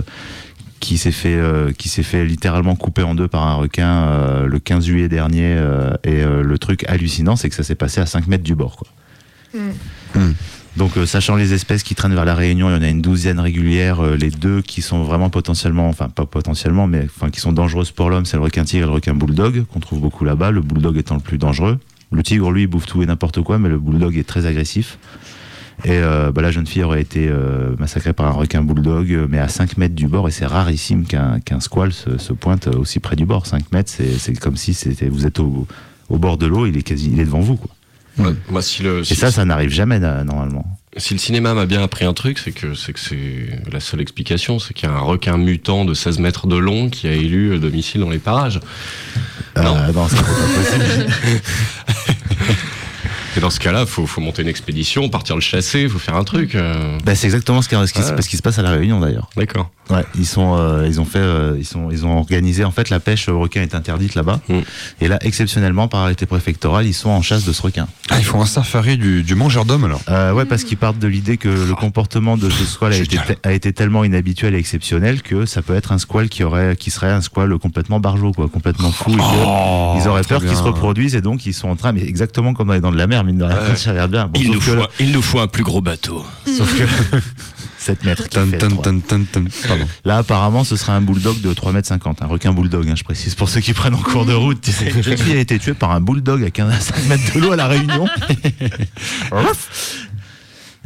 qui 0.79 0.97
s'est 0.97 1.11
fait, 1.11 1.35
euh, 1.35 1.73
qui 1.77 1.89
s'est 1.89 2.03
fait 2.03 2.23
littéralement 2.23 2.77
couper 2.77 3.01
en 3.03 3.15
deux 3.15 3.27
par 3.27 3.43
un 3.45 3.55
requin 3.55 3.89
euh, 3.89 4.45
le 4.45 4.59
15 4.59 4.85
juillet 4.85 5.09
dernier. 5.09 5.55
euh, 5.57 5.89
et 6.05 6.23
euh, 6.23 6.41
le 6.41 6.57
truc 6.57 6.85
hallucinant, 6.87 7.35
c'est 7.35 7.49
que 7.49 7.55
ça 7.55 7.63
s'est 7.63 7.75
passé 7.75 7.99
à 7.99 8.05
5 8.05 8.27
mètres 8.27 8.45
du 8.45 8.55
bord. 8.55 8.77
Quoi. 8.77 8.87
Hmm. 10.15 10.31
Donc, 10.77 10.95
euh, 10.95 11.07
sachant 11.07 11.35
les 11.35 11.53
espèces 11.53 11.81
qui 11.81 11.95
traînent 11.95 12.13
vers 12.13 12.23
la 12.25 12.35
Réunion, 12.35 12.69
il 12.69 12.73
y 12.73 12.75
en 12.75 12.83
a 12.83 12.87
une 12.87 13.01
douzaine 13.01 13.39
régulières. 13.39 13.99
euh, 13.99 14.15
les 14.15 14.29
deux 14.29 14.61
qui 14.61 14.83
sont 14.83 15.01
vraiment 15.01 15.31
potentiellement, 15.31 15.89
enfin 15.89 16.07
pas 16.07 16.27
potentiellement, 16.27 16.85
mais 16.85 17.05
enfin 17.05 17.31
qui 17.31 17.39
sont 17.39 17.51
dangereuses 17.51 17.89
pour 17.91 18.11
l'homme, 18.11 18.25
c'est 18.25 18.37
le 18.37 18.43
requin 18.43 18.63
tigre 18.63 18.83
et 18.83 18.87
le 18.87 18.93
requin 18.93 19.15
bulldog 19.15 19.65
qu'on 19.65 19.79
trouve 19.79 20.01
beaucoup 20.01 20.23
là-bas. 20.23 20.51
Le 20.51 20.61
bulldog 20.61 20.97
étant 20.97 21.15
le 21.15 21.21
plus 21.21 21.39
dangereux. 21.39 21.79
Le 22.11 22.21
tigre, 22.21 22.51
lui, 22.51 22.67
bouffe 22.67 22.85
tout 22.85 23.01
et 23.01 23.07
n'importe 23.07 23.41
quoi, 23.41 23.57
mais 23.57 23.69
le 23.69 23.79
bulldog 23.79 24.15
est 24.17 24.27
très 24.27 24.45
agressif. 24.45 24.99
Et 25.83 25.91
euh, 25.91 26.31
bah, 26.31 26.41
la 26.41 26.51
jeune 26.51 26.65
fille 26.65 26.83
aurait 26.83 27.01
été 27.01 27.27
euh, 27.27 27.75
massacrée 27.77 28.13
par 28.13 28.27
un 28.27 28.31
requin 28.31 28.61
bulldog, 28.61 29.11
euh, 29.11 29.27
mais 29.29 29.39
à 29.39 29.47
5 29.47 29.77
mètres 29.77 29.95
du 29.95 30.07
bord, 30.07 30.27
et 30.27 30.31
c'est 30.31 30.45
rarissime 30.45 31.05
qu'un 31.05 31.39
qu'un 31.39 31.59
squal 31.59 31.91
se, 31.91 32.17
se 32.17 32.33
pointe 32.33 32.67
aussi 32.67 32.99
près 32.99 33.15
du 33.15 33.25
bord. 33.25 33.45
5 33.45 33.71
mètres, 33.71 33.91
c'est 33.91 34.39
comme 34.39 34.57
si 34.57 34.77
vous 35.09 35.25
êtes 35.25 35.39
au, 35.39 35.67
au 36.09 36.17
bord 36.17 36.37
de 36.37 36.47
l'eau, 36.47 36.65
il 36.65 36.77
est 36.77 36.83
quasi, 36.83 37.09
il 37.11 37.19
est 37.19 37.25
devant 37.25 37.41
vous, 37.41 37.57
quoi. 37.57 37.71
Moi, 38.17 38.33
moi, 38.49 38.61
si 38.61 38.83
le, 38.83 38.99
Et 39.01 39.15
ça, 39.15 39.31
ça 39.31 39.45
n'arrive 39.45 39.69
jamais 39.69 39.99
normalement. 39.99 40.65
Si 40.97 41.13
le 41.13 41.19
cinéma 41.19 41.53
m'a 41.53 41.67
bien 41.67 41.83
appris 41.83 42.05
un 42.05 42.13
truc, 42.13 42.39
c'est 42.39 42.51
que 42.51 42.73
c'est 42.73 42.91
que 42.91 42.99
c'est 42.99 43.61
la 43.71 43.79
seule 43.79 44.01
explication, 44.01 44.57
c'est 44.57 44.73
qu'il 44.73 44.89
y 44.89 44.91
a 44.91 44.95
un 44.95 44.99
requin 44.99 45.37
mutant 45.37 45.85
de 45.85 45.93
16 45.93 46.17
mètres 46.17 46.47
de 46.47 46.55
long 46.55 46.89
qui 46.89 47.07
a 47.07 47.11
élu 47.11 47.51
euh, 47.51 47.59
domicile 47.59 48.01
dans 48.01 48.09
les 48.09 48.17
parages. 48.17 48.59
Non. 49.55 49.77
Euh, 49.77 49.91
non, 49.93 50.07
c'est 50.09 50.17
pas 50.17 50.23
possible. 50.23 51.07
Et 53.37 53.39
dans 53.39 53.49
ce 53.51 53.59
cas-là, 53.59 53.85
faut, 53.85 54.07
faut 54.07 54.19
monter 54.19 54.41
une 54.41 54.47
expédition, 54.47 55.09
partir 55.09 55.35
le 55.35 55.41
chasser, 55.41 55.87
faut 55.87 55.99
faire 55.99 56.15
un 56.15 56.23
truc. 56.23 56.55
euh. 56.55 56.97
Bah, 57.05 57.13
c'est 57.13 57.27
exactement 57.27 57.61
ce 57.61 57.69
qui, 57.69 57.75
ce 57.75 57.93
qui 57.93 58.01
se- 58.01 58.11
Ouais. 58.13 58.21
ce 58.21 58.27
qui 58.29 58.35
se 58.37 58.41
passe 58.41 58.57
à 58.57 58.63
la 58.63 58.71
Réunion 58.71 58.99
d'ailleurs. 58.99 59.29
D'accord. 59.37 59.69
Ouais, 59.91 60.03
ils 60.17 60.25
sont, 60.25 60.55
euh, 60.57 60.85
ils 60.87 60.99
ont 60.99 61.05
fait, 61.05 61.19
euh, 61.19 61.55
ils 61.57 61.65
sont, 61.65 61.89
ils 61.91 62.05
ont 62.05 62.17
organisé 62.17 62.65
en 62.65 62.71
fait 62.71 62.89
la 62.89 62.99
pêche 62.99 63.29
au 63.29 63.39
requin 63.39 63.61
est 63.61 63.73
interdite 63.75 64.15
là-bas. 64.15 64.41
Mm. 64.49 64.59
Et 65.01 65.07
là, 65.07 65.17
exceptionnellement, 65.21 65.87
par 65.87 66.01
arrêté 66.01 66.25
préfectoral, 66.25 66.85
ils 66.87 66.93
sont 66.93 67.09
en 67.09 67.21
chasse 67.21 67.45
de 67.45 67.53
ce 67.53 67.61
requin. 67.61 67.87
Ah, 68.09 68.15
ils 68.19 68.25
font 68.25 68.41
un 68.41 68.45
safari 68.45 68.97
du, 68.97 69.23
du 69.23 69.35
mangeur 69.35 69.63
d'hommes 69.65 69.85
alors. 69.85 70.01
Euh, 70.09 70.33
ouais, 70.33 70.45
parce 70.45 70.63
qu'ils 70.63 70.77
partent 70.77 70.99
de 70.99 71.07
l'idée 71.07 71.37
que 71.37 71.47
le 71.47 71.75
comportement 71.75 72.35
de 72.37 72.49
ce 72.49 72.65
squal 72.65 72.91
a 72.93 72.97
été, 72.97 73.17
Génial. 73.17 73.37
a 73.43 73.51
été 73.53 73.71
tellement 73.71 74.03
inhabituel 74.03 74.55
et 74.55 74.57
exceptionnel 74.57 75.21
que 75.21 75.45
ça 75.45 75.61
peut 75.61 75.75
être 75.75 75.91
un 75.93 75.99
squal 75.99 76.27
qui 76.27 76.43
aurait, 76.43 76.75
qui 76.75 76.89
serait 76.91 77.11
un 77.11 77.21
squal 77.21 77.57
complètement 77.59 77.99
barjot, 77.99 78.31
quoi, 78.33 78.49
complètement 78.49 78.91
fou. 78.91 79.11
et 79.11 79.15
que 79.15 79.21
Oh, 79.45 79.95
ils 80.01 80.07
auraient 80.09 80.23
peur 80.23 80.41
qu'il 80.43 80.55
se 80.55 80.63
reproduise 80.63 81.15
et 81.15 81.21
donc 81.21 81.45
ils 81.45 81.53
sont 81.53 81.69
en 81.69 81.75
train, 81.77 81.91
mais 81.93 82.03
exactement 82.03 82.53
comme 82.53 82.67
dans 82.67 82.73
les 82.73 82.81
dents 82.81 82.91
de 82.91 82.97
la 82.97 83.07
mer, 83.07 83.23
mine 83.27 83.37
de 83.37 83.43
rien, 83.43 83.55
Ouais. 83.55 83.75
ça 83.75 83.91
a 83.91 83.93
l'air 83.93 84.09
bien. 84.09 84.25
Bon, 84.27 84.39
Il 84.41 84.51
nous, 84.51 84.59
faut, 84.61 84.71
un- 84.81 84.87
il 84.99 85.11
nous 85.11 85.21
faut 85.21 85.39
un 85.39 85.47
plus 85.47 85.63
gros 85.63 85.81
bateau. 85.81 86.25
sauf 86.45 86.75
que 86.77 86.83
7 87.77 88.03
mètres. 88.03 88.27
qui 88.27 88.37
fait. 88.37 88.57
Là, 90.03 90.17
apparemment, 90.17 90.63
ce 90.65 90.75
serait 90.75 90.91
un 90.93 91.01
bulldog 91.01 91.39
de 91.41 91.53
3 91.53 91.71
mètres 91.71 91.87
50. 91.87 92.21
Un 92.21 92.25
requin 92.27 92.51
bulldog, 92.51 92.87
hein, 92.89 92.95
je 92.97 93.03
précise, 93.03 93.35
pour 93.35 93.47
ceux 93.49 93.61
qui 93.61 93.71
prennent 93.73 93.93
en 93.93 94.01
cours 94.01 94.25
de 94.25 94.33
route. 94.33 94.59
Tu 94.59 94.71
sais. 94.71 94.89
Une 94.91 95.03
jeune 95.03 95.17
fille 95.17 95.37
a 95.37 95.39
été 95.39 95.57
tuée 95.59 95.73
par 95.73 95.91
un 95.91 96.01
bulldog 96.01 96.43
à 96.43 96.49
15 96.49 96.73
à 96.73 96.79
5 96.79 97.05
mètres 97.07 97.33
de 97.35 97.39
l'eau 97.39 97.51
à 97.51 97.55
La 97.55 97.67
Réunion. 97.67 98.05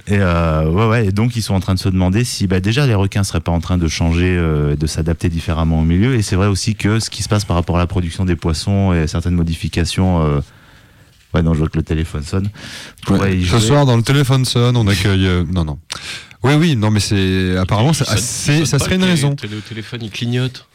Et 0.08 0.18
euh, 0.18 0.66
ouais, 0.70 0.88
ouais, 0.88 1.06
et 1.08 1.12
donc 1.12 1.36
ils 1.36 1.44
sont 1.44 1.54
en 1.54 1.60
train 1.60 1.76
de 1.76 1.80
se 1.80 1.88
demander 1.88 2.24
si 2.24 2.48
bah, 2.48 2.60
déjà 2.60 2.88
les 2.88 2.96
requins 2.96 3.24
seraient 3.24 3.39
pas 3.39 3.52
en 3.52 3.60
train 3.60 3.78
de 3.78 3.88
changer, 3.88 4.36
euh, 4.36 4.76
de 4.76 4.88
s'adapter 4.88 5.30
différemment 5.30 5.80
au 5.80 5.84
milieu. 5.84 6.16
Et 6.16 6.24
c'est 6.24 6.36
vrai 6.36 6.48
aussi 6.48 6.74
que 6.76 7.00
ce 7.00 7.12
qui 7.12 7.22
se 7.22 7.30
passe 7.30 7.46
par 7.46 7.56
rapport 7.56 7.76
à 7.76 7.80
la 7.80 7.86
production 7.88 8.26
des 8.26 8.36
poissons 8.36 8.94
et 8.94 9.06
certaines 9.08 9.36
modifications. 9.36 10.24
euh, 10.26 10.39
Ouais, 11.34 11.41
non, 11.41 11.53
je 11.53 11.59
vois 11.59 11.69
que 11.69 11.77
le 11.77 11.84
téléphone 11.84 12.23
sonne. 12.23 12.49
Ouais, 13.09 13.32
Ce 13.41 13.45
jouer. 13.45 13.59
soir, 13.59 13.86
dans 13.86 13.95
le 13.97 14.03
téléphone 14.03 14.43
sonne, 14.45 14.75
on 14.75 14.86
accueille. 14.88 15.25
euh, 15.27 15.43
non, 15.51 15.63
non. 15.65 15.79
Oui, 16.43 16.53
oui, 16.55 16.75
non, 16.75 16.89
mais 16.89 16.99
c'est. 16.99 17.55
Apparemment, 17.57 17.93
Ça- 17.93 18.05
serait 18.17 18.95
une 18.95 19.03
raison. 19.03 19.36
Le 19.43 19.59
téléphone, 19.61 19.99
il 20.03 20.09
clignote. 20.09 20.67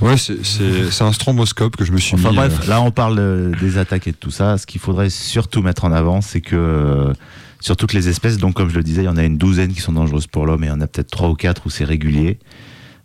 Ouais, 0.00 0.16
c'est- 0.18 1.02
un 1.02 1.12
stromboscope 1.12 1.76
que 1.76 1.84
je 1.84 1.92
me 1.92 1.98
suis 1.98 2.14
Enfin 2.14 2.30
mis. 2.30 2.36
bref, 2.36 2.60
euh, 2.62 2.68
là 2.68 2.80
on 2.82 2.90
parle 2.90 3.18
euh, 3.18 3.52
des 3.60 3.78
attaques 3.78 4.06
et 4.06 4.12
de 4.12 4.16
tout 4.16 4.30
ça. 4.30 4.58
Ce 4.58 4.66
qu'il 4.66 4.80
faudrait 4.80 5.10
surtout 5.10 5.62
mettre 5.62 5.84
en 5.84 5.92
avant, 5.92 6.20
c'est 6.20 6.40
que 6.42 6.54
euh, 6.56 7.12
sur 7.60 7.76
toutes 7.76 7.94
les 7.94 8.08
espèces, 8.08 8.36
donc 8.36 8.54
comme 8.54 8.68
je 8.68 8.76
le 8.76 8.82
disais, 8.82 9.02
il 9.02 9.06
y 9.06 9.08
en 9.08 9.16
a 9.16 9.24
une 9.24 9.38
douzaine 9.38 9.72
qui 9.72 9.80
sont 9.80 9.92
dangereuses 9.92 10.26
pour 10.26 10.44
l'homme 10.46 10.62
et 10.62 10.66
il 10.66 10.70
y 10.70 10.72
en 10.72 10.80
a 10.82 10.86
peut-être 10.86 11.10
trois 11.10 11.30
ou 11.30 11.34
quatre 11.34 11.62
où 11.66 11.70
c'est 11.70 11.84
régulier. 11.84 12.38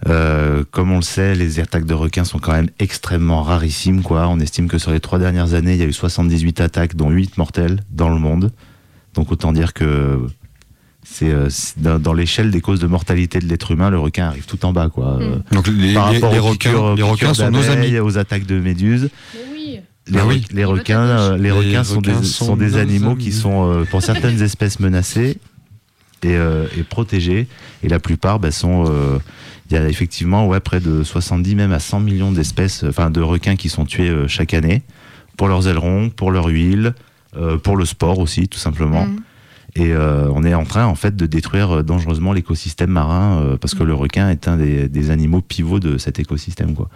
Euh, 0.08 0.64
comme 0.72 0.92
on 0.92 0.98
le 0.98 1.02
sait, 1.02 1.36
les 1.36 1.60
attaques 1.60 1.86
de 1.86 1.94
requins 1.94 2.24
sont 2.24 2.40
quand 2.40 2.54
même 2.54 2.70
extrêmement 2.80 3.44
rarissimes. 3.44 4.02
Quoi. 4.02 4.28
On 4.30 4.40
estime 4.40 4.68
que 4.70 4.78
sur 4.78 4.92
les 4.92 5.00
trois 5.02 5.20
dernières 5.20 5.54
années, 5.54 5.74
il 5.74 5.80
y 5.80 5.84
a 5.84 5.88
eu 5.88 5.94
78 5.94 6.62
attaques, 6.62 6.96
dont 6.96 7.10
8 7.10 7.38
mortelles 7.38 7.82
dans 7.92 8.10
le 8.10 8.18
monde. 8.18 8.52
Donc 9.14 9.32
autant 9.32 9.52
dire 9.52 9.74
que 9.74 10.26
c'est 11.04 11.30
euh, 11.32 11.50
dans, 11.78 12.00
dans 12.00 12.14
l'échelle 12.14 12.52
des 12.52 12.62
causes 12.62 12.80
de 12.80 12.88
mortalité 12.88 13.40
de 13.40 13.46
l'être 13.48 13.72
humain, 13.72 13.90
le 13.90 14.00
requin 14.00 14.28
arrive 14.28 14.46
tout 14.46 14.64
en 14.66 14.72
bas. 14.72 14.90
Quoi. 14.90 15.18
Euh, 15.20 15.40
Donc 15.52 15.68
les, 15.68 15.94
par 15.94 16.12
les- 16.12 16.18
rapport 16.20 16.32
les 16.34 16.40
aux 16.40 16.44
requins, 16.44 16.72
piqûres- 16.72 16.96
les 16.96 17.04
requins 17.04 17.34
sont 17.34 17.52
nos 17.52 17.70
amis. 17.70 18.00
aux 18.00 18.18
attaques 18.18 18.46
de 18.46 18.60
méduses. 18.60 19.10
Mais 19.34 19.42
oui. 19.54 19.80
Les, 20.08 20.20
Ah 20.20 20.26
oui. 20.28 20.64
requins, 20.64 21.02
euh, 21.02 21.38
les 21.38 21.44
Les 21.44 21.52
requins 21.52 21.84
sont 21.84 22.02
des, 22.02 22.12
requins 22.14 22.24
sont 22.24 22.46
sont 22.46 22.56
des 22.58 22.68
nos 22.72 22.78
animaux 22.78 23.12
amis. 23.12 23.24
qui 23.26 23.32
sont, 23.34 23.70
euh, 23.70 23.84
pour 23.84 24.02
certaines 24.02 24.42
espèces, 24.42 24.80
menacés 24.80 25.38
et, 26.24 26.36
euh, 26.36 26.66
et 26.78 26.84
protégés. 26.84 27.48
Et 27.84 27.90
la 27.90 28.00
plupart 28.00 28.40
bah, 28.40 28.52
sont. 28.52 28.86
Il 29.70 29.76
y 29.76 29.78
a 29.78 29.88
effectivement 29.88 30.48
ouais, 30.48 30.60
près 30.60 30.80
de 30.80 31.04
70, 31.04 31.56
même 31.56 31.72
à 31.72 31.80
100 31.80 32.00
millions 32.00 32.32
d'espèces, 32.32 32.84
euh, 32.84 32.90
enfin 32.90 33.10
de 33.12 33.22
requins 33.22 33.56
qui 33.56 33.70
sont 33.70 33.86
tués 33.86 34.10
euh, 34.10 34.28
chaque 34.28 34.54
année 34.54 34.82
pour 35.38 35.48
leurs 35.48 35.68
ailerons, 35.68 36.10
pour 36.10 36.32
leur 36.32 36.48
huile, 36.48 36.94
euh, 37.38 37.58
pour 37.58 37.78
le 37.78 37.86
sport 37.86 38.20
aussi, 38.20 38.48
tout 38.48 38.60
simplement. 38.60 39.06
Mm. 39.06 39.18
Et 39.76 39.94
euh, 39.94 40.28
on 40.34 40.44
est 40.44 40.56
en 40.56 40.66
train 40.66 40.86
en 40.88 40.96
fait 40.96 41.16
de 41.16 41.28
détruire 41.28 41.84
dangereusement 41.84 42.34
l'écosystème 42.34 42.90
marin 42.90 43.40
euh, 43.42 43.58
parce 43.58 43.76
que 43.76 43.84
le 43.84 43.94
requin 43.94 44.30
est 44.32 44.48
un 44.48 44.58
des, 44.58 44.90
des 44.90 45.12
animaux 45.12 45.42
pivots 45.42 45.80
de 45.80 46.00
cet 46.00 46.18
écosystème 46.20 46.74
quoi. 46.74 46.90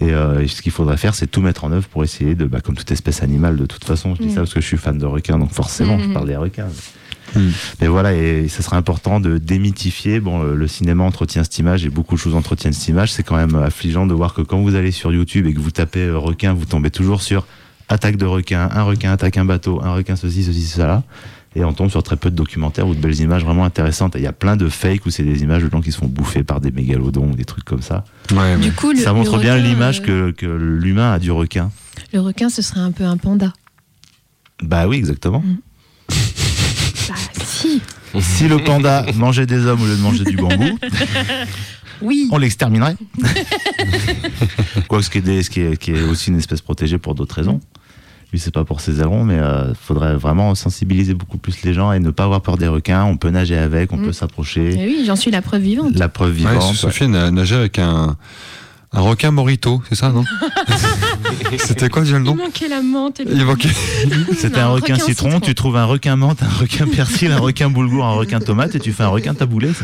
Et, 0.00 0.12
euh, 0.12 0.40
et 0.40 0.48
ce 0.48 0.62
qu'il 0.62 0.72
faudrait 0.72 0.96
faire, 0.96 1.14
c'est 1.14 1.26
tout 1.28 1.40
mettre 1.40 1.64
en 1.64 1.72
œuvre 1.72 1.86
pour 1.88 2.02
essayer 2.04 2.34
de, 2.36 2.46
bah, 2.46 2.60
comme 2.60 2.74
toute 2.76 2.90
espèce 2.90 3.22
animale, 3.22 3.56
de 3.56 3.66
toute 3.66 3.84
façon, 3.84 4.14
je 4.14 4.22
dis 4.22 4.28
Mm. 4.28 4.30
ça 4.30 4.36
parce 4.40 4.54
que 4.54 4.60
je 4.60 4.66
suis 4.66 4.76
fan 4.76 4.98
de 4.98 5.06
requins, 5.06 5.38
donc 5.38 5.52
forcément, 5.52 5.98
je 5.98 6.06
Mhm. 6.06 6.12
parle 6.14 6.26
des 6.28 6.36
requins. 6.36 6.66
Mm. 7.36 7.50
Mais 7.80 7.88
voilà, 7.88 8.14
et 8.14 8.48
ce 8.48 8.62
serait 8.62 8.76
important 8.76 9.20
de 9.20 9.38
démythifier. 9.38 10.20
Bon, 10.20 10.42
le, 10.42 10.54
le 10.56 10.68
cinéma 10.68 11.04
entretient 11.04 11.42
cette 11.44 11.58
image 11.58 11.84
et 11.84 11.88
beaucoup 11.90 12.14
de 12.14 12.20
choses 12.20 12.34
entretiennent 12.34 12.72
cette 12.72 12.88
image. 12.88 13.12
C'est 13.12 13.22
quand 13.22 13.36
même 13.36 13.54
affligeant 13.56 14.06
de 14.06 14.14
voir 14.14 14.34
que 14.34 14.42
quand 14.42 14.60
vous 14.60 14.74
allez 14.74 14.90
sur 14.90 15.12
YouTube 15.12 15.46
et 15.46 15.54
que 15.54 15.60
vous 15.60 15.70
tapez 15.70 16.06
euh, 16.06 16.18
requin, 16.18 16.52
vous 16.52 16.64
tombez 16.64 16.90
toujours 16.90 17.22
sur 17.22 17.46
attaque 17.88 18.16
de 18.16 18.24
requin, 18.26 18.68
un 18.72 18.82
requin 18.82 19.12
attaque 19.12 19.36
un 19.36 19.44
bateau, 19.44 19.80
un 19.82 19.94
requin 19.94 20.16
ceci, 20.16 20.44
ceci, 20.44 20.62
cela. 20.62 21.02
Et 21.56 21.64
on 21.64 21.72
tombe 21.72 21.88
sur 21.88 22.02
très 22.02 22.16
peu 22.16 22.32
de 22.32 22.34
documentaires 22.34 22.88
ou 22.88 22.96
de 22.96 23.00
belles 23.00 23.20
images 23.20 23.44
vraiment 23.44 23.64
intéressantes. 23.64 24.16
Et 24.16 24.18
il 24.18 24.24
y 24.24 24.26
a 24.26 24.32
plein 24.32 24.56
de 24.56 24.68
fakes 24.68 25.06
où 25.06 25.10
c'est 25.10 25.22
des 25.22 25.44
images 25.44 25.62
de 25.62 25.70
gens 25.70 25.80
qui 25.80 25.92
se 25.92 25.98
font 25.98 26.08
bouffer 26.08 26.42
par 26.42 26.60
des 26.60 26.72
mégalodons 26.72 27.30
ou 27.30 27.36
des 27.36 27.44
trucs 27.44 27.64
comme 27.64 27.82
ça. 27.82 28.04
Ouais, 28.32 28.56
Du 28.56 28.72
coup, 28.72 28.90
le, 28.90 28.98
ça 28.98 29.12
montre 29.12 29.36
le 29.36 29.42
bien 29.42 29.54
requin, 29.54 29.68
l'image 29.68 30.02
euh, 30.08 30.32
que, 30.32 30.46
que 30.46 30.46
l'humain 30.46 31.12
a 31.12 31.20
du 31.20 31.30
requin. 31.30 31.70
Le 32.12 32.18
requin, 32.20 32.48
ce 32.48 32.60
serait 32.60 32.80
un 32.80 32.90
peu 32.90 33.04
un 33.04 33.16
panda. 33.18 33.52
Bah 34.62 34.88
oui, 34.88 34.96
exactement. 34.96 35.44
Bah, 35.46 35.52
si. 37.68 37.80
Si 38.20 38.48
le 38.48 38.58
panda 38.58 39.04
mangeait 39.14 39.46
des 39.46 39.66
hommes 39.66 39.82
au 39.82 39.86
lieu 39.86 39.96
de 39.96 40.00
manger 40.02 40.24
du 40.24 40.36
bambou, 40.36 40.78
Oui. 42.02 42.28
on 42.32 42.38
l'exterminerait. 42.38 42.96
Quoi, 44.88 45.02
ce 45.02 45.10
qui 45.10 45.18
est, 45.18 45.22
des- 45.22 45.42
ce 45.42 45.50
qui 45.50 45.60
est, 45.60 45.76
qui 45.76 45.92
est 45.92 46.02
aussi 46.02 46.30
une 46.30 46.38
espèce 46.38 46.60
protégée 46.60 46.98
pour 46.98 47.14
d'autres 47.14 47.34
raisons. 47.36 47.60
Lui, 48.32 48.40
c'est 48.40 48.52
pas 48.52 48.64
pour 48.64 48.80
ses 48.80 49.00
ailerons, 49.00 49.24
mais 49.24 49.36
il 49.36 49.74
faudrait 49.80 50.16
vraiment 50.16 50.54
sensibiliser 50.56 51.14
beaucoup 51.14 51.38
plus 51.38 51.62
les 51.62 51.72
gens 51.72 51.92
et 51.92 52.00
ne 52.00 52.10
pas 52.10 52.24
avoir 52.24 52.40
peur 52.40 52.56
des 52.56 52.66
requins. 52.66 53.04
On 53.04 53.16
peut 53.16 53.30
nager 53.30 53.56
avec, 53.56 53.92
on 53.92 53.96
Mm. 53.96 54.02
peut 54.06 54.12
s'approcher. 54.12 54.74
Eh 54.76 54.86
oui, 54.86 55.04
j'en 55.06 55.14
suis 55.16 55.30
la 55.30 55.40
preuve 55.40 55.62
vivante. 55.62 55.96
La 55.96 56.08
preuve 56.08 56.30
Ouais, 56.30 56.50
vivante. 56.50 56.74
Sophie 56.74 57.04
a 57.04 57.30
nagé 57.30 57.54
avec 57.54 57.78
un, 57.78 58.16
un 58.94 59.00
requin 59.00 59.30
morito, 59.30 59.82
c'est 59.88 59.94
ça, 59.96 60.10
non 60.10 60.24
C'était 61.58 61.88
quoi 61.88 62.02
déjà 62.02 62.18
le 62.18 62.24
Il 62.24 62.26
nom 62.26 62.34
manquait 62.36 62.68
la 62.68 62.80
menthe 62.82 63.20
et 63.20 63.24
le... 63.24 63.32
Il 63.34 63.44
manquait. 63.44 63.68
C'était 64.38 64.60
un 64.60 64.68
requin, 64.68 64.98
citron, 64.98 65.40
tu 65.40 65.54
trouves 65.54 65.76
un 65.76 65.84
requin 65.84 66.16
menthe, 66.16 66.42
un 66.42 66.48
requin 66.60 66.86
persil, 66.86 67.32
un 67.32 67.38
requin 67.38 67.70
boulgour, 67.70 68.04
un 68.04 68.12
requin 68.12 68.40
tomate 68.40 68.74
et 68.76 68.80
tu 68.80 68.92
fais 68.92 69.02
un 69.02 69.08
requin 69.08 69.34
taboulé. 69.34 69.70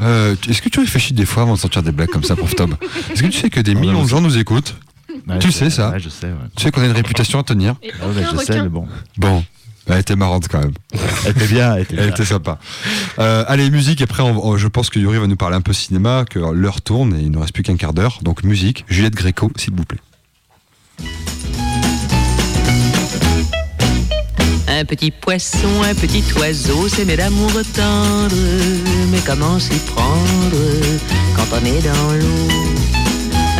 Euh, 0.00 0.36
Est-ce 0.48 0.62
que 0.62 0.68
tu 0.68 0.78
réfléchis 0.78 1.12
des 1.12 1.26
fois 1.26 1.42
avant 1.42 1.54
de 1.54 1.58
sortir 1.58 1.82
des 1.82 1.90
blagues 1.90 2.08
comme 2.10 2.22
ça, 2.22 2.36
prof 2.36 2.54
Tom? 2.54 2.76
Est-ce 3.12 3.20
que 3.22 3.26
tu 3.28 3.38
sais 3.40 3.50
que 3.50 3.58
des 3.60 3.74
millions 3.74 4.04
de 4.04 4.08
gens 4.08 4.20
nous 4.20 4.38
écoutent? 4.38 4.76
Ouais, 5.26 5.38
Tu 5.40 5.50
sais 5.50 5.70
ça? 5.70 5.90
ouais, 5.90 5.98
je 5.98 6.08
sais, 6.08 6.26
ouais. 6.28 6.32
Tu 6.56 6.62
sais 6.62 6.70
qu'on 6.70 6.82
a 6.82 6.86
une 6.86 6.92
réputation 6.92 7.40
à 7.40 7.42
tenir 7.42 7.74
Et 7.82 7.90
Ah 8.00 8.06
ouais, 8.06 8.24
aucun 8.24 8.38
je 8.38 8.44
sais, 8.44 8.62
mais 8.62 8.68
bon. 8.68 8.86
Bon, 9.16 9.44
elle 9.88 9.98
était 10.00 10.16
marrante 10.16 10.48
quand 10.48 10.60
même. 10.60 10.72
Elle 11.24 11.30
était 11.32 11.46
bien, 11.46 11.74
elle 11.74 11.82
était 11.82 11.94
Elle 11.96 12.04
bien. 12.06 12.10
était 12.14 12.24
sympa. 12.24 12.58
Euh, 13.18 13.44
allez, 13.48 13.70
musique. 13.70 14.02
Après, 14.02 14.22
on- 14.22 14.46
on- 14.46 14.56
je 14.56 14.68
pense 14.68 14.90
que 14.90 14.98
Yuri 14.98 15.18
va 15.18 15.26
nous 15.26 15.36
parler 15.36 15.56
un 15.56 15.60
peu 15.60 15.72
cinéma, 15.72 16.24
que 16.28 16.38
l'heure 16.38 16.80
tourne 16.82 17.14
et 17.16 17.22
il 17.22 17.30
ne 17.30 17.38
reste 17.38 17.52
plus 17.52 17.62
qu'un 17.62 17.76
quart 17.76 17.92
d'heure. 17.94 18.18
Donc, 18.22 18.44
musique. 18.44 18.84
Juliette 18.88 19.14
Gréco, 19.14 19.50
s'il 19.56 19.74
vous 19.74 19.84
plaît. 19.84 19.98
Un 24.70 24.84
petit 24.84 25.10
poisson, 25.10 25.82
un 25.82 25.94
petit 25.94 26.22
oiseau, 26.38 26.88
c'est 26.88 27.04
mes 27.04 27.16
d'amour 27.16 27.50
tendre. 27.74 28.36
Mais 29.10 29.18
comment 29.26 29.58
s'y 29.58 29.78
prendre 29.94 30.56
quand 31.34 31.46
on 31.52 31.64
est 31.64 31.82
dans 31.82 32.12
l'eau? 32.12 32.48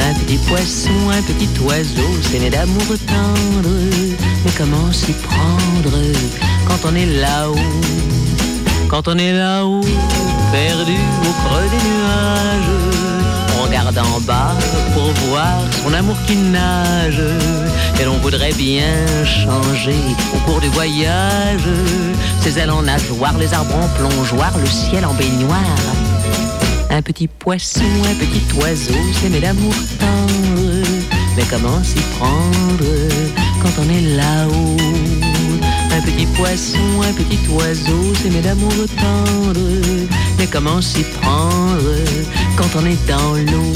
Un 0.01 0.15
petit 0.21 0.37
poisson, 0.47 0.91
un 1.11 1.23
petit 1.23 1.49
oiseau, 1.65 2.09
c'est 2.23 2.39
mes 2.39 2.51
d'amour 2.51 2.87
tendre. 3.07 3.69
Mais 4.49 4.55
comment 4.57 4.91
s'y 4.93 5.13
prendre 5.13 5.99
quand 6.67 6.89
on 6.89 6.95
est 6.95 7.05
là-haut 7.05 7.55
Quand 8.89 9.07
on 9.07 9.19
est 9.19 9.35
là-haut, 9.35 9.83
perdu 10.51 10.97
au 11.23 11.33
creux 11.43 11.69
des 11.69 11.89
nuages, 11.89 12.73
on 13.59 13.65
regarde 13.65 13.99
en 13.99 14.21
bas 14.21 14.55
pour 14.95 15.13
voir 15.29 15.61
son 15.85 15.93
amour 15.93 16.17
qui 16.27 16.37
nage. 16.37 17.23
Et 18.01 18.05
l'on 18.05 18.17
voudrait 18.19 18.55
bien 18.55 18.97
changer 19.27 20.01
au 20.35 20.39
cours 20.51 20.61
du 20.61 20.69
voyage. 20.69 21.69
Ses 22.41 22.59
ailes 22.59 22.71
en 22.71 22.83
nageoire, 22.83 23.37
les 23.37 23.53
arbres 23.53 23.77
en 23.77 23.89
plongeoire, 23.99 24.57
le 24.57 24.67
ciel 24.67 25.05
en 25.05 25.13
baignoire. 25.13 25.85
Un 26.89 27.03
petit 27.03 27.29
poisson, 27.29 27.85
un 28.11 28.15
petit 28.15 28.43
oiseau, 28.57 28.95
c'est 29.21 29.29
mes 29.29 29.41
d'amour 29.41 29.75
tendre. 29.99 30.87
Mais 31.37 31.45
comment 31.51 31.85
s'y 31.85 32.01
prendre 32.19 33.48
quand 33.63 33.83
on 33.83 33.89
est 33.91 34.17
là-haut 34.17 34.77
Un 35.97 36.01
petit 36.03 36.27
poisson, 36.27 37.03
un 37.03 37.13
petit 37.13 37.41
oiseau, 37.51 38.13
c'est 38.23 38.31
mes 38.31 38.41
d'amour 38.41 38.73
tendre. 38.97 39.61
Mais 40.39 40.47
comment 40.47 40.81
s'y 40.81 41.03
prendre 41.21 41.91
quand 42.57 42.71
on 42.77 42.87
est 42.87 43.07
dans 43.07 43.35
l'eau? 43.35 43.73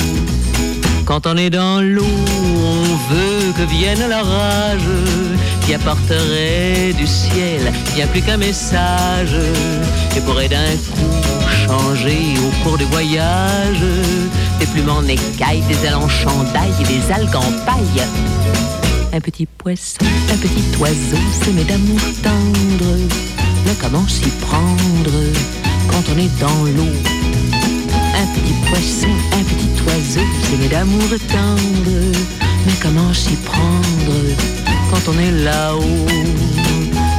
Quand 1.04 1.26
on 1.26 1.36
est 1.36 1.50
dans 1.50 1.80
l'eau, 1.80 2.04
on 2.04 3.12
veut 3.12 3.52
que 3.56 3.64
vienne 3.70 4.08
l'orage 4.08 4.88
qui 5.66 5.74
apporterait 5.74 6.92
du 6.96 7.06
ciel 7.06 7.72
bien 7.94 8.06
plus 8.06 8.22
qu'un 8.22 8.36
message 8.36 9.36
et 10.16 10.20
pourrait 10.20 10.48
d'un 10.48 10.76
coup 10.94 11.22
changer 11.66 12.34
au 12.38 12.64
cours 12.64 12.78
du 12.78 12.84
voyage 12.84 13.84
des 14.58 14.66
plumes 14.66 14.90
en 14.90 15.02
écailles, 15.04 15.62
des 15.68 15.86
ailes 15.86 15.96
en 15.96 16.08
et 16.08 16.84
des 16.84 17.12
algues 17.12 17.36
en 17.36 17.52
paille. 17.66 18.02
Un 19.14 19.20
petit 19.20 19.44
poisson, 19.44 20.06
un 20.32 20.36
petit 20.38 20.64
oiseau, 20.80 21.18
c'est 21.42 21.52
mes 21.52 21.64
d'amour 21.64 22.00
tendre. 22.22 22.96
Mais 23.66 23.74
comment 23.78 24.08
s'y 24.08 24.30
prendre 24.40 25.18
quand 25.90 26.02
on 26.14 26.18
est 26.18 26.40
dans 26.40 26.64
l'eau? 26.64 26.92
Un 27.52 28.26
petit 28.34 28.54
poisson, 28.70 29.12
un 29.32 29.44
petit 29.44 29.68
oiseau, 29.86 30.26
c'est 30.44 30.56
mes 30.56 30.68
d'amour 30.68 31.10
tendre. 31.28 32.16
Mais 32.64 32.72
comment 32.80 33.12
s'y 33.12 33.36
prendre 33.36 34.16
quand 34.90 35.12
on 35.12 35.18
est 35.18 35.44
là-haut? 35.44 36.06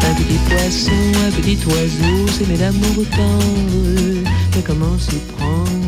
Un 0.10 0.14
petit 0.16 0.40
poisson, 0.50 0.92
un 1.28 1.32
petit 1.32 1.60
oiseau, 1.68 2.28
c'est 2.36 2.48
mes 2.48 2.58
d'amour 2.58 3.06
tendre. 3.16 4.24
Mais 4.56 4.64
comment 4.66 4.98
s'y 4.98 5.18
prendre 5.38 5.83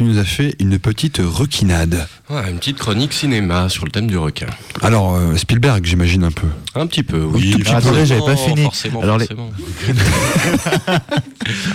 tu 0.00 0.04
nous 0.04 0.16
as 0.16 0.24
fait 0.24 0.54
une 0.60 0.78
petite 0.78 1.20
requinade. 1.22 2.08
Ouais, 2.30 2.50
une 2.50 2.56
petite 2.56 2.78
chronique 2.78 3.12
cinéma 3.12 3.68
sur 3.68 3.84
le 3.84 3.90
thème 3.90 4.06
du 4.06 4.16
requin. 4.16 4.46
Alors, 4.80 5.14
euh, 5.14 5.36
Spielberg, 5.36 5.84
j'imagine 5.84 6.24
un 6.24 6.30
peu. 6.30 6.46
Un 6.74 6.86
petit 6.86 7.02
peu, 7.02 7.22
oui. 7.22 7.50
tout 7.50 7.58
petit 7.58 7.70
peu. 7.70 7.76
Attendez, 7.76 8.06
j'avais 8.06 8.22
pas 8.22 8.34
fini. 8.34 8.62
Forcément, 8.62 9.02
Alors, 9.02 9.18
les- 9.18 9.26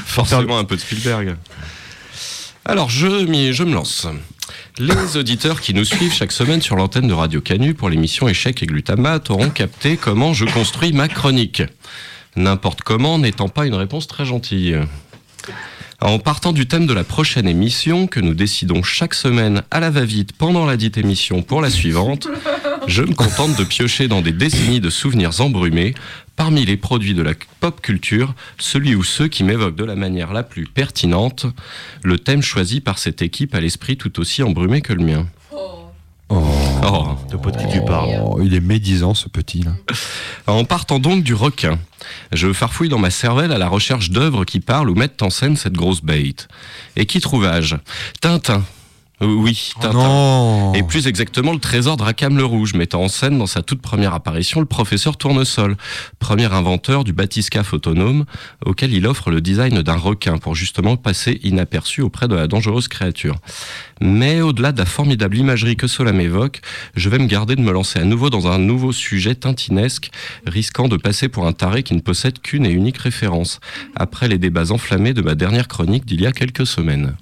forcément. 0.08 0.58
un 0.58 0.64
peu 0.64 0.76
de 0.76 0.82
Spielberg. 0.82 1.36
Alors, 2.66 2.90
je, 2.90 3.28
je 3.52 3.64
me 3.64 3.76
lance. 3.76 4.08
Les 4.80 5.18
auditeurs 5.18 5.62
qui 5.62 5.76
nous 5.76 5.86
suivent 5.86 6.12
chaque 6.14 6.32
semaine 6.32 6.64
sur 6.64 6.78
l'antenne 6.78 7.08
de 7.08 7.14
Radio 7.14 7.42
Canu 7.42 7.76
pour 7.76 7.92
l'émission 7.92 8.28
Échec 8.28 8.64
et 8.64 8.66
Glutamate 8.66 9.30
auront 9.30 9.52
capté 9.52 9.98
comment 9.98 10.34
je 10.34 10.46
construis 10.46 10.94
ma 10.94 11.08
chronique. 11.10 11.62
N'importe 12.36 12.82
comment 12.82 13.20
n'étant 13.20 13.50
pas 13.50 13.68
une 13.68 13.76
réponse 13.76 14.08
très 14.08 14.26
gentille. 14.26 14.80
En 16.02 16.20
partant 16.20 16.52
du 16.52 16.68
thème 16.68 16.88
de 16.88 16.94
la 16.94 17.06
prochaine 17.06 17.48
émission, 17.48 18.08
que 18.08 18.20
nous 18.20 18.34
décidons 18.34 18.84
chaque 18.84 19.14
semaine 19.14 19.64
à 19.72 19.80
la 19.80 19.90
va-vite 19.90 20.34
pendant 20.34 20.66
la 20.66 20.76
dite 20.76 20.98
émission 20.98 21.42
pour 21.42 21.62
la 21.62 21.70
suivante, 21.70 22.28
je 22.86 23.02
me 23.02 23.14
contente 23.14 23.58
de 23.58 23.64
piocher 23.64 24.10
dans 24.10 24.22
des 24.22 24.34
décennies 24.34 24.82
de 24.82 24.90
souvenirs 24.90 25.40
embrumés, 25.40 25.96
parmi 26.36 26.66
les 26.66 26.76
produits 26.76 27.14
de 27.14 27.22
la 27.22 27.32
pop 27.62 27.80
culture, 27.80 28.36
celui 28.58 28.94
ou 28.94 29.04
ceux 29.04 29.30
qui 29.30 29.46
m'évoquent 29.46 29.78
de 29.78 29.86
la 29.86 29.96
manière 29.96 30.34
la 30.34 30.44
plus 30.44 30.66
pertinente 30.66 31.46
le 32.04 32.20
thème 32.20 32.42
choisi 32.42 32.82
par 32.82 33.00
cette 33.00 33.22
équipe 33.22 33.56
à 33.56 33.62
l'esprit 33.62 33.96
tout 33.96 34.20
aussi 34.20 34.44
embrumé 34.44 34.82
que 34.82 34.94
le 34.94 35.04
mien. 35.04 35.26
Oh. 37.36 37.38
De 37.38 37.44
pote 37.44 37.58
qui 37.58 37.68
tu 37.72 37.84
parles. 37.84 38.10
Il 38.44 38.54
est 38.54 38.62
médisant, 38.62 39.14
ce 39.14 39.30
petit, 39.30 39.64
là. 39.64 39.72
En 40.48 40.64
partant 40.64 41.00
donc 41.00 41.24
du 41.24 41.34
requin, 41.34 41.80
je 42.32 42.54
farfouille 42.54 42.90
dans 42.90 43.00
ma 43.00 43.10
cervelle 43.10 43.52
à 43.52 43.58
la 43.58 43.68
recherche 43.68 44.12
d'œuvres 44.12 44.46
qui 44.46 44.60
parlent 44.60 44.92
ou 44.92 44.96
mettent 44.96 45.24
en 45.24 45.32
scène 45.32 45.56
cette 45.58 45.74
grosse 45.74 46.04
bête. 46.04 46.48
Et 46.96 47.08
qui 47.08 47.20
trouvage 47.20 47.78
Tintin, 48.22 48.64
Oui, 49.22 49.72
Oh 49.78 49.82
Tintin. 49.82 50.74
Et 50.74 50.84
plus 50.84 51.08
exactement, 51.08 51.54
le 51.54 51.60
trésor 51.60 51.96
de 51.96 52.04
Rackham 52.04 52.38
le 52.38 52.44
Rouge, 52.44 52.74
mettant 52.74 53.04
en 53.04 53.08
scène 53.08 53.38
dans 53.38 53.46
sa 53.46 53.62
toute 53.62 53.82
première 53.82 54.14
apparition 54.14 54.60
le 54.60 54.66
professeur 54.66 55.16
Tournesol, 55.16 55.78
premier 56.20 56.52
inventeur 56.52 57.04
du 57.06 57.14
bathyscaphe 57.14 57.74
autonome, 57.74 58.26
auquel 58.66 58.94
il 58.94 59.08
offre 59.08 59.32
le 59.32 59.40
design 59.40 59.82
d'un 59.82 59.96
requin 59.96 60.38
pour 60.38 60.54
justement 60.54 60.98
passer 60.98 61.40
inaperçu 61.44 62.02
auprès 62.02 62.28
de 62.28 62.36
la 62.36 62.48
dangereuse 62.48 62.90
créature. 62.90 63.38
Mais 64.02 64.42
au-delà 64.42 64.74
de 64.74 64.80
la 64.80 64.86
formidable 64.86 65.38
imagerie 65.38 65.78
que 65.78 65.88
cela 65.88 66.12
m'évoque, 66.12 66.60
je 66.96 67.10
vais 67.10 67.20
me 67.20 67.28
garder 67.28 67.56
de 67.56 67.62
me 67.62 67.72
lancer 67.72 68.00
à 68.00 68.04
nouveau 68.04 68.30
dans 68.30 68.48
un 68.48 68.58
nouveau 68.58 68.92
sujet 68.92 69.36
tintinesque, 69.36 70.12
risquant 70.46 70.90
de 70.90 70.98
passer 70.98 71.30
pour 71.30 71.48
un 71.48 71.54
taré 71.54 71.84
qui 71.84 71.96
ne 71.96 72.02
possède 72.02 72.40
qu'une 72.40 72.66
et 72.66 72.72
unique 72.72 72.98
référence, 72.98 73.62
après 73.96 74.28
les 74.28 74.38
débats 74.38 74.72
enflammés 74.72 75.14
de 75.14 75.22
ma 75.22 75.36
dernière 75.36 75.70
chronique 75.70 76.06
d'il 76.06 76.22
y 76.22 76.26
a 76.26 76.34
quelques 76.34 76.68
semaines. 76.68 77.16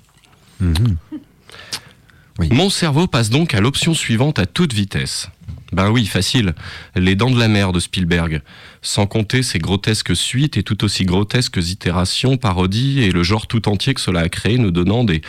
Mon 2.39 2.69
cerveau 2.69 3.07
passe 3.07 3.29
donc 3.29 3.53
à 3.53 3.61
l'option 3.61 3.93
suivante 3.93 4.39
à 4.39 4.45
toute 4.45 4.73
vitesse. 4.73 5.29
Ben 5.71 5.89
oui, 5.89 6.05
facile. 6.05 6.53
Les 6.95 7.15
Dents 7.15 7.31
de 7.31 7.39
la 7.39 7.47
Mer 7.47 7.71
de 7.71 7.79
Spielberg. 7.79 8.41
Sans 8.83 9.07
compter 9.07 9.41
ses 9.41 9.57
grotesques 9.57 10.15
suites 10.15 10.55
et 10.55 10.61
tout 10.61 10.83
aussi 10.83 11.03
grotesques 11.03 11.57
itérations, 11.57 12.37
parodies 12.37 13.01
et 13.01 13.11
le 13.11 13.23
genre 13.23 13.47
tout 13.47 13.67
entier 13.67 13.95
que 13.95 14.01
cela 14.01 14.19
a 14.21 14.29
créé, 14.29 14.59
nous 14.59 14.69
donnant 14.69 15.03
des 15.03 15.21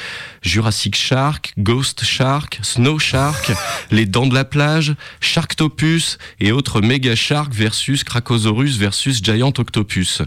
Jurassic 0.42 0.96
Shark, 0.96 1.54
Ghost 1.58 2.04
Shark, 2.04 2.58
Snow 2.62 2.98
Shark, 2.98 3.52
Les 3.90 4.04
Dents 4.04 4.26
de 4.26 4.34
la 4.34 4.44
Plage, 4.44 4.94
Sharktopus 5.20 6.18
et 6.40 6.52
autres 6.52 6.82
Mega 6.82 7.14
Shark 7.14 7.54
versus 7.54 8.04
Krakosaurus 8.04 8.76
versus 8.76 9.22
Giant 9.22 9.52
Octopus. 9.56 10.20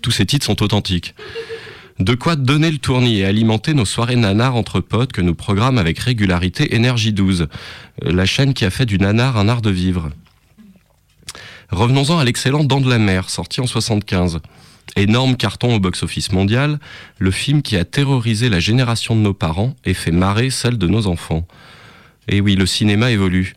Tous 0.00 0.12
ces 0.12 0.26
titres 0.26 0.46
sont 0.46 0.62
authentiques. 0.62 1.14
De 1.98 2.14
quoi 2.14 2.36
donner 2.36 2.70
le 2.70 2.76
tournis 2.76 3.20
et 3.20 3.24
alimenter 3.24 3.72
nos 3.72 3.86
soirées 3.86 4.16
nanar 4.16 4.54
entre 4.54 4.80
potes 4.80 5.12
que 5.12 5.22
nous 5.22 5.34
programme 5.34 5.78
avec 5.78 5.98
régularité 5.98 6.74
Énergie 6.74 7.14
12, 7.14 7.48
euh, 8.04 8.12
la 8.12 8.26
chaîne 8.26 8.52
qui 8.52 8.66
a 8.66 8.70
fait 8.70 8.84
du 8.84 8.98
nanar 8.98 9.38
un 9.38 9.48
art 9.48 9.62
de 9.62 9.70
vivre. 9.70 10.10
Revenons-en 11.70 12.18
à 12.18 12.24
l'excellent 12.24 12.64
Dents 12.64 12.82
de 12.82 12.90
la 12.90 12.98
Mer, 12.98 13.30
sorti 13.30 13.62
en 13.62 13.66
75. 13.66 14.40
Énorme 14.94 15.36
carton 15.36 15.74
au 15.74 15.80
box-office 15.80 16.32
mondial, 16.32 16.78
le 17.18 17.30
film 17.30 17.62
qui 17.62 17.76
a 17.78 17.86
terrorisé 17.86 18.50
la 18.50 18.60
génération 18.60 19.16
de 19.16 19.20
nos 19.20 19.34
parents 19.34 19.74
et 19.86 19.94
fait 19.94 20.12
marrer 20.12 20.50
celle 20.50 20.76
de 20.76 20.86
nos 20.88 21.06
enfants. 21.06 21.46
Et 22.28 22.42
oui, 22.42 22.56
le 22.56 22.66
cinéma 22.66 23.10
évolue. 23.10 23.54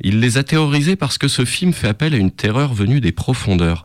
Il 0.00 0.20
les 0.20 0.38
a 0.38 0.44
terrorisés 0.44 0.94
parce 0.94 1.18
que 1.18 1.26
ce 1.26 1.44
film 1.44 1.72
fait 1.72 1.88
appel 1.88 2.14
à 2.14 2.18
une 2.18 2.30
terreur 2.30 2.72
venue 2.72 3.00
des 3.00 3.12
profondeurs. 3.12 3.84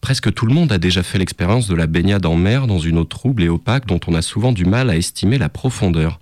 Presque 0.00 0.32
tout 0.32 0.46
le 0.46 0.54
monde 0.54 0.72
a 0.72 0.78
déjà 0.78 1.02
fait 1.02 1.18
l'expérience 1.18 1.68
de 1.68 1.74
la 1.74 1.86
baignade 1.86 2.24
en 2.24 2.36
mer 2.36 2.66
dans 2.66 2.78
une 2.78 2.98
eau 2.98 3.04
trouble 3.04 3.42
et 3.42 3.48
opaque 3.48 3.86
dont 3.86 4.00
on 4.06 4.14
a 4.14 4.22
souvent 4.22 4.52
du 4.52 4.64
mal 4.64 4.90
à 4.90 4.96
estimer 4.96 5.38
la 5.38 5.48
profondeur. 5.48 6.20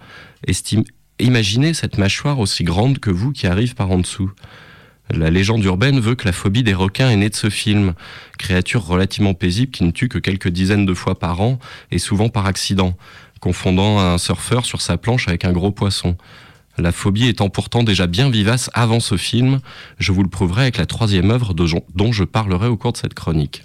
Imaginez 1.19 1.73
cette 1.73 1.97
mâchoire 1.97 2.41
aussi 2.41 2.63
grande 2.65 2.99
que 2.99 3.11
vous 3.11 3.33
qui 3.33 3.47
arrive 3.47 3.75
par 3.75 3.91
en 3.91 3.99
dessous. 3.99 4.31
La 5.11 5.31
légende 5.31 5.65
urbaine 5.65 6.01
veut 6.01 6.15
que 6.15 6.27
la 6.27 6.33
phobie 6.33 6.63
des 6.63 6.75
requins 6.75 7.11
est 7.11 7.17
née 7.17 7.31
de 7.31 7.35
ce 7.35 7.49
film, 7.49 7.95
créature 8.39 8.85
relativement 8.85 9.35
paisible 9.35 9.71
qui 9.71 9.85
ne 9.85 9.93
tue 9.93 10.09
que 10.09 10.19
quelques 10.19 10.49
dizaines 10.49 10.85
de 10.85 10.95
fois 10.95 11.19
par 11.19 11.41
an 11.41 11.59
et 11.91 11.99
souvent 11.99 12.29
par 12.29 12.47
accident, 12.47 12.97
confondant 13.41 14.01
un 14.01 14.19
surfeur 14.19 14.67
sur 14.67 14.81
sa 14.81 14.97
planche 14.97 15.29
avec 15.29 15.45
un 15.45 15.53
gros 15.53 15.71
poisson. 15.71 16.17
La 16.79 16.93
phobie 16.93 17.29
étant 17.29 17.49
pourtant 17.49 17.83
déjà 17.83 18.07
bien 18.07 18.31
vivace 18.31 18.71
avant 18.75 19.01
ce 19.01 19.17
film, 19.17 19.61
je 19.99 20.13
vous 20.13 20.23
le 20.23 20.29
prouverai 20.29 20.63
avec 20.63 20.77
la 20.77 20.87
troisième 20.87 21.31
œuvre 21.31 21.55
dont 21.55 22.13
je 22.13 22.25
parlerai 22.25 22.69
au 22.69 22.77
cours 22.77 22.93
de 22.93 22.99
cette 22.99 23.15
chronique. 23.15 23.63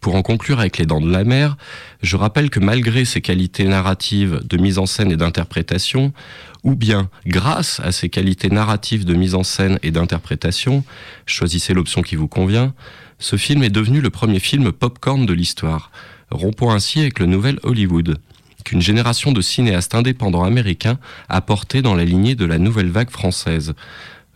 Pour 0.00 0.14
en 0.14 0.22
conclure 0.22 0.60
avec 0.60 0.78
Les 0.78 0.86
Dents 0.86 1.00
de 1.00 1.10
la 1.10 1.24
Mer, 1.24 1.56
je 2.02 2.16
rappelle 2.16 2.48
que 2.48 2.60
malgré 2.60 3.04
ses 3.04 3.20
qualités 3.20 3.64
narratives 3.64 4.40
de 4.44 4.56
mise 4.56 4.78
en 4.78 4.86
scène 4.86 5.12
et 5.12 5.16
d'interprétation, 5.16 6.14
ou 6.62 6.74
bien 6.74 7.10
grâce 7.26 7.80
à 7.80 7.92
ses 7.92 8.08
qualités 8.08 8.48
narratives 8.48 9.04
de 9.04 9.14
mise 9.14 9.34
en 9.34 9.42
scène 9.42 9.78
et 9.82 9.90
d'interprétation, 9.90 10.84
choisissez 11.26 11.74
l'option 11.74 12.00
qui 12.00 12.16
vous 12.16 12.28
convient, 12.28 12.72
ce 13.18 13.36
film 13.36 13.62
est 13.62 13.70
devenu 13.70 14.00
le 14.00 14.08
premier 14.08 14.40
film 14.40 14.72
popcorn 14.72 15.26
de 15.26 15.34
l'histoire, 15.34 15.90
rompant 16.30 16.70
ainsi 16.70 17.00
avec 17.00 17.18
le 17.18 17.26
nouvel 17.26 17.60
Hollywood, 17.62 18.18
qu'une 18.64 18.80
génération 18.80 19.32
de 19.32 19.40
cinéastes 19.40 19.94
indépendants 19.94 20.44
américains 20.44 20.98
a 21.28 21.40
porté 21.40 21.82
dans 21.82 21.94
la 21.94 22.04
lignée 22.04 22.34
de 22.34 22.44
la 22.44 22.58
nouvelle 22.58 22.90
vague 22.90 23.10
française. 23.10 23.74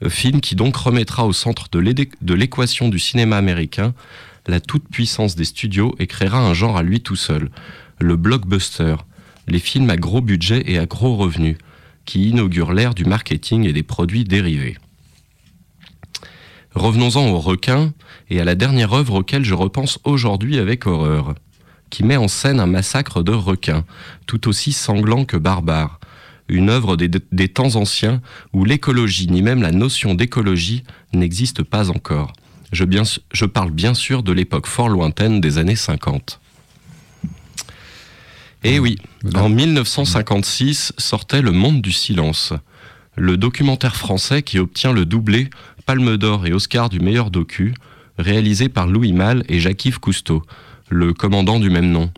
Euh, 0.02 0.08
Film 0.08 0.40
qui 0.40 0.54
donc 0.54 0.76
remettra 0.76 1.26
au 1.26 1.32
centre 1.32 1.68
de 1.70 2.34
l'équation 2.34 2.88
du 2.88 2.98
cinéma 2.98 3.36
américain 3.36 3.94
la 4.46 4.60
toute-puissance 4.60 5.36
des 5.36 5.44
studios 5.44 5.94
et 5.98 6.06
créera 6.06 6.38
un 6.38 6.54
genre 6.54 6.76
à 6.76 6.82
lui 6.82 7.00
tout 7.00 7.16
seul, 7.16 7.50
le 7.98 8.16
blockbuster, 8.16 8.96
les 9.48 9.58
films 9.58 9.90
à 9.90 9.96
gros 9.96 10.20
budget 10.20 10.62
et 10.66 10.78
à 10.78 10.86
gros 10.86 11.16
revenus, 11.16 11.56
qui 12.04 12.28
inaugurent 12.28 12.72
l'ère 12.72 12.94
du 12.94 13.04
marketing 13.04 13.66
et 13.66 13.72
des 13.72 13.82
produits 13.82 14.24
dérivés. 14.24 14.76
Revenons-en 16.74 17.28
au 17.28 17.38
requin 17.38 17.92
et 18.30 18.40
à 18.40 18.44
la 18.44 18.54
dernière 18.54 18.92
œuvre 18.92 19.20
auquel 19.20 19.44
je 19.44 19.54
repense 19.54 19.98
aujourd'hui 20.04 20.58
avec 20.58 20.86
horreur, 20.86 21.34
qui 21.94 22.02
met 22.02 22.16
en 22.16 22.26
scène 22.26 22.58
un 22.58 22.66
massacre 22.66 23.22
de 23.22 23.30
requins, 23.30 23.84
tout 24.26 24.48
aussi 24.48 24.72
sanglant 24.72 25.24
que 25.24 25.36
barbare. 25.36 26.00
Une 26.48 26.68
œuvre 26.68 26.96
des, 26.96 27.08
des 27.08 27.48
temps 27.48 27.76
anciens 27.76 28.20
où 28.52 28.64
l'écologie 28.64 29.28
ni 29.28 29.42
même 29.42 29.62
la 29.62 29.70
notion 29.70 30.16
d'écologie 30.16 30.82
n'existe 31.12 31.62
pas 31.62 31.90
encore. 31.90 32.32
Je, 32.72 32.84
bien, 32.84 33.04
je 33.32 33.44
parle 33.44 33.70
bien 33.70 33.94
sûr 33.94 34.24
de 34.24 34.32
l'époque 34.32 34.66
fort 34.66 34.88
lointaine 34.88 35.40
des 35.40 35.56
années 35.56 35.76
50. 35.76 36.40
Et 38.64 38.80
oui, 38.80 38.98
en 39.36 39.48
1956 39.48 40.94
sortait 40.98 41.42
Le 41.42 41.52
Monde 41.52 41.80
du 41.80 41.92
Silence, 41.92 42.54
le 43.14 43.36
documentaire 43.36 43.94
français 43.94 44.42
qui 44.42 44.58
obtient 44.58 44.92
le 44.92 45.06
doublé 45.06 45.48
Palme 45.86 46.16
d'Or 46.16 46.44
et 46.48 46.52
Oscar 46.52 46.88
du 46.88 46.98
meilleur 46.98 47.30
docu, 47.30 47.72
réalisé 48.18 48.68
par 48.68 48.88
Louis 48.88 49.12
Malle 49.12 49.44
et 49.48 49.60
Jacques-Yves 49.60 50.00
Cousteau, 50.00 50.42
le 50.88 51.12
commandant 51.12 51.58
du 51.58 51.70
même 51.70 51.90
nom. 51.90 52.10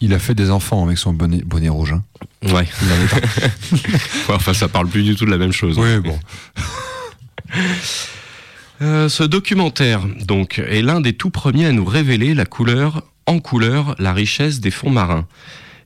Il 0.00 0.14
a 0.14 0.18
fait 0.18 0.34
des 0.34 0.50
enfants 0.50 0.84
avec 0.84 0.98
son 0.98 1.12
bonnet, 1.12 1.42
bonnet 1.44 1.68
rouge. 1.68 1.92
hein. 1.92 2.02
Ouais. 2.42 2.66
Il 2.82 2.88
en 4.32 4.34
enfin, 4.34 4.54
ça 4.54 4.68
parle 4.68 4.88
plus 4.88 5.02
du 5.02 5.14
tout 5.14 5.26
de 5.26 5.30
la 5.30 5.36
même 5.36 5.52
chose. 5.52 5.78
Oui, 5.78 5.98
bon. 5.98 6.18
Euh, 8.82 9.10
ce 9.10 9.22
documentaire, 9.24 10.00
donc, 10.24 10.58
est 10.58 10.80
l'un 10.80 11.02
des 11.02 11.12
tout 11.12 11.28
premiers 11.28 11.66
à 11.66 11.72
nous 11.72 11.84
révéler 11.84 12.32
la 12.32 12.46
couleur, 12.46 13.02
en 13.26 13.38
couleur, 13.38 13.94
la 13.98 14.14
richesse 14.14 14.60
des 14.60 14.70
fonds 14.70 14.88
marins. 14.88 15.26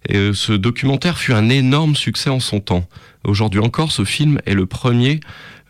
Et, 0.08 0.16
euh, 0.16 0.32
ce 0.32 0.52
documentaire 0.52 1.18
fut 1.18 1.32
un 1.32 1.48
énorme 1.48 1.96
succès 1.96 2.30
en 2.30 2.38
son 2.38 2.60
temps. 2.60 2.86
Aujourd'hui 3.24 3.58
encore, 3.58 3.90
ce 3.90 4.04
film 4.04 4.40
est 4.46 4.54
le 4.54 4.66
premier, 4.66 5.18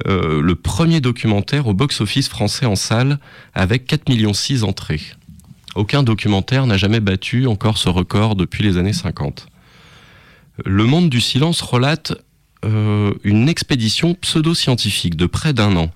euh, 0.06 0.42
le 0.42 0.54
premier 0.54 1.00
documentaire 1.00 1.66
au 1.66 1.72
box-office 1.72 2.28
français 2.28 2.66
en 2.66 2.76
salle 2.76 3.18
avec 3.54 3.86
4,6 3.88 4.10
millions 4.12 4.66
d'entrées. 4.66 5.00
Aucun 5.74 6.04
documentaire 6.04 6.66
n'a 6.66 6.76
jamais 6.76 7.00
battu 7.00 7.46
encore 7.46 7.78
ce 7.78 7.88
record 7.88 8.36
depuis 8.36 8.62
les 8.62 8.78
années 8.78 8.92
50. 8.92 9.46
Le 10.64 10.84
Monde 10.84 11.10
du 11.10 11.20
Silence 11.20 11.62
relate 11.62 12.12
euh, 12.64 13.12
une 13.24 13.48
expédition 13.48 14.14
pseudo-scientifique 14.14 15.16
de 15.16 15.26
près 15.26 15.52
d'un 15.52 15.76
an, 15.76 15.90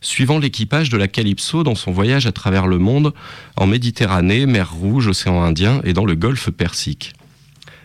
suivant 0.00 0.38
l'équipage 0.38 0.90
de 0.90 0.96
la 0.96 1.08
Calypso 1.08 1.64
dans 1.64 1.74
son 1.74 1.90
voyage 1.90 2.26
à 2.26 2.32
travers 2.32 2.68
le 2.68 2.78
monde, 2.78 3.12
en 3.56 3.66
Méditerranée, 3.66 4.46
mer 4.46 4.72
Rouge, 4.72 5.08
océan 5.08 5.42
Indien 5.42 5.80
et 5.82 5.92
dans 5.92 6.04
le 6.04 6.14
golfe 6.14 6.50
Persique. 6.50 7.12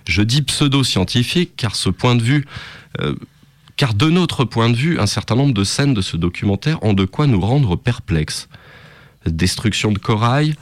Je 0.08 0.22
dis 0.22 0.44
pseudo-scientifique 0.44 1.54
car 1.58 1.76
ce 1.76 1.90
point 1.90 2.16
de 2.16 2.22
vue, 2.22 2.46
euh, 3.02 3.16
car 3.78 3.96
de 3.96 4.12
notre 4.12 4.46
point 4.46 4.70
de 4.70 4.76
vue, 4.76 5.00
un 5.00 5.08
certain 5.08 5.36
nombre 5.36 5.56
de 5.56 5.64
scènes 5.64 5.96
de 5.96 6.02
ce 6.02 6.18
documentaire 6.18 6.84
ont 6.84 6.94
de 6.94 7.06
quoi 7.06 7.26
nous 7.26 7.42
rendre 7.42 7.76
perplexes. 7.76 8.48
Destruction 9.26 9.92
de 9.92 10.00
corail, 10.00 10.56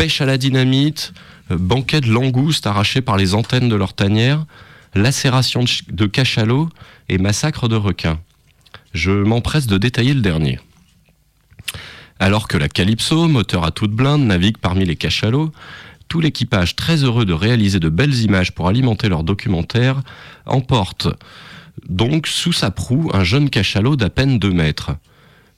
pêche 0.00 0.22
à 0.22 0.24
la 0.24 0.38
dynamite, 0.38 1.12
euh, 1.50 1.58
banquet 1.58 2.00
de 2.00 2.10
langoustes 2.10 2.66
arrachés 2.66 3.02
par 3.02 3.18
les 3.18 3.34
antennes 3.34 3.68
de 3.68 3.76
leur 3.76 3.92
tanière, 3.92 4.46
lacération 4.94 5.60
de, 5.62 5.68
ch- 5.68 5.84
de 5.90 6.06
cachalots 6.06 6.70
et 7.10 7.18
massacre 7.18 7.68
de 7.68 7.76
requins. 7.76 8.18
Je 8.94 9.10
m'empresse 9.10 9.66
de 9.66 9.76
détailler 9.76 10.14
le 10.14 10.22
dernier. 10.22 10.58
Alors 12.18 12.48
que 12.48 12.56
la 12.56 12.68
Calypso, 12.70 13.28
moteur 13.28 13.62
à 13.62 13.72
toute 13.72 13.90
blinde, 13.92 14.22
navigue 14.22 14.56
parmi 14.56 14.86
les 14.86 14.96
cachalots, 14.96 15.52
tout 16.08 16.20
l'équipage, 16.20 16.76
très 16.76 17.04
heureux 17.04 17.26
de 17.26 17.34
réaliser 17.34 17.78
de 17.78 17.90
belles 17.90 18.20
images 18.20 18.52
pour 18.52 18.68
alimenter 18.68 19.10
leur 19.10 19.22
documentaire, 19.22 20.00
emporte 20.46 21.08
donc 21.90 22.26
sous 22.26 22.52
sa 22.54 22.70
proue 22.70 23.10
un 23.12 23.22
jeune 23.22 23.50
cachalot 23.50 23.96
d'à 23.96 24.08
peine 24.08 24.38
2 24.38 24.50
mètres. 24.50 24.92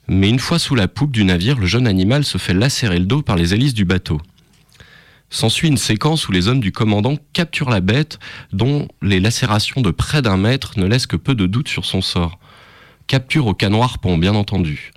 Mais 0.09 0.29
une 0.29 0.39
fois 0.39 0.59
sous 0.59 0.75
la 0.75 0.89
poupe 0.89 1.13
du 1.13 1.23
navire, 1.23 1.57
le 1.57 1.65
jeune 1.65 1.87
animal 1.87 2.25
se 2.25 2.37
fait 2.37 2.53
lacérer 2.53 2.99
le 2.99 3.05
dos 3.05 3.21
par 3.21 3.37
les 3.37 3.53
hélices 3.53 3.73
du 3.73 3.85
bateau. 3.85 4.19
S'ensuit 5.33 5.67
une 5.67 5.77
séquence 5.77 6.27
où 6.27 6.31
les 6.31 6.47
hommes 6.47 6.59
du 6.59 6.71
commandant 6.71 7.15
capturent 7.33 7.71
la 7.71 7.81
bête, 7.81 8.19
dont 8.51 8.87
les 9.01 9.19
lacérations 9.19 9.81
de 9.81 9.89
près 9.89 10.21
d'un 10.21 10.37
mètre 10.37 10.77
ne 10.77 10.85
laissent 10.85 11.07
que 11.07 11.15
peu 11.15 11.33
de 11.33 11.47
doute 11.47 11.67
sur 11.67 11.85
son 11.85 12.01
sort. 12.01 12.37
Capture 13.07 13.47
au 13.47 13.55
canon 13.55 13.81
harpon, 13.81 14.19
bien 14.19 14.35
entendu. 14.35 14.91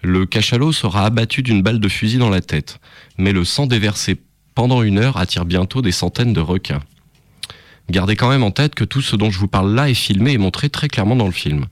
Le 0.00 0.26
cachalot 0.26 0.70
sera 0.70 1.04
abattu 1.04 1.42
d'une 1.42 1.60
balle 1.60 1.80
de 1.80 1.88
fusil 1.88 2.18
dans 2.18 2.30
la 2.30 2.40
tête, 2.40 2.78
mais 3.18 3.32
le 3.32 3.44
sang 3.44 3.66
déversé 3.66 4.22
pendant 4.54 4.80
une 4.84 4.98
heure 4.98 5.16
attire 5.16 5.44
bientôt 5.44 5.82
des 5.82 5.90
centaines 5.90 6.32
de 6.32 6.40
requins. 6.40 6.82
Gardez 7.90 8.14
quand 8.14 8.28
même 8.28 8.44
en 8.44 8.52
tête 8.52 8.76
que 8.76 8.84
tout 8.84 9.02
ce 9.02 9.16
dont 9.16 9.32
je 9.32 9.40
vous 9.40 9.48
parle 9.48 9.74
là 9.74 9.90
est 9.90 9.94
filmé 9.94 10.30
et 10.30 10.38
montré 10.38 10.70
très 10.70 10.88
clairement 10.88 11.16
dans 11.16 11.26
le 11.26 11.32
film. 11.32 11.66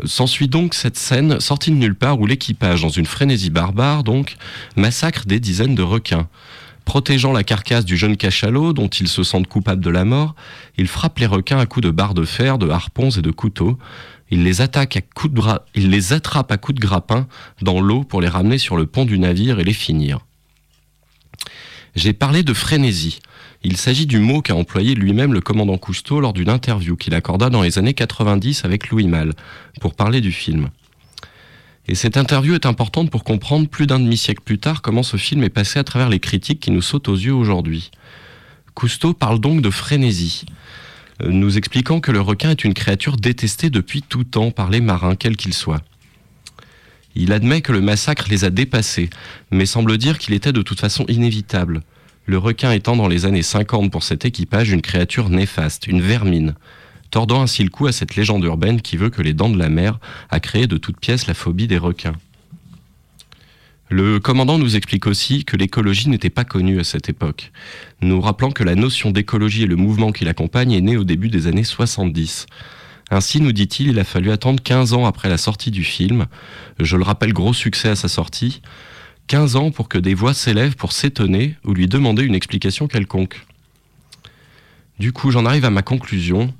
Euh, 0.00 0.06
S'ensuit 0.06 0.48
donc 0.48 0.72
cette 0.72 0.96
scène 0.96 1.38
sortie 1.38 1.70
de 1.70 1.76
nulle 1.76 1.96
part 1.96 2.18
où 2.18 2.24
l'équipage, 2.24 2.80
dans 2.80 2.88
une 2.88 3.04
frénésie 3.04 3.50
barbare 3.50 4.04
donc, 4.04 4.36
massacre 4.76 5.26
des 5.26 5.38
dizaines 5.38 5.74
de 5.74 5.82
requins. 5.82 6.28
Protégeant 6.84 7.32
la 7.32 7.44
carcasse 7.44 7.84
du 7.84 7.96
jeune 7.96 8.16
cachalot, 8.16 8.72
dont 8.72 8.88
ils 8.88 9.08
se 9.08 9.22
sentent 9.22 9.46
coupables 9.46 9.82
de 9.82 9.90
la 9.90 10.04
mort, 10.04 10.34
ils 10.76 10.86
frappent 10.86 11.18
les 11.18 11.26
requins 11.26 11.58
à 11.58 11.66
coups 11.66 11.84
de 11.84 11.90
barres 11.90 12.14
de 12.14 12.24
fer, 12.24 12.58
de 12.58 12.68
harpons 12.68 13.10
et 13.10 13.22
de 13.22 13.30
couteaux. 13.30 13.78
Ils 14.30 14.44
les 14.44 14.60
attaquent 14.60 14.96
à 14.96 15.00
coups 15.00 15.32
de 15.32 15.40
ils 15.74 15.90
les 15.90 16.12
attrapent 16.12 16.52
à 16.52 16.56
coups 16.56 16.76
de 16.76 16.80
grappin 16.80 17.26
dans 17.62 17.80
l'eau 17.80 18.04
pour 18.04 18.20
les 18.20 18.28
ramener 18.28 18.58
sur 18.58 18.76
le 18.76 18.86
pont 18.86 19.04
du 19.04 19.18
navire 19.18 19.60
et 19.60 19.64
les 19.64 19.72
finir. 19.72 20.20
J'ai 21.94 22.12
parlé 22.12 22.42
de 22.42 22.52
frénésie. 22.52 23.20
Il 23.62 23.76
s'agit 23.76 24.06
du 24.06 24.18
mot 24.18 24.42
qu'a 24.42 24.54
employé 24.54 24.94
lui-même 24.94 25.32
le 25.32 25.40
commandant 25.40 25.78
Cousteau 25.78 26.20
lors 26.20 26.32
d'une 26.32 26.50
interview 26.50 26.96
qu'il 26.96 27.14
accorda 27.14 27.48
dans 27.48 27.62
les 27.62 27.78
années 27.78 27.94
90 27.94 28.64
avec 28.64 28.90
Louis 28.90 29.06
Malle 29.06 29.32
pour 29.80 29.94
parler 29.94 30.20
du 30.20 30.32
film. 30.32 30.70
Et 31.86 31.94
cette 31.94 32.16
interview 32.16 32.54
est 32.54 32.66
importante 32.66 33.10
pour 33.10 33.24
comprendre 33.24 33.68
plus 33.68 33.86
d'un 33.86 33.98
demi-siècle 33.98 34.42
plus 34.42 34.58
tard 34.58 34.80
comment 34.80 35.02
ce 35.02 35.16
film 35.16 35.42
est 35.42 35.50
passé 35.50 35.78
à 35.78 35.84
travers 35.84 36.08
les 36.08 36.20
critiques 36.20 36.60
qui 36.60 36.70
nous 36.70 36.82
sautent 36.82 37.08
aux 37.08 37.16
yeux 37.16 37.34
aujourd'hui. 37.34 37.90
Cousteau 38.74 39.12
parle 39.12 39.38
donc 39.38 39.60
de 39.60 39.70
frénésie, 39.70 40.46
euh, 41.22 41.28
nous 41.30 41.58
expliquant 41.58 42.00
que 42.00 42.10
le 42.10 42.20
requin 42.20 42.50
est 42.50 42.64
une 42.64 42.74
créature 42.74 43.16
détestée 43.16 43.70
depuis 43.70 44.02
tout 44.02 44.24
temps 44.24 44.50
par 44.50 44.70
les 44.70 44.80
marins, 44.80 45.14
quels 45.14 45.36
qu'ils 45.36 45.54
soient. 45.54 45.82
Il 47.14 47.32
admet 47.32 47.60
que 47.60 47.72
le 47.72 47.80
massacre 47.80 48.26
les 48.28 48.44
a 48.44 48.50
dépassés, 48.50 49.10
mais 49.50 49.66
semble 49.66 49.98
dire 49.98 50.18
qu'il 50.18 50.34
était 50.34 50.52
de 50.52 50.62
toute 50.62 50.80
façon 50.80 51.04
inévitable. 51.06 51.82
Le 52.26 52.38
requin 52.38 52.72
étant 52.72 52.96
dans 52.96 53.06
les 53.06 53.26
années 53.26 53.42
50 53.42 53.92
pour 53.92 54.02
cet 54.02 54.24
équipage 54.24 54.72
une 54.72 54.82
créature 54.82 55.28
néfaste, 55.28 55.86
une 55.86 56.00
vermine, 56.00 56.54
tordant 57.14 57.42
ainsi 57.42 57.62
le 57.62 57.70
cou 57.70 57.86
à 57.86 57.92
cette 57.92 58.16
légende 58.16 58.42
urbaine 58.42 58.82
qui 58.82 58.96
veut 58.96 59.08
que 59.08 59.22
les 59.22 59.34
dents 59.34 59.48
de 59.48 59.56
la 59.56 59.68
mer 59.68 60.00
a 60.30 60.40
créé 60.40 60.66
de 60.66 60.76
toutes 60.76 60.98
pièces 60.98 61.28
la 61.28 61.34
phobie 61.34 61.68
des 61.68 61.78
requins. 61.78 62.16
Le 63.88 64.18
commandant 64.18 64.58
nous 64.58 64.74
explique 64.74 65.06
aussi 65.06 65.44
que 65.44 65.56
l'écologie 65.56 66.08
n'était 66.08 66.28
pas 66.28 66.42
connue 66.42 66.80
à 66.80 66.82
cette 66.82 67.08
époque, 67.08 67.52
nous 68.00 68.20
rappelant 68.20 68.50
que 68.50 68.64
la 68.64 68.74
notion 68.74 69.12
d'écologie 69.12 69.62
et 69.62 69.68
le 69.68 69.76
mouvement 69.76 70.10
qui 70.10 70.24
l'accompagne 70.24 70.72
est 70.72 70.80
né 70.80 70.96
au 70.96 71.04
début 71.04 71.28
des 71.28 71.46
années 71.46 71.62
70. 71.62 72.46
Ainsi, 73.12 73.40
nous 73.40 73.52
dit-il, 73.52 73.90
il 73.90 74.00
a 74.00 74.04
fallu 74.04 74.32
attendre 74.32 74.60
15 74.60 74.92
ans 74.92 75.06
après 75.06 75.28
la 75.28 75.38
sortie 75.38 75.70
du 75.70 75.84
film, 75.84 76.26
je 76.80 76.96
le 76.96 77.04
rappelle 77.04 77.32
gros 77.32 77.54
succès 77.54 77.90
à 77.90 77.94
sa 77.94 78.08
sortie, 78.08 78.60
15 79.28 79.54
ans 79.54 79.70
pour 79.70 79.88
que 79.88 79.98
des 79.98 80.14
voix 80.14 80.34
s'élèvent 80.34 80.74
pour 80.74 80.90
s'étonner 80.90 81.54
ou 81.64 81.74
lui 81.74 81.86
demander 81.86 82.24
une 82.24 82.34
explication 82.34 82.88
quelconque. 82.88 83.46
Du 84.98 85.12
coup, 85.12 85.30
j'en 85.30 85.44
arrive 85.44 85.64
à 85.64 85.70
ma 85.70 85.82
conclusion, 85.82 86.54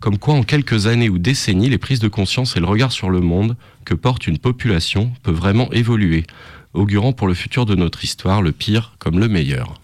comme 0.00 0.18
quoi 0.18 0.34
en 0.34 0.42
quelques 0.42 0.86
années 0.86 1.08
ou 1.08 1.18
décennies, 1.18 1.68
les 1.68 1.78
prises 1.78 2.00
de 2.00 2.08
conscience 2.08 2.56
et 2.56 2.60
le 2.60 2.66
regard 2.66 2.92
sur 2.92 3.10
le 3.10 3.20
monde 3.20 3.56
que 3.84 3.94
porte 3.94 4.26
une 4.26 4.38
population 4.38 5.12
peut 5.22 5.30
vraiment 5.30 5.72
évoluer, 5.72 6.24
augurant 6.74 7.12
pour 7.12 7.28
le 7.28 7.34
futur 7.34 7.64
de 7.64 7.76
notre 7.76 8.02
histoire 8.02 8.42
le 8.42 8.52
pire 8.52 8.94
comme 8.98 9.18
le 9.20 9.28
meilleur. 9.28 9.74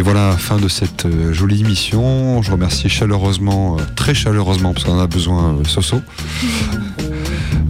Et 0.00 0.02
voilà, 0.02 0.32
fin 0.38 0.56
de 0.56 0.66
cette 0.66 1.04
euh, 1.04 1.34
jolie 1.34 1.60
émission. 1.60 2.40
Je 2.40 2.50
remercie 2.50 2.88
chaleureusement, 2.88 3.76
euh, 3.78 3.82
très 3.96 4.14
chaleureusement, 4.14 4.72
parce 4.72 4.86
qu'on 4.86 4.94
en 4.96 4.98
a 4.98 5.06
besoin, 5.06 5.56
euh, 5.56 5.64
Soso, 5.64 6.00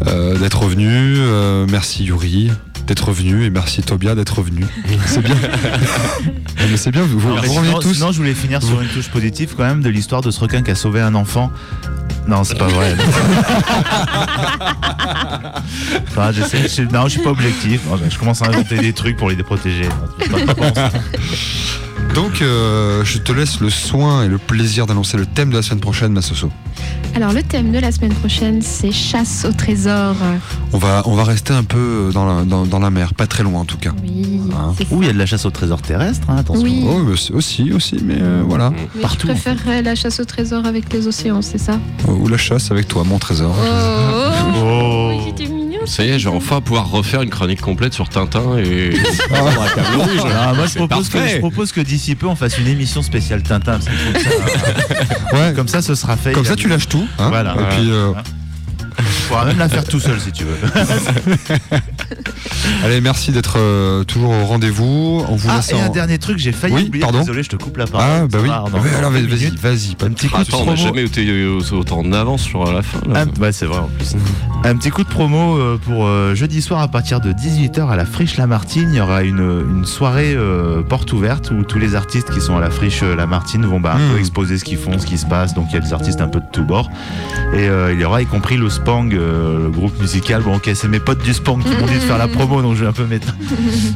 euh, 0.07 0.39
d'être 0.39 0.63
revenu. 0.63 0.87
Euh, 0.89 1.67
merci 1.69 2.05
Yuri 2.05 2.53
d'être 2.87 3.09
revenu 3.09 3.45
et 3.45 3.51
merci 3.51 3.83
Tobia 3.83 4.15
d'être 4.17 4.39
revenu. 4.39 4.65
C'est 5.07 5.23
bien. 5.23 5.35
Non, 6.61 6.67
mais 6.71 6.77
c'est 6.77 6.91
bien, 6.91 7.03
vous, 7.03 7.19
vous 7.19 7.29
Non, 7.31 7.37
revenez 7.37 7.73
tous. 7.81 7.95
sinon, 7.95 8.13
je 8.13 8.19
voulais 8.19 8.35
finir 8.35 8.63
sur 8.63 8.83
une 8.83 8.89
touche 8.89 9.09
positive 9.09 9.55
quand 9.57 9.63
même 9.65 9.81
de 9.81 9.89
l'histoire 9.89 10.21
de 10.21 10.31
ce 10.31 10.39
requin 10.41 10.61
qui 10.63 10.71
a 10.71 10.75
sauvé 10.75 11.01
un 11.01 11.15
enfant. 11.15 11.51
Non, 12.29 12.45
c'est 12.45 12.59
pas 12.59 12.67
vrai. 12.69 12.95
Enfin, 16.09 16.33
je, 16.33 16.83
non, 16.93 17.05
je 17.05 17.09
suis 17.11 17.23
pas 17.23 17.31
objectif. 17.31 17.81
Non, 17.89 17.99
je 18.11 18.19
commence 18.19 18.43
à 18.43 18.49
inventer 18.49 18.77
des 18.79 18.93
trucs 18.93 19.17
pour 19.17 19.31
les 19.31 19.37
protéger. 19.37 19.89
Donc, 22.15 22.43
euh, 22.43 23.05
je 23.05 23.19
te 23.19 23.33
laisse 23.33 23.61
le 23.61 23.71
soin 23.71 24.25
et 24.25 24.29
le 24.29 24.39
plaisir 24.39 24.87
d'annoncer 24.87 25.17
le 25.17 25.27
thème 25.27 25.51
de 25.51 25.57
la 25.57 25.63
semaine 25.63 25.81
prochaine, 25.81 26.13
ma 26.13 26.23
Soso. 26.23 26.51
Alors 27.15 27.33
le 27.33 27.43
thème 27.43 27.73
de 27.73 27.79
la 27.79 27.91
semaine 27.91 28.13
prochaine, 28.15 28.63
c'est 28.63 28.93
chasse 28.93 29.45
au 29.49 29.53
trésor. 29.53 30.15
On 30.73 30.79
va, 30.79 31.03
on 31.07 31.15
va 31.17 31.25
rester 31.25 31.53
un 31.53 31.65
peu 31.65 32.11
dans 32.15 32.25
la, 32.25 32.45
dans, 32.45 32.67
dans 32.67 32.79
la 32.79 32.91
mer, 32.91 33.15
pas 33.15 33.27
très 33.27 33.43
loin 33.43 33.61
en 33.61 33.65
tout 33.65 33.79
cas. 33.79 33.91
Oui, 34.03 34.41
Hein 34.57 34.75
Ouh, 34.91 35.03
il 35.03 35.07
y 35.07 35.11
a 35.11 35.13
de 35.13 35.19
la 35.19 35.27
chasse 35.27 35.45
au 35.45 35.51
trésor 35.51 35.83
terrestre, 35.83 36.29
hein, 36.31 36.37
attention. 36.39 36.63
Oui. 36.63 36.85
Oh, 36.87 36.99
mais 37.05 37.17
c'est 37.17 37.33
aussi, 37.33 37.73
aussi, 37.73 37.99
mais 38.03 38.19
euh, 38.21 38.43
voilà. 38.47 38.73
Partout, 39.03 39.27
Je 39.27 39.33
en 39.33 39.37
fait. 39.37 39.51
préférerais 39.55 39.83
la 39.83 39.95
chasse 39.95 40.21
au 40.21 40.25
trésor 40.25 40.67
avec 40.67 40.93
les 40.93 41.07
océans, 41.07 41.43
c'est 41.43 41.59
ça? 41.59 41.79
Ou 42.09 42.29
la 42.29 42.37
chasse 42.39 42.71
avec 42.71 42.87
toi, 42.89 43.03
mon 43.05 43.19
trésor. 43.19 43.55
Oh, 43.59 44.51
mignon. 44.53 45.60
Ça 45.87 46.05
y 46.05 46.11
est, 46.11 46.19
je 46.19 46.29
vais 46.29 46.35
enfin 46.37 46.61
pouvoir 46.61 46.91
refaire 46.91 47.23
une 47.23 47.31
chronique 47.31 47.61
complète 47.61 47.95
sur 47.95 48.09
Tintin 48.09 48.59
et. 48.59 48.91
Ah, 49.33 50.53
moi, 50.55 50.67
je 50.67 50.75
propose, 50.77 51.09
que, 51.09 51.19
parfait. 51.19 51.35
je 51.35 51.39
propose 51.39 51.73
que 51.73 51.81
d'ici 51.81 52.15
peu, 52.15 52.27
on 52.27 52.37
fasse 52.37 52.59
une 52.59 52.67
émission 52.67 53.03
spéciale 53.03 53.43
Tintin. 53.43 53.79
parce 53.79 53.85
que 53.87 54.21
ça- 54.21 55.37
Ouais, 55.37 55.53
Comme 55.55 55.69
ça, 55.69 55.83
ce 55.83 55.95
sera 55.95 56.17
fait. 56.17 56.33
comme 56.33 56.45
ça 56.45 56.57
tu 56.57 56.69
lâches 56.69 56.89
tout. 56.89 57.07
hein. 57.19 57.29
Voilà. 57.29 57.55
Et 57.55 57.75
puis, 57.77 57.91
euh, 57.91 58.13
pourras 59.29 59.45
même 59.47 59.59
la 59.59 59.69
faire 59.69 59.85
tout 59.85 60.01
seul 60.01 60.21
si 60.21 60.33
tu 60.33 60.45
veux. 60.45 60.57
Allez, 62.85 63.01
merci 63.01 63.31
d'être 63.33 63.57
euh, 63.59 64.05
toujours 64.05 64.31
au 64.31 64.45
rendez-vous. 64.47 65.25
On 65.29 65.37
vous 65.37 65.49
Ah, 65.51 65.57
laisse 65.57 65.73
et 65.73 65.81
un 65.81 65.87
en- 65.87 65.93
dernier 65.93 66.19
truc, 66.19 66.39
j'ai 66.39 66.53
failli 66.53 66.75
Oui, 66.75 66.85
oublier. 66.89 67.03
pardon. 67.03 67.21
Désolé, 67.21 67.43
je 67.43 67.49
te 67.51 67.57
coupe 67.57 67.77
la 67.77 67.87
parole. 67.87 68.07
Ah, 68.09 68.27
bah 68.27 68.39
oui. 68.43 68.49
va, 68.49 68.65
alors, 68.99 69.11
vas-y, 69.11 69.27
vas-y, 69.57 69.95
pas 69.95 70.07
Un 70.07 70.11
de 70.11 70.15
petit 70.15 70.29
coup 70.29 70.37
de 70.37 70.43
Attends, 70.43 70.59
on 70.63 70.67
n'a 70.67 70.73
promo. 70.75 70.77
jamais 70.89 71.05
été 71.05 71.47
autant 71.73 71.99
en 72.01 72.13
avance 72.13 72.43
sur 72.43 72.71
la 72.73 72.83
fin. 72.83 73.01
là. 73.09 73.23
Un, 73.23 73.41
ouais, 73.41 73.53
c'est 73.53 73.67
vrai 73.67 73.79
en 73.79 73.89
plus. 73.89 74.15
Un 74.65 74.77
petit 74.77 74.91
coup 74.91 75.05
de 75.05 75.09
promo 75.09 75.57
euh, 75.59 75.79
pour 75.79 76.07
euh, 76.07 76.35
jeudi 76.35 76.63
soir 76.63 76.81
à 76.81 76.89
partir 76.89 77.21
de 77.21 77.33
18h 77.33 77.89
à 77.89 77.97
la 77.97 78.05
Friche 78.07 78.37
Lamartine. 78.37 78.89
Il 78.93 78.97
y 78.97 79.01
aura 79.01 79.23
une, 79.23 79.39
une 79.71 79.85
soirée 79.85 80.35
euh, 80.35 80.83
porte 80.83 81.13
ouverte 81.13 81.51
où 81.51 81.63
tous 81.65 81.79
les 81.79 81.95
artistes 81.95 82.31
qui 82.31 82.41
sont 82.41 82.57
à 82.57 82.61
la 82.61 82.71
Friche 82.71 83.03
euh, 83.03 83.15
Lamartine 83.17 83.65
vont 83.67 83.81
bah, 83.81 83.95
un 83.97 84.01
Hmm. 84.01 84.13
peu 84.15 84.19
exposer 84.19 84.57
ce 84.59 84.65
qu'ils 84.65 84.79
font, 84.79 84.99
ce 84.99 85.05
qui 85.07 85.19
se 85.19 85.27
passe. 85.27 85.55
Donc 85.55 85.67
il 85.71 85.75
y 85.75 85.77
a 85.77 85.81
des 85.81 85.93
artistes 85.93 86.21
un 86.21 86.29
peu 86.29 86.41
de 86.41 86.47
tous 86.53 86.63
bords. 86.63 86.91
Et 87.55 87.69
euh, 87.69 87.93
il 87.93 88.01
y 88.01 88.05
aura 88.05 88.23
y 88.23 88.27
compris 88.27 88.57
le 88.57 88.71
Spang, 88.91 89.11
euh, 89.15 89.63
le 89.67 89.71
groupe 89.71 90.01
musical. 90.01 90.43
Bon, 90.43 90.57
ok, 90.57 90.69
c'est 90.75 90.89
mes 90.89 90.99
potes 90.99 91.23
du 91.23 91.33
Spang 91.33 91.59
qui 91.63 91.69
m'ont 91.77 91.87
dit 91.87 91.95
de 91.95 92.01
faire 92.01 92.19
la 92.19 92.27
promo, 92.37 92.61
donc 92.61 92.75
je 92.75 92.81
vais 92.83 92.89
un 92.89 92.93
peu 92.93 93.05
mettre. 93.07 93.29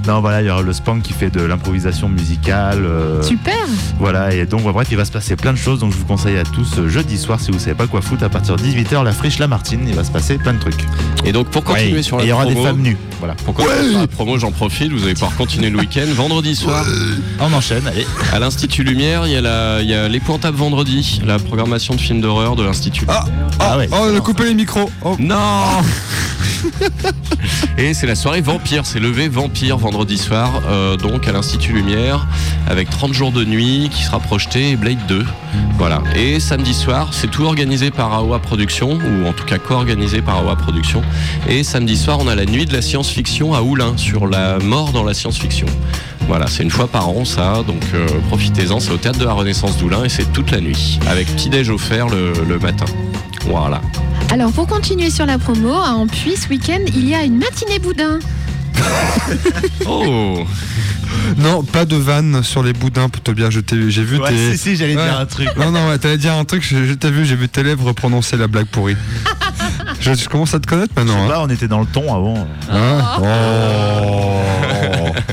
non, 0.06 0.20
voilà, 0.20 0.40
il 0.40 0.46
y 0.46 0.50
aura 0.50 0.62
le 0.62 0.72
Spang 0.72 1.00
qui 1.02 1.12
fait 1.12 1.30
de 1.30 1.40
l'improvisation 1.42 2.08
musicale. 2.08 2.84
euh, 2.84 3.20
Super 3.20 3.54
voilà, 3.98 4.32
et 4.32 4.46
donc 4.46 4.62
bah, 4.62 4.70
bref, 4.72 4.86
il 4.92 4.96
va 4.96 5.04
se 5.04 5.10
passer 5.10 5.34
plein 5.34 5.52
de 5.52 5.58
choses. 5.58 5.80
Donc 5.80 5.92
je 5.92 5.96
vous 5.96 6.04
conseille 6.04 6.36
à 6.38 6.44
tous 6.44 6.78
euh, 6.78 6.88
jeudi 6.88 7.18
soir, 7.18 7.40
si 7.40 7.50
vous 7.50 7.58
savez 7.58 7.74
pas 7.74 7.88
quoi 7.88 8.02
foutre, 8.02 8.22
à 8.22 8.28
partir 8.28 8.54
de 8.54 8.62
18h, 8.62 9.02
la 9.02 9.10
friche 9.12 9.38
Lamartine, 9.40 9.80
il 9.88 9.94
va 9.96 10.04
se 10.04 10.12
passer 10.12 10.38
plein 10.38 10.52
de 10.54 10.60
trucs. 10.60 10.84
Et 11.24 11.32
donc 11.32 11.48
pour 11.48 11.64
continuer 11.64 11.94
Ouais, 11.94 12.02
sur 12.02 12.18
et 12.18 12.20
la 12.20 12.24
il 12.26 12.28
y 12.28 12.32
aura 12.32 12.44
promo, 12.44 12.60
des 12.60 12.64
femmes 12.66 12.80
nues. 12.80 12.96
Voilà. 13.18 13.34
Pour 13.44 13.54
continuer 13.54 13.90
sur 13.90 13.98
la 14.00 14.06
promo, 14.06 14.38
j'en 14.38 14.52
profite, 14.52 14.92
vous 14.92 15.02
allez 15.02 15.14
pouvoir 15.14 15.34
continuer 15.34 15.70
le 15.70 15.78
week-end. 15.80 16.06
Vendredi 16.14 16.54
soir, 16.54 16.84
On 17.40 17.52
enchaîne, 17.52 17.84
allez. 17.88 18.06
à 18.32 18.38
l'Institut 18.38 18.84
Lumière, 18.84 19.26
il 19.26 19.32
y 19.32 19.36
a, 19.36 19.40
la, 19.40 19.82
il 19.82 19.88
y 19.90 19.94
a 19.94 20.06
Les 20.08 20.20
Pointables 20.20 20.56
Vendredi, 20.56 21.20
la 21.26 21.40
programmation 21.40 21.94
de 21.96 22.00
films 22.00 22.20
d'horreur 22.20 22.54
de 22.54 22.62
l'Institut. 22.62 23.06
Ah, 23.08 23.24
Ah 23.58 23.76
ouais. 23.78 23.88
Oh, 23.90 23.96
on 24.12 24.16
a 24.16 24.20
coupé 24.20 24.44
les 24.44 24.54
micros. 24.54 24.73
Oh. 24.76 25.16
Non 25.18 25.82
Et 27.78 27.94
c'est 27.94 28.06
la 28.06 28.14
soirée 28.14 28.40
Vampire, 28.40 28.86
c'est 28.86 28.98
levé 28.98 29.28
Vampire 29.28 29.76
vendredi 29.76 30.18
soir, 30.18 30.62
euh, 30.68 30.96
donc 30.96 31.28
à 31.28 31.32
l'Institut 31.32 31.72
Lumière, 31.72 32.26
avec 32.66 32.88
30 32.90 33.12
jours 33.12 33.32
de 33.32 33.44
nuit 33.44 33.88
qui 33.92 34.02
sera 34.04 34.20
projeté 34.20 34.70
et 34.70 34.76
Blade 34.76 35.06
2. 35.06 35.24
Voilà. 35.76 36.02
Et 36.16 36.40
samedi 36.40 36.74
soir, 36.74 37.08
c'est 37.12 37.30
tout 37.30 37.44
organisé 37.44 37.90
par 37.90 38.12
AOA 38.12 38.38
Productions, 38.40 38.98
ou 38.98 39.26
en 39.26 39.32
tout 39.32 39.44
cas 39.44 39.58
co-organisé 39.58 40.22
par 40.22 40.38
AOA 40.38 40.56
Productions. 40.56 41.02
Et 41.48 41.62
samedi 41.62 41.96
soir, 41.96 42.18
on 42.20 42.28
a 42.28 42.34
la 42.34 42.46
nuit 42.46 42.64
de 42.64 42.72
la 42.72 42.82
science-fiction 42.82 43.54
à 43.54 43.62
Oulin, 43.62 43.96
sur 43.96 44.26
la 44.26 44.58
mort 44.58 44.92
dans 44.92 45.04
la 45.04 45.14
science-fiction. 45.14 45.66
Voilà, 46.26 46.46
c'est 46.46 46.62
une 46.62 46.70
fois 46.70 46.88
par 46.88 47.08
an 47.08 47.24
ça, 47.24 47.62
donc 47.66 47.82
euh, 47.94 48.06
profitez-en, 48.28 48.80
c'est 48.80 48.92
au 48.92 48.96
théâtre 48.96 49.18
de 49.18 49.24
la 49.24 49.34
Renaissance 49.34 49.76
d'Oulin 49.76 50.04
et 50.04 50.08
c'est 50.08 50.32
toute 50.32 50.50
la 50.50 50.60
nuit, 50.60 50.98
avec 51.08 51.26
petit-déj 51.26 51.68
offert 51.68 52.08
le, 52.08 52.32
le 52.48 52.58
matin. 52.58 52.86
Voilà. 53.46 53.80
Alors 54.34 54.50
pour 54.50 54.66
continuer 54.66 55.10
sur 55.10 55.26
la 55.26 55.38
promo, 55.38 55.72
à 55.74 55.90
Ampuis, 55.92 56.36
ce 56.36 56.48
week-end, 56.48 56.80
il 56.88 57.08
y 57.08 57.14
a 57.14 57.22
une 57.22 57.38
matinée 57.38 57.78
boudin. 57.78 58.18
Oh 59.86 60.44
Non, 61.38 61.62
pas 61.62 61.84
de 61.84 61.94
vanne 61.94 62.42
sur 62.42 62.64
les 62.64 62.72
boudins. 62.72 63.06
Je 63.50 63.60
t'ai, 63.60 63.90
j'ai 63.92 64.02
vu 64.02 64.18
Ouais, 64.18 64.30
tes. 64.30 64.52
si, 64.56 64.58
si, 64.58 64.76
j'allais 64.76 64.96
Ouais. 64.96 65.04
dire 65.04 65.20
un 65.20 65.26
truc. 65.26 65.48
Non, 65.56 65.70
non, 65.70 65.88
ouais, 65.88 65.98
t'allais 65.98 66.18
dire 66.18 66.34
un 66.34 66.44
truc. 66.44 66.66
Je, 66.68 66.84
je 66.84 66.94
t'ai 66.94 67.12
vu, 67.12 67.24
j'ai 67.24 67.36
vu 67.36 67.48
tes 67.48 67.62
lèvres 67.62 67.92
prononcer 67.92 68.36
la 68.36 68.48
blague 68.48 68.66
pourrie. 68.66 68.96
je, 70.00 70.12
je 70.14 70.28
commence 70.28 70.52
à 70.54 70.58
te 70.58 70.66
connaître 70.66 70.92
maintenant. 70.96 71.26
hein. 71.26 71.28
Là, 71.28 71.40
on 71.42 71.48
était 71.48 71.68
dans 71.68 71.78
le 71.80 71.86
ton 71.86 72.12
avant. 72.12 72.48
Hein 72.72 73.00
Oh. 73.20 73.22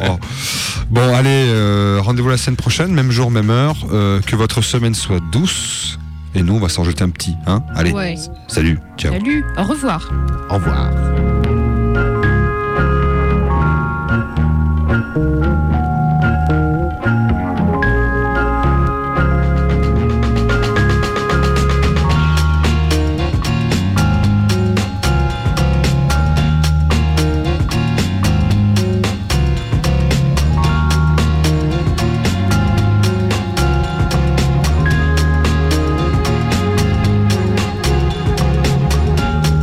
Oh. 0.09 0.19
Bon, 0.91 1.15
allez, 1.15 1.45
euh, 1.49 1.99
rendez-vous 2.03 2.29
la 2.29 2.37
semaine 2.37 2.57
prochaine, 2.57 2.93
même 2.93 3.09
jour, 3.09 3.31
même 3.31 3.49
heure. 3.49 3.77
euh, 3.91 4.21
que 4.21 4.35
votre 4.35 4.61
semaine 4.61 4.93
soit 4.93 5.19
douce. 5.31 5.97
Et 6.36 6.43
nous, 6.43 6.55
on 6.55 6.59
va 6.59 6.69
s'en 6.69 6.84
jeter 6.84 7.03
un 7.03 7.09
petit. 7.09 7.36
Hein 7.45 7.63
allez, 7.75 7.91
Ouais. 7.91 8.15
salut, 8.47 8.79
ciao. 8.97 9.13
Salut, 9.13 9.43
au 9.57 9.63
revoir. 9.63 10.09
Au 10.49 10.55
revoir. 10.55 10.89